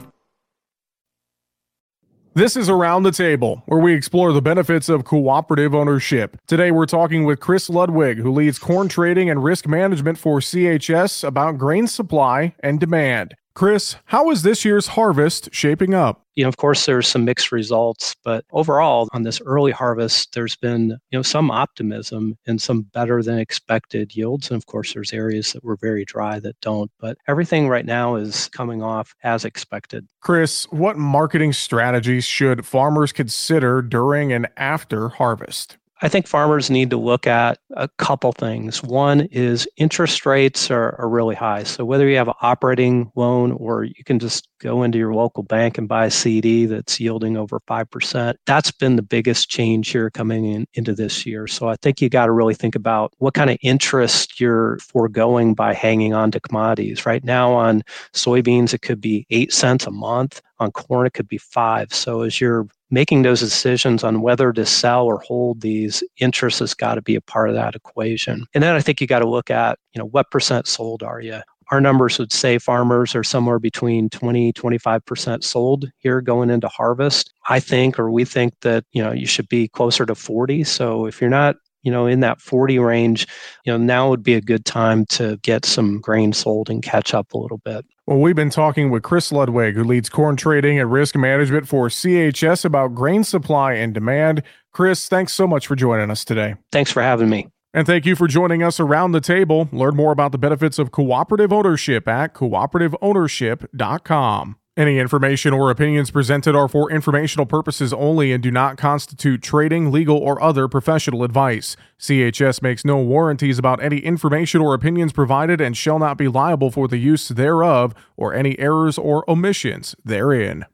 This 2.33 2.55
is 2.55 2.69
Around 2.69 3.03
the 3.03 3.11
Table, 3.11 3.61
where 3.65 3.81
we 3.81 3.93
explore 3.93 4.31
the 4.31 4.41
benefits 4.41 4.87
of 4.87 5.03
cooperative 5.03 5.75
ownership. 5.75 6.37
Today, 6.47 6.71
we're 6.71 6.85
talking 6.85 7.25
with 7.25 7.41
Chris 7.41 7.69
Ludwig, 7.69 8.19
who 8.19 8.31
leads 8.31 8.57
corn 8.57 8.87
trading 8.87 9.29
and 9.29 9.43
risk 9.43 9.67
management 9.67 10.17
for 10.17 10.39
CHS, 10.39 11.25
about 11.25 11.57
grain 11.57 11.87
supply 11.87 12.55
and 12.61 12.79
demand. 12.79 13.35
Chris, 13.53 13.95
how 14.05 14.31
is 14.31 14.43
this 14.43 14.63
year's 14.63 14.87
harvest 14.87 15.49
shaping 15.51 15.93
up? 15.93 16.25
You 16.35 16.43
know, 16.43 16.49
of 16.49 16.55
course, 16.57 16.85
there's 16.85 17.07
some 17.07 17.25
mixed 17.25 17.51
results, 17.51 18.15
but 18.23 18.45
overall, 18.51 19.09
on 19.11 19.23
this 19.23 19.41
early 19.45 19.71
harvest, 19.71 20.33
there's 20.33 20.55
been 20.55 20.91
you 21.09 21.19
know 21.19 21.21
some 21.21 21.51
optimism 21.51 22.37
and 22.47 22.61
some 22.61 22.83
better 22.93 23.21
than 23.21 23.37
expected 23.37 24.15
yields. 24.15 24.49
And 24.49 24.57
of 24.57 24.65
course, 24.65 24.93
there's 24.93 25.11
areas 25.11 25.51
that 25.51 25.63
were 25.63 25.75
very 25.75 26.05
dry 26.05 26.39
that 26.39 26.59
don't. 26.61 26.89
But 26.99 27.17
everything 27.27 27.67
right 27.67 27.85
now 27.85 28.15
is 28.15 28.47
coming 28.49 28.81
off 28.81 29.13
as 29.23 29.43
expected. 29.43 30.07
Chris, 30.21 30.63
what 30.71 30.97
marketing 30.97 31.51
strategies 31.51 32.23
should 32.23 32.65
farmers 32.65 33.11
consider 33.11 33.81
during 33.81 34.31
and 34.31 34.47
after 34.55 35.09
harvest? 35.09 35.77
I 36.03 36.09
think 36.09 36.25
farmers 36.25 36.71
need 36.71 36.89
to 36.89 36.97
look 36.97 37.27
at 37.27 37.59
a 37.75 37.87
couple 37.99 38.31
things. 38.31 38.81
One 38.81 39.21
is 39.31 39.67
interest 39.77 40.25
rates 40.25 40.71
are, 40.71 40.99
are 40.99 41.07
really 41.07 41.35
high. 41.35 41.61
So 41.61 41.85
whether 41.85 42.09
you 42.09 42.17
have 42.17 42.27
an 42.27 42.33
operating 42.41 43.11
loan 43.15 43.51
or 43.51 43.83
you 43.83 44.03
can 44.03 44.17
just 44.17 44.49
go 44.59 44.81
into 44.81 44.97
your 44.97 45.13
local 45.13 45.43
bank 45.43 45.77
and 45.77 45.87
buy 45.87 46.07
a 46.07 46.11
CD 46.11 46.65
that's 46.65 46.99
yielding 46.99 47.37
over 47.37 47.59
5%, 47.69 48.33
that's 48.47 48.71
been 48.71 48.95
the 48.95 49.03
biggest 49.03 49.49
change 49.49 49.89
here 49.89 50.09
coming 50.09 50.45
in, 50.45 50.65
into 50.73 50.95
this 50.95 51.23
year. 51.23 51.45
So 51.45 51.69
I 51.69 51.75
think 51.83 52.01
you 52.01 52.09
got 52.09 52.25
to 52.25 52.31
really 52.31 52.55
think 52.55 52.73
about 52.73 53.13
what 53.19 53.35
kind 53.35 53.51
of 53.51 53.57
interest 53.61 54.39
you're 54.39 54.79
foregoing 54.79 55.53
by 55.53 55.75
hanging 55.75 56.15
on 56.15 56.31
to 56.31 56.39
commodities. 56.39 57.05
Right 57.05 57.23
now 57.23 57.53
on 57.53 57.83
soybeans, 58.13 58.73
it 58.73 58.81
could 58.81 59.01
be 59.01 59.27
eight 59.29 59.53
cents 59.53 59.85
a 59.85 59.91
month. 59.91 60.41
On 60.57 60.71
corn, 60.71 61.05
it 61.05 61.13
could 61.13 61.27
be 61.27 61.37
five. 61.37 61.93
So 61.93 62.21
as 62.21 62.41
you're 62.41 62.67
making 62.91 63.21
those 63.21 63.39
decisions 63.39 64.03
on 64.03 64.21
whether 64.21 64.53
to 64.53 64.65
sell 64.65 65.05
or 65.05 65.19
hold 65.19 65.61
these 65.61 66.03
interests 66.17 66.59
has 66.59 66.73
got 66.73 66.95
to 66.95 67.01
be 67.01 67.15
a 67.15 67.21
part 67.21 67.49
of 67.49 67.55
that 67.55 67.75
equation. 67.75 68.45
And 68.53 68.61
then 68.63 68.75
I 68.75 68.81
think 68.81 69.01
you 69.01 69.07
got 69.07 69.19
to 69.19 69.29
look 69.29 69.49
at, 69.49 69.79
you 69.93 69.99
know, 69.99 70.07
what 70.07 70.29
percent 70.29 70.67
sold 70.67 71.01
are 71.01 71.21
you? 71.21 71.39
Our 71.71 71.79
numbers 71.79 72.19
would 72.19 72.33
say 72.33 72.57
farmers 72.57 73.15
are 73.15 73.23
somewhere 73.23 73.57
between 73.57 74.09
20, 74.09 74.51
25% 74.51 75.41
sold 75.41 75.89
here 75.99 76.19
going 76.19 76.49
into 76.49 76.67
harvest. 76.67 77.33
I 77.47 77.61
think, 77.61 77.97
or 77.97 78.11
we 78.11 78.25
think 78.25 78.53
that, 78.61 78.83
you 78.91 79.01
know, 79.01 79.13
you 79.13 79.25
should 79.25 79.47
be 79.47 79.69
closer 79.69 80.05
to 80.05 80.13
40. 80.13 80.65
So 80.65 81.05
if 81.05 81.21
you're 81.21 81.29
not 81.29 81.55
you 81.83 81.91
know 81.91 82.05
in 82.05 82.19
that 82.21 82.41
40 82.41 82.79
range 82.79 83.27
you 83.65 83.71
know 83.71 83.77
now 83.77 84.09
would 84.09 84.23
be 84.23 84.33
a 84.33 84.41
good 84.41 84.65
time 84.65 85.05
to 85.07 85.37
get 85.37 85.65
some 85.65 85.99
grain 85.99 86.33
sold 86.33 86.69
and 86.69 86.83
catch 86.83 87.13
up 87.13 87.33
a 87.33 87.37
little 87.37 87.59
bit 87.59 87.85
well, 88.07 88.19
we've 88.19 88.35
been 88.35 88.49
talking 88.49 88.89
with 88.89 89.03
Chris 89.03 89.31
Ludwig, 89.31 89.75
who 89.75 89.85
leads 89.85 90.09
corn 90.09 90.35
trading 90.35 90.77
and 90.77 90.91
risk 90.91 91.15
management 91.15 91.67
for 91.67 91.87
CHS 91.87 92.65
about 92.65 92.93
grain 92.93 93.23
supply 93.23 93.73
and 93.73 93.93
demand. 93.93 94.43
Chris, 94.73 95.07
thanks 95.07 95.31
so 95.31 95.47
much 95.47 95.65
for 95.65 95.77
joining 95.77 96.11
us 96.11 96.25
today. 96.25 96.55
Thanks 96.73 96.91
for 96.91 97.01
having 97.01 97.29
me. 97.29 97.47
And 97.73 97.87
thank 97.87 98.05
you 98.05 98.17
for 98.17 98.27
joining 98.27 98.63
us 98.63 98.81
around 98.81 99.13
the 99.13 99.21
table. 99.21 99.69
Learn 99.71 99.95
more 99.95 100.11
about 100.11 100.33
the 100.33 100.37
benefits 100.37 100.77
of 100.77 100.91
cooperative 100.91 101.53
ownership 101.53 102.05
at 102.07 102.33
cooperativeownership.com. 102.33 104.55
Any 104.77 104.99
information 104.99 105.51
or 105.51 105.69
opinions 105.69 106.11
presented 106.11 106.55
are 106.55 106.69
for 106.69 106.89
informational 106.89 107.45
purposes 107.45 107.91
only 107.91 108.31
and 108.31 108.41
do 108.41 108.51
not 108.51 108.77
constitute 108.77 109.41
trading, 109.41 109.91
legal, 109.91 110.15
or 110.15 110.41
other 110.41 110.69
professional 110.69 111.25
advice. 111.25 111.75
CHS 111.99 112.61
makes 112.61 112.85
no 112.85 112.97
warranties 112.99 113.59
about 113.59 113.83
any 113.83 113.97
information 113.97 114.61
or 114.61 114.73
opinions 114.73 115.11
provided 115.11 115.59
and 115.59 115.75
shall 115.75 115.99
not 115.99 116.17
be 116.17 116.29
liable 116.29 116.71
for 116.71 116.87
the 116.87 116.97
use 116.97 117.27
thereof 117.27 117.93
or 118.15 118.33
any 118.33 118.57
errors 118.59 118.97
or 118.97 119.29
omissions 119.29 119.93
therein. 120.05 120.65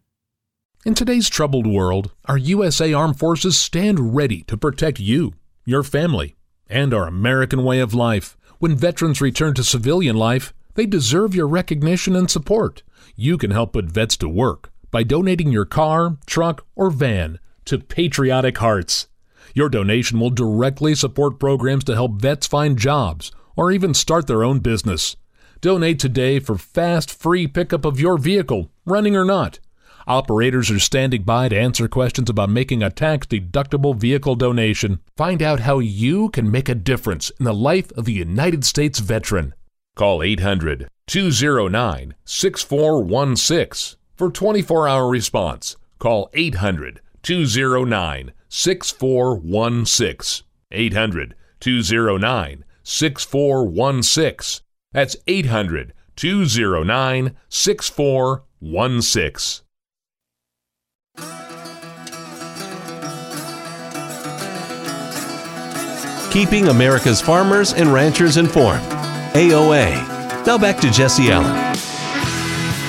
In 0.86 0.94
today's 0.94 1.28
troubled 1.28 1.66
world, 1.66 2.12
our 2.26 2.38
USA 2.38 2.94
Armed 2.94 3.18
Forces 3.18 3.60
stand 3.60 4.16
ready 4.16 4.44
to 4.44 4.56
protect 4.58 5.00
you, 5.00 5.34
your 5.66 5.82
family, 5.82 6.36
and 6.68 6.94
our 6.94 7.08
American 7.08 7.64
way 7.64 7.80
of 7.80 7.96
life. 7.96 8.38
When 8.60 8.76
veterans 8.76 9.22
return 9.22 9.56
to 9.56 9.64
civilian 9.64 10.16
life, 10.16 10.54
they 10.76 10.86
deserve 10.86 11.34
your 11.34 11.48
recognition 11.48 12.16
and 12.16 12.30
support. 12.30 12.84
You 13.20 13.40
can 13.40 13.50
help 13.50 13.74
put 13.74 13.86
vets 13.86 14.16
to 14.18 14.30
work 14.30 14.72
by 14.92 15.02
donating 15.02 15.52
your 15.52 15.66
car, 15.66 16.18
truck, 16.28 16.68
or 16.76 16.92
van 16.92 17.40
to 17.66 17.80
Patriotic 17.80 18.60
Hearts. 18.60 19.08
Your 19.56 19.70
donation 19.70 20.20
will 20.20 20.30
directly 20.30 20.94
support 20.94 21.40
programs 21.40 21.84
to 21.86 21.96
help 21.96 22.22
vets 22.22 22.46
find 22.46 22.78
jobs 22.78 23.32
or 23.56 23.72
even 23.72 23.96
start 23.96 24.28
their 24.28 24.44
own 24.44 24.60
business. 24.60 25.16
Donate 25.62 25.98
today 25.98 26.40
for 26.40 26.60
fast, 26.60 27.12
free 27.12 27.48
pickup 27.48 27.86
of 27.86 28.00
your 28.00 28.20
vehicle, 28.20 28.70
running 28.86 29.16
or 29.16 29.26
not. 29.26 29.58
Operators 30.06 30.70
are 30.70 30.78
standing 30.78 31.24
by 31.24 31.50
to 31.50 31.58
answer 31.58 31.88
questions 31.88 32.30
about 32.30 32.52
making 32.52 32.84
a 32.84 32.92
tax 32.92 33.26
deductible 33.26 33.96
vehicle 33.96 34.36
donation. 34.36 35.00
Find 35.16 35.42
out 35.42 35.62
how 35.62 35.80
you 35.80 36.30
can 36.30 36.52
make 36.52 36.70
a 36.70 36.76
difference 36.76 37.32
in 37.40 37.46
the 37.46 37.54
life 37.54 37.92
of 37.94 38.08
a 38.08 38.12
United 38.12 38.64
States 38.64 39.00
veteran. 39.00 39.56
Call 39.98 40.22
800 40.22 40.88
209 41.08 42.14
6416 42.24 43.98
for 44.16 44.30
24 44.30 44.88
hour 44.88 45.10
response. 45.10 45.76
Call 45.98 46.30
800 46.36 47.02
209 47.24 48.32
6416. 48.48 50.46
800 50.72 51.36
209 51.60 52.64
6416. 52.84 54.64
That's 54.92 55.18
800 55.26 55.94
209 56.16 57.36
6416. 57.50 59.64
Keeping 66.32 66.68
America's 66.68 67.20
farmers 67.20 67.74
and 67.74 67.92
ranchers 67.92 68.38
informed. 68.38 69.07
AOA. 69.38 70.48
Now 70.48 70.58
back 70.58 70.80
to 70.80 70.90
Jesse 70.90 71.30
Allen. 71.30 71.46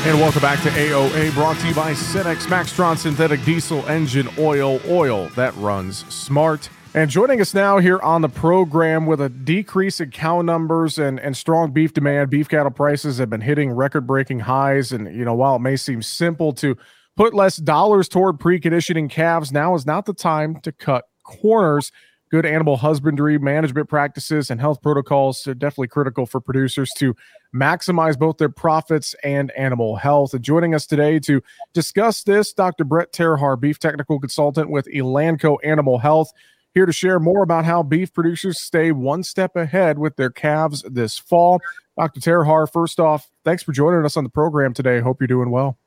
And 0.07 0.19
welcome 0.19 0.41
back 0.41 0.63
to 0.63 0.71
AOA, 0.71 1.35
brought 1.35 1.59
to 1.59 1.69
you 1.69 1.75
by 1.75 1.93
Cenex 1.93 2.47
Maxtron 2.47 2.97
Synthetic 2.97 3.45
Diesel 3.45 3.87
Engine 3.87 4.31
Oil. 4.39 4.81
Oil 4.89 5.29
that 5.37 5.55
runs 5.57 6.07
smart. 6.11 6.71
And 6.95 7.11
joining 7.11 7.43
us 7.43 7.53
now 7.53 7.81
here 7.81 7.99
on 7.99 8.23
the 8.23 8.31
program 8.31 9.05
with 9.05 9.21
a 9.21 9.29
decrease 9.29 10.01
in 10.01 10.11
cow 10.11 10.41
numbers 10.41 10.99
and, 10.99 11.21
and 11.21 11.37
strong 11.37 11.71
beef 11.71 11.93
demand, 11.93 12.31
beef 12.31 12.49
cattle 12.49 12.71
prices 12.71 13.19
have 13.19 13.29
been 13.29 13.43
hitting 13.43 13.71
record 13.71 14.07
breaking 14.07 14.41
highs. 14.41 14.91
And, 14.91 15.15
you 15.15 15.27
know, 15.27 15.35
while 15.35 15.57
it 15.57 15.61
may 15.61 15.77
seem 15.77 16.01
simple 16.01 16.55
to 16.55 16.79
put 17.15 17.35
less 17.35 17.59
dollars 17.59 18.09
toward 18.09 18.39
preconditioning 18.39 19.11
calves, 19.11 19.53
now 19.53 19.75
is 19.75 19.85
not 19.85 20.07
the 20.07 20.15
time 20.15 20.63
to 20.63 20.73
cut 20.73 21.05
corners. 21.25 21.93
Good 22.31 22.45
animal 22.45 22.77
husbandry 22.77 23.39
management 23.39 23.89
practices 23.89 24.51
and 24.51 24.61
health 24.61 24.83
protocols 24.83 25.47
are 25.47 25.55
definitely 25.55 25.89
critical 25.89 26.27
for 26.27 26.41
producers 26.41 26.91
to 26.99 27.17
maximize 27.55 28.19
both 28.19 28.37
their 28.37 28.51
profits 28.51 29.15
and 29.25 29.51
animal 29.53 29.97
health. 29.97 30.35
And 30.35 30.45
joining 30.45 30.75
us 30.75 30.87
today 30.87 31.19
to 31.21 31.43
discuss 31.73 32.23
this, 32.25 32.53
Dr. 32.53 32.85
Brett 32.85 33.13
Terhaar, 33.13 33.59
beef 33.59 33.79
technical 33.79 34.21
consultant 34.21 34.69
with 34.69 34.87
Elanco 34.95 35.57
Animal 35.65 35.99
Health 35.99 36.31
here 36.75 36.85
to 36.85 36.93
share 36.93 37.19
more 37.19 37.43
about 37.43 37.65
how 37.65 37.83
beef 37.83 38.13
producers 38.13 38.61
stay 38.61 38.93
one 38.93 39.23
step 39.23 39.57
ahead 39.57 39.99
with 39.99 40.17
their 40.17 40.31
calves 40.31 40.83
this 40.83 41.19
fall. 41.19 41.61
Dr. 41.99 42.21
Terhaar, 42.21 42.71
first 42.71 43.01
off, 43.01 43.31
thanks 43.43 43.63
for 43.63 43.73
joining 43.73 44.05
us 44.05 44.19
on 44.19 44.25
the 44.25 44.31
program 44.31 44.75
today. 44.75 45.01
Hope 45.01 45.21
you're 45.21 45.29
doing 45.29 45.51
well. 45.51 45.79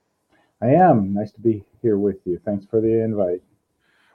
I 0.61 0.69
am. 0.69 1.13
Nice 1.13 1.31
to 1.33 1.39
be 1.39 1.63
here 1.81 1.97
with 1.97 2.17
you. 2.25 2.41
Thanks 2.43 2.65
for 2.65 2.81
the 2.81 3.03
invite. 3.03 3.41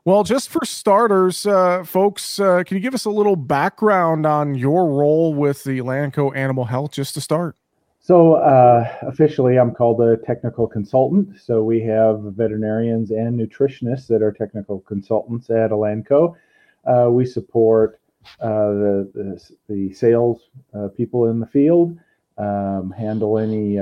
Well, 0.06 0.22
just 0.22 0.50
for 0.50 0.64
starters, 0.64 1.46
uh, 1.46 1.82
folks, 1.82 2.38
uh, 2.38 2.62
can 2.64 2.76
you 2.76 2.80
give 2.80 2.94
us 2.94 3.06
a 3.06 3.10
little 3.10 3.34
background 3.34 4.24
on 4.24 4.54
your 4.54 4.88
role 4.88 5.34
with 5.34 5.64
the 5.64 5.80
Elanco 5.80 6.34
Animal 6.36 6.66
Health 6.66 6.92
just 6.92 7.14
to 7.14 7.20
start? 7.20 7.56
So, 7.98 8.34
uh, 8.34 8.88
officially, 9.02 9.58
I'm 9.58 9.74
called 9.74 10.00
a 10.00 10.16
technical 10.18 10.68
consultant. 10.68 11.40
So, 11.40 11.64
we 11.64 11.80
have 11.80 12.20
veterinarians 12.22 13.10
and 13.10 13.36
nutritionists 13.36 14.06
that 14.06 14.22
are 14.22 14.30
technical 14.30 14.78
consultants 14.82 15.50
at 15.50 15.72
Elanco. 15.72 16.36
Uh, 16.84 17.10
we 17.10 17.26
support 17.26 17.98
uh, 18.40 18.46
the, 18.48 19.10
the, 19.12 19.50
the 19.74 19.92
sales 19.92 20.50
uh, 20.72 20.86
people 20.96 21.26
in 21.30 21.40
the 21.40 21.46
field, 21.46 21.98
um, 22.38 22.94
handle 22.96 23.38
any 23.38 23.80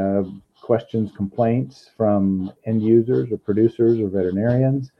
questions, 0.62 1.12
complaints 1.14 1.90
from 1.94 2.50
end 2.64 2.82
users 2.82 3.30
or 3.30 3.36
producers 3.36 4.00
or 4.00 4.08
veterinarians. 4.08 4.90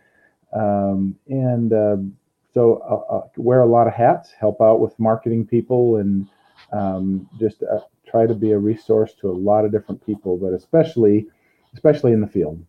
Um, 0.55 1.17
and 1.29 1.73
uh, 1.73 1.97
so 2.53 2.83
uh, 2.89 3.15
uh, 3.15 3.29
wear 3.37 3.63
a 3.63 3.67
lot 3.67 3.87
of 3.87 3.95
hats, 3.95 4.31
help 4.39 4.61
out 4.61 4.81
with 4.81 4.99
marketing 4.99 5.47
people, 5.47 5.97
and 5.97 6.29
um, 6.73 7.29
just 7.39 7.63
uh, 7.63 7.81
try 8.07 8.27
to 8.27 8.35
be 8.35 8.53
a 8.53 8.59
resource 8.59 9.15
to 9.21 9.31
a 9.31 9.33
lot 9.33 9.65
of 9.65 9.73
different 9.73 10.05
people, 10.05 10.37
but 10.37 10.53
especially 10.53 11.27
especially 11.75 12.13
in 12.13 12.21
the 12.21 12.27
field. 12.27 12.65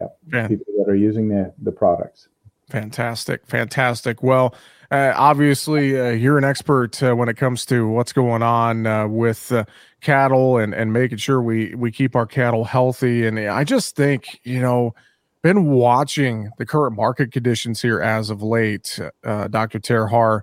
Yep. 0.00 0.18
Yeah. 0.32 0.48
People 0.48 0.66
that 0.78 0.90
are 0.90 0.96
using 0.96 1.28
the, 1.28 1.52
the 1.62 1.72
products. 1.72 2.28
Fantastic. 2.68 3.46
Fantastic. 3.46 4.22
Well, 4.22 4.54
uh, 4.90 5.12
obviously, 5.16 5.98
uh, 5.98 6.10
you're 6.10 6.38
an 6.38 6.44
expert 6.44 7.02
uh, 7.02 7.14
when 7.14 7.28
it 7.28 7.36
comes 7.36 7.64
to 7.66 7.88
what's 7.88 8.12
going 8.12 8.42
on 8.42 8.86
uh, 8.86 9.08
with 9.08 9.52
uh, 9.52 9.64
cattle 10.00 10.58
and, 10.58 10.74
and 10.74 10.92
making 10.92 11.18
sure 11.18 11.40
we, 11.40 11.74
we 11.74 11.90
keep 11.90 12.14
our 12.14 12.26
cattle 12.26 12.64
healthy. 12.64 13.26
And 13.26 13.38
I 13.38 13.64
just 13.64 13.96
think, 13.96 14.40
you 14.44 14.60
know, 14.60 14.94
been 15.42 15.66
watching 15.66 16.50
the 16.58 16.66
current 16.66 16.96
market 16.96 17.32
conditions 17.32 17.82
here 17.82 18.00
as 18.00 18.30
of 18.30 18.42
late, 18.42 18.98
uh, 19.24 19.48
Dr. 19.48 19.78
Terhaar. 19.78 20.42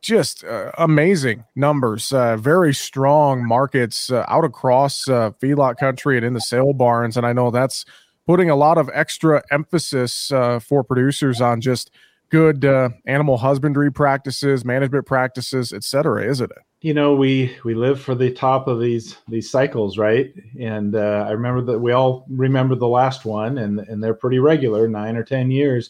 Just 0.00 0.44
uh, 0.44 0.70
amazing 0.76 1.44
numbers, 1.56 2.12
uh, 2.12 2.36
very 2.36 2.74
strong 2.74 3.46
markets 3.46 4.10
uh, 4.10 4.24
out 4.28 4.44
across 4.44 5.04
feedlot 5.06 5.78
country 5.78 6.18
and 6.18 6.26
in 6.26 6.34
the 6.34 6.40
sale 6.40 6.74
barns. 6.74 7.16
And 7.16 7.26
I 7.26 7.32
know 7.32 7.50
that's 7.50 7.86
putting 8.26 8.50
a 8.50 8.56
lot 8.56 8.76
of 8.76 8.90
extra 8.92 9.42
emphasis 9.50 10.28
for 10.28 10.84
producers 10.84 11.40
on 11.40 11.60
just– 11.60 11.90
good 12.34 12.64
uh, 12.64 12.88
animal 13.06 13.36
husbandry 13.36 13.92
practices, 13.92 14.64
management 14.64 15.06
practices, 15.06 15.72
etc. 15.72 16.28
Isn't 16.28 16.50
it? 16.50 16.58
You 16.84 16.92
know, 16.92 17.14
we 17.14 17.56
we 17.64 17.74
live 17.74 17.98
for 17.98 18.14
the 18.14 18.30
top 18.30 18.68
of 18.68 18.78
these 18.78 19.16
these 19.26 19.50
cycles, 19.50 19.96
right? 19.96 20.34
And 20.60 20.94
uh, 20.94 21.24
I 21.26 21.30
remember 21.30 21.62
that 21.72 21.78
we 21.78 21.92
all 21.92 22.26
remember 22.28 22.74
the 22.74 22.86
last 22.86 23.24
one, 23.24 23.56
and 23.56 23.80
and 23.80 24.04
they're 24.04 24.12
pretty 24.12 24.38
regular, 24.38 24.86
nine 24.86 25.16
or 25.16 25.24
ten 25.24 25.50
years. 25.50 25.88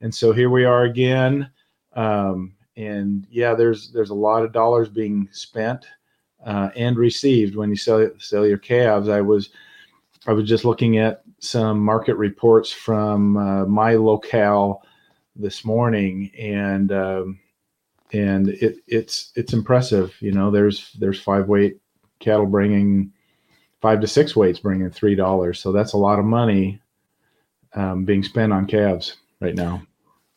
And 0.00 0.14
so 0.14 0.32
here 0.32 0.48
we 0.48 0.64
are 0.64 0.84
again. 0.84 1.50
Um, 1.92 2.54
and 2.78 3.26
yeah, 3.30 3.52
there's 3.52 3.92
there's 3.92 4.08
a 4.08 4.14
lot 4.14 4.42
of 4.42 4.50
dollars 4.50 4.88
being 4.88 5.28
spent 5.30 5.84
uh, 6.46 6.70
and 6.74 6.96
received 6.96 7.54
when 7.54 7.68
you 7.68 7.76
sell 7.76 8.08
sell 8.16 8.46
your 8.46 8.56
calves. 8.56 9.10
I 9.10 9.20
was 9.20 9.50
I 10.26 10.32
was 10.32 10.48
just 10.48 10.64
looking 10.64 10.96
at 10.96 11.22
some 11.40 11.80
market 11.80 12.14
reports 12.14 12.72
from 12.72 13.36
uh, 13.36 13.66
my 13.66 13.92
locale 13.92 14.80
this 15.36 15.66
morning, 15.66 16.30
and 16.38 16.92
um, 16.92 17.38
and 18.12 18.48
it, 18.48 18.76
it's 18.86 19.32
it's 19.36 19.52
impressive. 19.52 20.14
You 20.20 20.32
know, 20.32 20.50
there's 20.50 20.92
there's 20.98 21.20
five 21.20 21.48
weight 21.48 21.78
cattle 22.18 22.46
bringing 22.46 23.12
five 23.80 24.00
to 24.00 24.06
six 24.06 24.36
weights 24.36 24.60
bringing 24.60 24.90
three 24.90 25.14
dollars, 25.14 25.60
so 25.60 25.72
that's 25.72 25.92
a 25.92 25.98
lot 25.98 26.18
of 26.18 26.24
money 26.24 26.80
um, 27.74 28.04
being 28.04 28.22
spent 28.22 28.52
on 28.52 28.66
calves 28.66 29.16
right 29.40 29.54
now. 29.54 29.82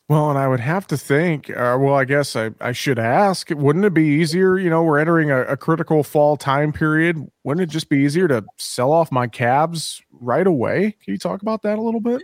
Well, 0.10 0.30
and 0.30 0.38
I 0.38 0.50
would 0.50 0.60
have 0.60 0.86
to 0.88 0.98
think, 0.98 1.50
uh, 1.50 1.78
well, 1.80 1.96
I 1.96 2.04
guess 2.04 2.36
I, 2.36 2.52
I 2.60 2.74
should 2.74 3.00
ask, 3.00 3.50
wouldn't 3.50 3.86
it 3.86 3.94
be 3.94 4.04
easier? 4.04 4.58
You 4.58 4.70
know, 4.70 4.84
we're 4.84 5.00
entering 5.00 5.32
a, 5.32 5.44
a, 5.44 5.58
critical 5.58 6.04
fall 6.04 6.36
time 6.36 6.74
period. 6.74 7.26
Wouldn't 7.46 7.64
it 7.64 7.72
just 7.72 7.88
be 7.88 8.00
easier 8.00 8.28
to 8.28 8.44
sell 8.58 8.92
off 8.92 9.14
my 9.14 9.28
calves 9.28 10.02
right 10.12 10.46
away? 10.46 10.98
Can 11.04 11.14
you 11.14 11.18
talk 11.18 11.42
about 11.42 11.62
that 11.62 11.80
a 11.80 11.82
little 11.82 12.02
bit? 12.02 12.22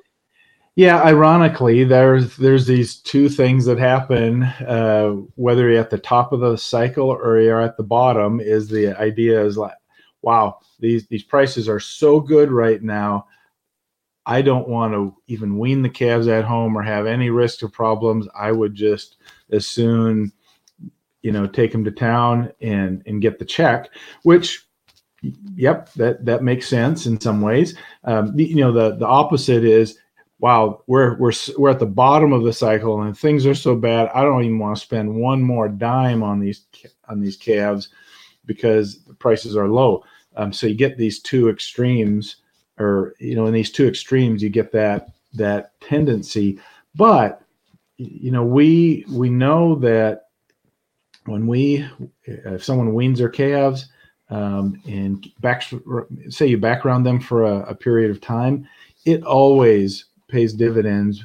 Yeah, 0.80 1.02
ironically, 1.02 1.84
there's 1.84 2.38
there's 2.38 2.66
these 2.66 3.02
two 3.02 3.28
things 3.28 3.66
that 3.66 3.78
happen. 3.78 4.44
Uh, 4.44 5.10
whether 5.36 5.70
you're 5.70 5.82
at 5.82 5.90
the 5.90 5.98
top 5.98 6.32
of 6.32 6.40
the 6.40 6.58
cycle 6.58 7.10
or 7.10 7.38
you're 7.42 7.60
at 7.60 7.76
the 7.76 7.84
bottom, 7.84 8.40
is 8.40 8.70
the 8.70 8.98
idea 8.98 9.44
is 9.44 9.58
like, 9.58 9.76
wow, 10.22 10.60
these 10.80 11.06
these 11.08 11.24
prices 11.24 11.68
are 11.68 11.82
so 11.82 12.22
good 12.22 12.50
right 12.50 12.82
now. 12.82 13.28
I 14.26 14.42
don't 14.42 14.70
want 14.70 14.94
to 14.94 15.14
even 15.28 15.60
wean 15.60 15.82
the 15.82 15.90
calves 15.90 16.30
at 16.30 16.46
home 16.46 16.78
or 16.78 16.82
have 16.82 17.06
any 17.06 17.30
risk 17.30 17.62
of 17.62 17.74
problems. 17.74 18.30
I 18.34 18.54
would 18.54 18.74
just 18.74 19.18
as 19.52 19.68
soon, 19.68 20.32
you 21.24 21.34
know, 21.34 21.46
take 21.46 21.74
them 21.74 21.84
to 21.84 21.92
town 21.92 22.54
and 22.62 23.04
and 23.06 23.22
get 23.22 23.38
the 23.38 23.44
check, 23.44 23.90
which 24.24 24.66
yep 25.56 25.92
that 25.96 26.24
that 26.24 26.42
makes 26.42 26.70
sense 26.70 27.06
in 27.06 27.20
some 27.20 27.42
ways 27.42 27.76
um, 28.06 28.32
you 28.40 28.56
know 28.56 28.72
the 28.72 28.96
the 28.96 29.06
opposite 29.06 29.66
is 29.66 29.98
wow, 30.40 30.84
we're 30.88 31.16
we're 31.18 31.34
we're 31.58 31.70
at 31.70 31.80
the 31.80 31.86
bottom 31.86 32.34
of 32.34 32.44
the 32.44 32.54
cycle 32.54 33.02
and 33.02 33.18
things 33.18 33.46
are 33.46 33.56
so 33.56 33.76
bad. 33.76 34.10
I 34.14 34.24
don't 34.24 34.44
even 34.44 34.60
want 34.60 34.78
to 34.78 34.82
spend 34.82 35.14
one 35.14 35.42
more 35.42 35.68
dime 35.68 36.24
on 36.24 36.40
these 36.40 36.66
on 37.08 37.20
these 37.20 37.38
calves 37.38 37.90
because 38.46 39.04
the 39.04 39.14
prices 39.14 39.56
are 39.56 39.68
low. 39.68 40.04
Um, 40.36 40.54
so 40.54 40.68
you 40.68 40.76
get 40.76 40.98
these 40.98 41.20
two 41.20 41.50
extremes, 41.50 42.38
or 42.80 43.14
you 43.20 43.36
know, 43.36 43.46
in 43.46 43.54
these 43.54 43.72
two 43.72 43.88
extremes, 43.88 44.42
you 44.42 44.50
get 44.50 44.72
that 44.72 45.10
that 45.34 45.80
tendency. 45.82 46.60
But 46.96 47.44
you 47.98 48.32
know, 48.32 48.44
we 48.44 49.06
we 49.10 49.30
know 49.30 49.76
that 49.76 50.28
when 51.26 51.48
we 51.48 51.86
if 52.24 52.64
someone 52.64 52.94
weans 52.94 53.20
their 53.20 53.30
calves 53.30 53.88
um, 54.30 54.82
and 54.88 55.28
back 55.42 55.64
say 56.30 56.48
you 56.48 56.58
background 56.58 57.06
them 57.06 57.20
for 57.20 57.44
a, 57.46 57.60
a 57.64 57.76
period 57.76 58.10
of 58.10 58.22
time, 58.22 58.68
it 59.06 59.24
always 59.24 60.06
pays 60.30 60.54
dividends 60.54 61.24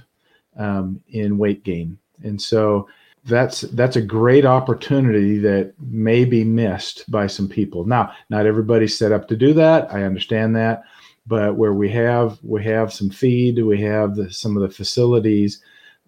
um, 0.57 1.01
in 1.09 1.39
weight 1.39 1.65
gain. 1.65 1.99
And 2.23 2.41
so 2.41 2.89
that's 3.25 3.63
that's 3.63 3.97
a 3.97 4.03
great 4.03 4.45
opportunity 4.45 5.39
that 5.39 5.73
may 5.81 6.25
be 6.25 6.45
missed 6.45 7.11
by 7.11 7.27
some 7.27 7.49
people. 7.49 7.85
Now, 7.87 8.13
not 8.29 8.47
everybody's 8.47 8.97
set 8.97 9.13
up 9.13 9.29
to 9.29 9.37
do 9.37 9.55
that. 9.55 9.93
I 9.93 10.05
understand 10.05 10.55
that, 10.57 10.83
but 11.27 11.57
where 11.57 11.73
we 11.73 11.91
have 11.91 12.39
we 12.43 12.63
have 12.65 12.93
some 12.93 13.11
feed, 13.11 13.63
we 13.63 13.81
have 13.81 14.15
the, 14.17 14.31
some 14.31 14.57
of 14.57 14.63
the 14.63 14.69
facilities, 14.75 15.63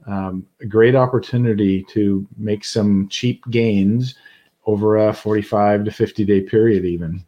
um, 0.07 0.47
a 0.61 0.67
great 0.67 0.95
opportunity 0.95 1.85
to 1.91 2.27
make 2.37 2.65
some 2.65 3.09
cheap 3.09 3.43
gains 3.51 4.15
over 4.67 4.97
a 4.97 5.13
45 5.13 5.85
to 5.85 5.91
50 5.91 6.25
day 6.25 6.41
period, 6.43 6.85
even. 6.85 7.25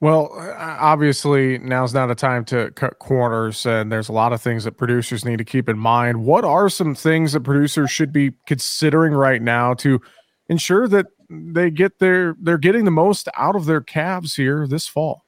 Well, 0.00 0.32
obviously, 0.58 1.58
now's 1.58 1.92
not 1.92 2.10
a 2.10 2.14
time 2.14 2.46
to 2.46 2.70
cut 2.70 2.98
corners, 2.98 3.66
and 3.66 3.92
there's 3.92 4.08
a 4.08 4.14
lot 4.14 4.32
of 4.32 4.40
things 4.40 4.64
that 4.64 4.78
producers 4.78 5.26
need 5.26 5.36
to 5.36 5.44
keep 5.44 5.68
in 5.68 5.78
mind. 5.78 6.24
What 6.24 6.42
are 6.42 6.70
some 6.70 6.94
things 6.94 7.34
that 7.34 7.42
producers 7.42 7.90
should 7.90 8.10
be 8.10 8.32
considering 8.46 9.12
right 9.12 9.42
now 9.42 9.74
to 9.74 10.00
ensure 10.48 10.88
that 10.88 11.06
they 11.28 11.70
get 11.70 11.98
their 11.98 12.34
they're 12.40 12.58
getting 12.58 12.86
the 12.86 12.90
most 12.90 13.28
out 13.36 13.54
of 13.54 13.66
their 13.66 13.82
calves 13.82 14.34
here 14.34 14.66
this 14.66 14.86
fall? 14.88 15.26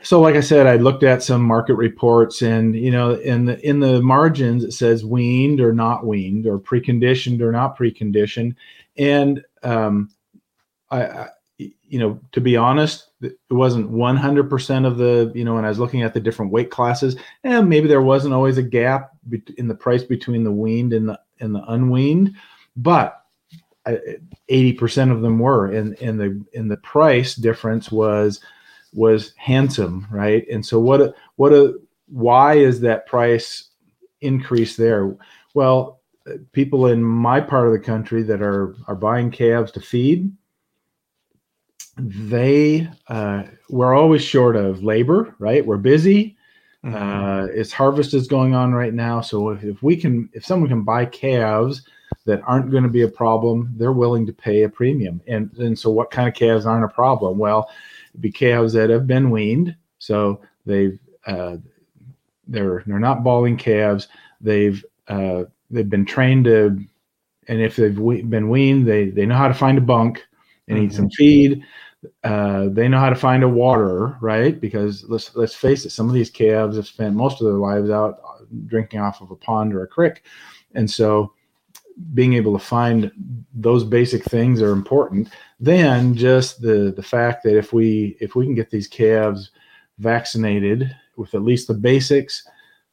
So, 0.00 0.18
like 0.18 0.36
I 0.36 0.40
said, 0.40 0.66
I 0.66 0.76
looked 0.76 1.02
at 1.02 1.22
some 1.22 1.42
market 1.42 1.74
reports, 1.74 2.40
and 2.40 2.74
you 2.74 2.90
know, 2.90 3.16
in 3.16 3.44
the 3.44 3.68
in 3.68 3.80
the 3.80 4.00
margins 4.00 4.64
it 4.64 4.72
says 4.72 5.04
weaned 5.04 5.60
or 5.60 5.74
not 5.74 6.06
weaned, 6.06 6.46
or 6.46 6.58
preconditioned 6.58 7.42
or 7.42 7.52
not 7.52 7.76
preconditioned, 7.76 8.54
and 8.96 9.44
um, 9.62 10.08
I, 10.90 11.26
you 11.58 11.98
know, 11.98 12.20
to 12.32 12.40
be 12.40 12.56
honest, 12.56 13.10
it 13.22 13.36
wasn't 13.50 13.90
100% 13.90 14.86
of 14.86 14.98
the, 14.98 15.32
you 15.34 15.44
know, 15.44 15.54
when 15.54 15.64
I 15.64 15.68
was 15.68 15.78
looking 15.78 16.02
at 16.02 16.12
the 16.12 16.20
different 16.20 16.52
weight 16.52 16.70
classes, 16.70 17.16
and 17.44 17.68
maybe 17.68 17.88
there 17.88 18.02
wasn't 18.02 18.34
always 18.34 18.58
a 18.58 18.62
gap 18.62 19.12
in 19.56 19.68
the 19.68 19.74
price 19.74 20.02
between 20.02 20.44
the 20.44 20.52
weaned 20.52 20.92
and 20.92 21.08
the 21.08 21.20
and 21.40 21.54
the 21.54 21.62
unweaned, 21.68 22.34
but 22.76 23.22
80% 23.86 25.12
of 25.12 25.22
them 25.22 25.38
were, 25.38 25.66
and 25.66 25.96
and 26.00 26.18
the 26.18 26.44
and 26.54 26.70
the 26.70 26.76
price 26.78 27.34
difference 27.34 27.90
was 27.90 28.40
was 28.92 29.32
handsome, 29.36 30.06
right? 30.10 30.46
And 30.50 30.64
so 30.64 30.80
what 30.80 31.00
a, 31.00 31.14
what 31.36 31.52
a 31.52 31.74
why 32.08 32.54
is 32.54 32.80
that 32.80 33.06
price 33.06 33.68
increase 34.20 34.76
there? 34.76 35.16
Well, 35.54 36.00
uh, 36.28 36.34
people 36.52 36.86
in 36.86 37.02
my 37.02 37.40
part 37.40 37.66
of 37.66 37.72
the 37.72 37.78
country 37.78 38.22
that 38.24 38.42
are 38.42 38.74
are 38.88 38.96
buying 38.96 39.30
calves 39.30 39.72
to 39.72 39.80
feed 39.80 40.32
they 41.96 42.88
uh, 43.08 43.44
we're 43.68 43.94
always 43.94 44.22
short 44.22 44.56
of 44.56 44.82
labor 44.82 45.34
right? 45.38 45.64
We're 45.64 45.76
busy. 45.78 46.36
Mm-hmm. 46.84 46.94
uh, 46.94 47.46
it's 47.46 47.72
harvest 47.72 48.14
is 48.14 48.28
going 48.28 48.54
on 48.54 48.72
right 48.72 48.94
now. 48.94 49.20
So 49.20 49.48
if, 49.48 49.64
if 49.64 49.82
we 49.82 49.96
can 49.96 50.28
if 50.32 50.44
someone 50.44 50.68
can 50.68 50.82
buy 50.82 51.06
calves 51.06 51.82
that 52.26 52.42
aren't 52.46 52.70
going 52.70 52.84
to 52.84 52.88
be 52.88 53.02
a 53.02 53.08
problem 53.08 53.72
they're 53.76 53.92
willing 53.92 54.26
to 54.26 54.32
pay 54.32 54.62
a 54.62 54.68
premium. 54.68 55.20
And 55.26 55.50
and 55.58 55.78
so 55.78 55.90
what 55.90 56.10
kind 56.10 56.28
of 56.28 56.34
calves 56.34 56.66
aren't 56.66 56.84
a 56.84 56.94
problem? 56.94 57.38
Well 57.38 57.68
be 58.20 58.30
calves 58.30 58.72
that 58.74 58.90
have 58.90 59.06
been 59.06 59.30
weaned. 59.30 59.74
So 59.98 60.40
they've 60.64 60.98
uh, 61.26 61.56
they're 62.46 62.82
they're 62.86 62.98
not 62.98 63.24
bawling 63.24 63.56
calves. 63.56 64.08
They've 64.40 64.84
uh, 65.08 65.44
they've 65.70 65.90
been 65.90 66.04
trained 66.04 66.44
to 66.44 66.78
and 67.48 67.60
if 67.60 67.76
they've 67.76 67.98
we- 67.98 68.22
been 68.22 68.48
weaned 68.48 68.86
they 68.86 69.10
they 69.10 69.26
know 69.26 69.36
how 69.36 69.48
to 69.48 69.54
find 69.54 69.78
a 69.78 69.80
bunk 69.80 70.24
and 70.68 70.78
mm-hmm. 70.78 70.86
eat 70.86 70.92
some 70.92 71.10
feed 71.10 71.62
uh, 72.24 72.68
they 72.70 72.88
know 72.88 72.98
how 72.98 73.10
to 73.10 73.16
find 73.16 73.42
a 73.42 73.48
water, 73.48 74.16
right? 74.20 74.60
Because 74.60 75.04
let's 75.08 75.34
let's 75.36 75.54
face 75.54 75.84
it, 75.84 75.90
some 75.90 76.08
of 76.08 76.14
these 76.14 76.30
calves 76.30 76.76
have 76.76 76.86
spent 76.86 77.14
most 77.14 77.40
of 77.40 77.46
their 77.46 77.56
lives 77.56 77.90
out 77.90 78.20
uh, 78.24 78.44
drinking 78.66 79.00
off 79.00 79.20
of 79.20 79.30
a 79.30 79.36
pond 79.36 79.74
or 79.74 79.82
a 79.82 79.88
creek, 79.88 80.24
and 80.74 80.90
so 80.90 81.32
being 82.12 82.34
able 82.34 82.52
to 82.52 82.64
find 82.64 83.10
those 83.54 83.84
basic 83.84 84.22
things 84.24 84.60
are 84.60 84.72
important. 84.72 85.28
Then 85.60 86.14
just 86.14 86.60
the 86.60 86.92
the 86.94 87.02
fact 87.02 87.42
that 87.44 87.56
if 87.56 87.72
we 87.72 88.16
if 88.20 88.34
we 88.34 88.44
can 88.44 88.54
get 88.54 88.70
these 88.70 88.88
calves 88.88 89.50
vaccinated 89.98 90.94
with 91.16 91.34
at 91.34 91.42
least 91.42 91.68
the 91.68 91.74
basics, 91.74 92.46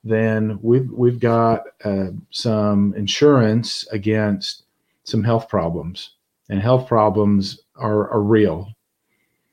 then 0.04 0.58
we've 0.62 0.90
we've 0.92 1.20
got 1.20 1.64
uh, 1.84 2.08
some 2.30 2.94
insurance 2.96 3.88
against 3.92 4.64
some 5.04 5.24
health 5.24 5.50
problems, 5.50 6.12
and 6.50 6.62
health 6.62 6.88
problems 6.88 7.64
are, 7.76 8.10
are 8.10 8.22
real. 8.22 8.70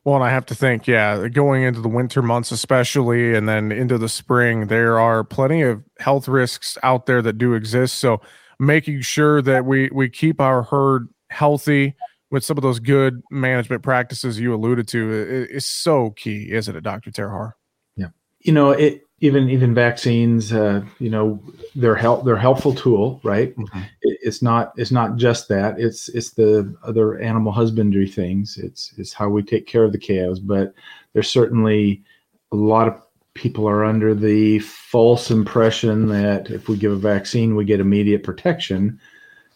Well, 0.03 0.15
and 0.15 0.23
I 0.23 0.29
have 0.29 0.47
to 0.47 0.55
think, 0.55 0.87
yeah, 0.87 1.27
going 1.27 1.61
into 1.61 1.79
the 1.79 1.87
winter 1.87 2.23
months, 2.23 2.51
especially, 2.51 3.35
and 3.35 3.47
then 3.47 3.71
into 3.71 3.99
the 3.99 4.09
spring, 4.09 4.67
there 4.67 4.99
are 4.99 5.23
plenty 5.23 5.61
of 5.61 5.83
health 5.99 6.27
risks 6.27 6.75
out 6.81 7.05
there 7.05 7.21
that 7.21 7.37
do 7.37 7.53
exist. 7.53 7.99
So, 7.99 8.19
making 8.59 9.01
sure 9.01 9.41
that 9.43 9.65
we 9.65 9.89
we 9.93 10.09
keep 10.09 10.41
our 10.41 10.63
herd 10.63 11.07
healthy 11.29 11.95
with 12.31 12.43
some 12.43 12.57
of 12.57 12.63
those 12.63 12.79
good 12.79 13.21
management 13.29 13.83
practices 13.83 14.39
you 14.39 14.55
alluded 14.55 14.87
to 14.87 15.47
is, 15.49 15.67
so 15.67 16.11
key, 16.11 16.51
isn't 16.51 16.75
it, 16.75 16.81
Doctor 16.81 17.11
Terhaar? 17.11 17.51
Yeah, 17.95 18.07
you 18.39 18.53
know 18.53 18.71
it 18.71 19.03
even 19.21 19.49
even 19.49 19.73
vaccines 19.73 20.51
uh, 20.51 20.81
you 20.99 21.09
know 21.09 21.39
they're 21.75 21.95
help 21.95 22.25
they're 22.25 22.35
helpful 22.35 22.73
tool 22.73 23.21
right? 23.23 23.55
Mm-hmm. 23.55 23.79
it, 24.01 24.17
it's 24.21 24.41
not 24.41 24.73
it's 24.75 24.91
not 24.91 25.15
just 25.15 25.47
that. 25.47 25.79
It's 25.79 26.09
it's 26.09 26.31
the 26.31 26.75
other 26.83 27.19
animal 27.19 27.51
husbandry 27.51 28.07
things. 28.07 28.57
It's 28.57 28.93
it's 28.97 29.13
how 29.13 29.29
we 29.29 29.43
take 29.43 29.67
care 29.67 29.83
of 29.83 29.91
the 29.91 29.99
calves 29.99 30.39
but 30.39 30.73
there's 31.13 31.29
certainly 31.29 32.03
a 32.51 32.55
lot 32.55 32.87
of 32.87 33.01
people 33.33 33.67
are 33.67 33.85
under 33.85 34.13
the 34.13 34.59
false 34.59 35.31
impression 35.31 36.07
that 36.07 36.49
if 36.49 36.67
we 36.67 36.75
give 36.75 36.91
a 36.91 36.97
vaccine 36.97 37.55
we 37.55 37.63
get 37.63 37.79
immediate 37.79 38.23
protection. 38.23 38.99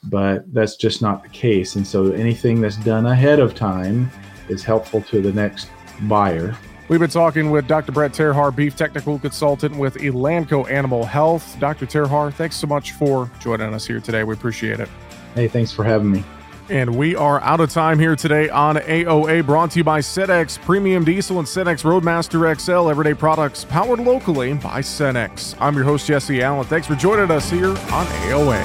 But 0.03 0.53
that's 0.53 0.75
just 0.75 1.01
not 1.01 1.23
the 1.23 1.29
case. 1.29 1.75
And 1.75 1.85
so 1.85 2.11
anything 2.11 2.61
that's 2.61 2.77
done 2.77 3.07
ahead 3.07 3.39
of 3.39 3.55
time 3.55 4.11
is 4.47 4.63
helpful 4.63 5.01
to 5.01 5.19
the 5.19 5.33
next 5.33 5.67
buyer 6.03 6.55
We've 6.87 6.99
been 6.99 7.09
talking 7.09 7.49
with 7.49 7.67
Dr. 7.67 7.91
Brett 7.91 8.11
Terhaar, 8.11 8.55
beef 8.55 8.75
technical 8.75 9.17
consultant 9.17 9.75
with 9.75 9.95
Elanco 9.95 10.69
Animal 10.69 11.03
Health. 11.03 11.57
Dr. 11.59 11.87
Terhaar, 11.87 12.31
thanks 12.31 12.57
so 12.57 12.67
much 12.67 12.91
for 12.91 13.31
joining 13.39 13.73
us 13.73 13.87
here 13.87 13.99
today. 13.99 14.23
We 14.23 14.35
appreciate 14.35 14.79
it. 14.79 14.87
Hey, 15.33 15.47
thanks 15.47 15.71
for 15.71 15.83
having 15.83 16.11
me. 16.11 16.23
And 16.69 16.95
we 16.95 17.15
are 17.15 17.41
out 17.41 17.59
of 17.59 17.71
time 17.71 17.97
here 17.97 18.15
today 18.15 18.49
on 18.49 18.75
AOA, 18.75 19.47
brought 19.47 19.71
to 19.71 19.79
you 19.79 19.83
by 19.83 19.99
Cenex 19.99 20.61
Premium 20.61 21.03
Diesel 21.03 21.39
and 21.39 21.47
Cenex 21.47 21.83
Roadmaster 21.83 22.55
XL 22.55 22.89
Everyday 22.89 23.15
Products, 23.15 23.65
powered 23.65 23.99
locally 23.99 24.53
by 24.53 24.81
Cenex. 24.81 25.55
I'm 25.59 25.75
your 25.75 25.85
host, 25.85 26.05
Jesse 26.05 26.43
Allen. 26.43 26.65
Thanks 26.67 26.85
for 26.85 26.95
joining 26.95 27.31
us 27.31 27.49
here 27.49 27.69
on 27.69 28.05
AOA. 28.05 28.61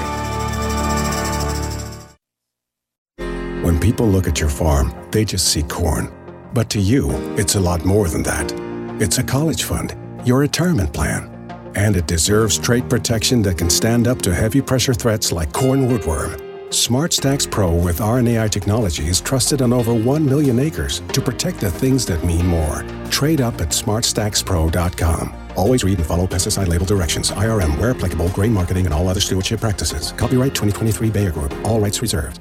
When 3.64 3.79
people 3.81 4.07
look 4.07 4.27
at 4.27 4.41
your 4.41 4.51
farm, 4.51 4.95
they 5.11 5.25
just 5.25 5.49
see 5.49 5.62
corn. 5.62 6.20
But 6.53 6.68
to 6.70 6.80
you, 6.80 7.11
it's 7.36 7.55
a 7.55 7.61
lot 7.61 7.84
more 7.84 8.09
than 8.09 8.22
that. 8.24 8.53
It's 9.01 9.18
a 9.18 9.22
college 9.22 9.62
fund, 9.62 9.96
your 10.26 10.40
retirement 10.40 10.92
plan, 10.92 11.28
and 11.74 11.96
it 11.96 12.07
deserves 12.07 12.59
trait 12.59 12.88
protection 12.88 13.42
that 13.42 13.59
can 13.59 13.70
stand 13.70 14.09
up 14.09 14.20
to 14.22 14.34
heavy 14.34 14.61
pressure 14.61 14.94
threats 14.94 15.32
like 15.32 15.53
corn 15.53 15.88
rootworm. 15.88 16.38
SmartStax 16.70 17.51
Pro 17.51 17.74
with 17.74 17.98
RNAi 17.98 18.48
technology 18.51 19.07
is 19.07 19.20
trusted 19.20 19.61
on 19.61 19.72
over 19.72 19.92
1 19.92 20.24
million 20.24 20.59
acres 20.61 21.01
to 21.12 21.20
protect 21.20 21.61
the 21.61 21.70
things 21.70 22.07
that 22.07 22.22
mean 22.24 22.46
more. 22.46 22.84
Trade 23.11 23.40
up 23.40 23.61
at 23.61 23.70
smartstaxpro.com. 23.70 25.34
Always 25.57 25.82
read 25.82 25.98
and 25.98 26.07
follow 26.07 26.26
pesticide 26.26 26.68
label 26.68 26.86
directions. 26.86 27.30
IRM, 27.32 27.76
where 27.78 27.90
applicable, 27.90 28.28
grain 28.30 28.53
marketing, 28.53 28.84
and 28.86 28.94
all 28.94 29.09
other 29.09 29.20
stewardship 29.20 29.61
practices. 29.61 30.12
Copyright 30.12 30.55
2023 30.55 31.11
Bayer 31.11 31.32
Group. 31.32 31.53
All 31.64 31.80
rights 31.80 32.03
reserved. 32.03 32.40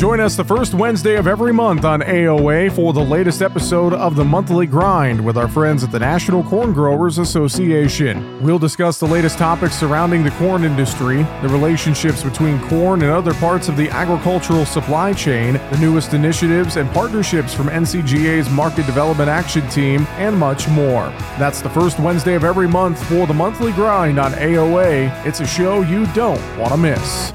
Join 0.00 0.18
us 0.18 0.34
the 0.34 0.44
first 0.44 0.72
Wednesday 0.72 1.16
of 1.16 1.26
every 1.26 1.52
month 1.52 1.84
on 1.84 2.00
AOA 2.00 2.72
for 2.72 2.94
the 2.94 3.04
latest 3.04 3.42
episode 3.42 3.92
of 3.92 4.16
the 4.16 4.24
Monthly 4.24 4.66
Grind 4.66 5.22
with 5.22 5.36
our 5.36 5.46
friends 5.46 5.84
at 5.84 5.92
the 5.92 5.98
National 5.98 6.42
Corn 6.42 6.72
Growers 6.72 7.18
Association. 7.18 8.42
We'll 8.42 8.58
discuss 8.58 8.98
the 8.98 9.04
latest 9.04 9.36
topics 9.36 9.78
surrounding 9.78 10.24
the 10.24 10.30
corn 10.30 10.64
industry, 10.64 11.24
the 11.42 11.50
relationships 11.50 12.24
between 12.24 12.58
corn 12.62 13.02
and 13.02 13.10
other 13.10 13.34
parts 13.34 13.68
of 13.68 13.76
the 13.76 13.90
agricultural 13.90 14.64
supply 14.64 15.12
chain, 15.12 15.60
the 15.70 15.78
newest 15.78 16.14
initiatives 16.14 16.78
and 16.78 16.90
partnerships 16.92 17.52
from 17.52 17.66
NCGA's 17.66 18.48
Market 18.48 18.86
Development 18.86 19.28
Action 19.28 19.68
Team, 19.68 20.06
and 20.16 20.34
much 20.34 20.66
more. 20.68 21.10
That's 21.38 21.60
the 21.60 21.68
first 21.68 21.98
Wednesday 21.98 22.36
of 22.36 22.44
every 22.44 22.68
month 22.68 23.06
for 23.06 23.26
the 23.26 23.34
Monthly 23.34 23.72
Grind 23.72 24.18
on 24.18 24.32
AOA. 24.32 25.26
It's 25.26 25.40
a 25.40 25.46
show 25.46 25.82
you 25.82 26.06
don't 26.14 26.40
want 26.56 26.72
to 26.72 26.78
miss. 26.78 27.34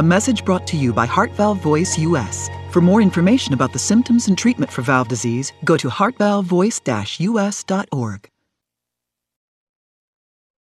A 0.00 0.02
message 0.02 0.44
brought 0.46 0.66
to 0.68 0.78
you 0.78 0.94
by 0.94 1.04
Heart 1.04 1.32
Valve 1.32 1.58
Voice 1.58 1.98
US. 1.98 2.48
For 2.70 2.80
more 2.80 3.02
information 3.02 3.52
about 3.52 3.74
the 3.74 3.78
symptoms 3.78 4.28
and 4.28 4.38
treatment 4.38 4.72
for 4.72 4.80
valve 4.80 5.08
disease, 5.08 5.52
go 5.66 5.76
to 5.76 5.90
heartvalvevoice-us.org. 5.90 8.30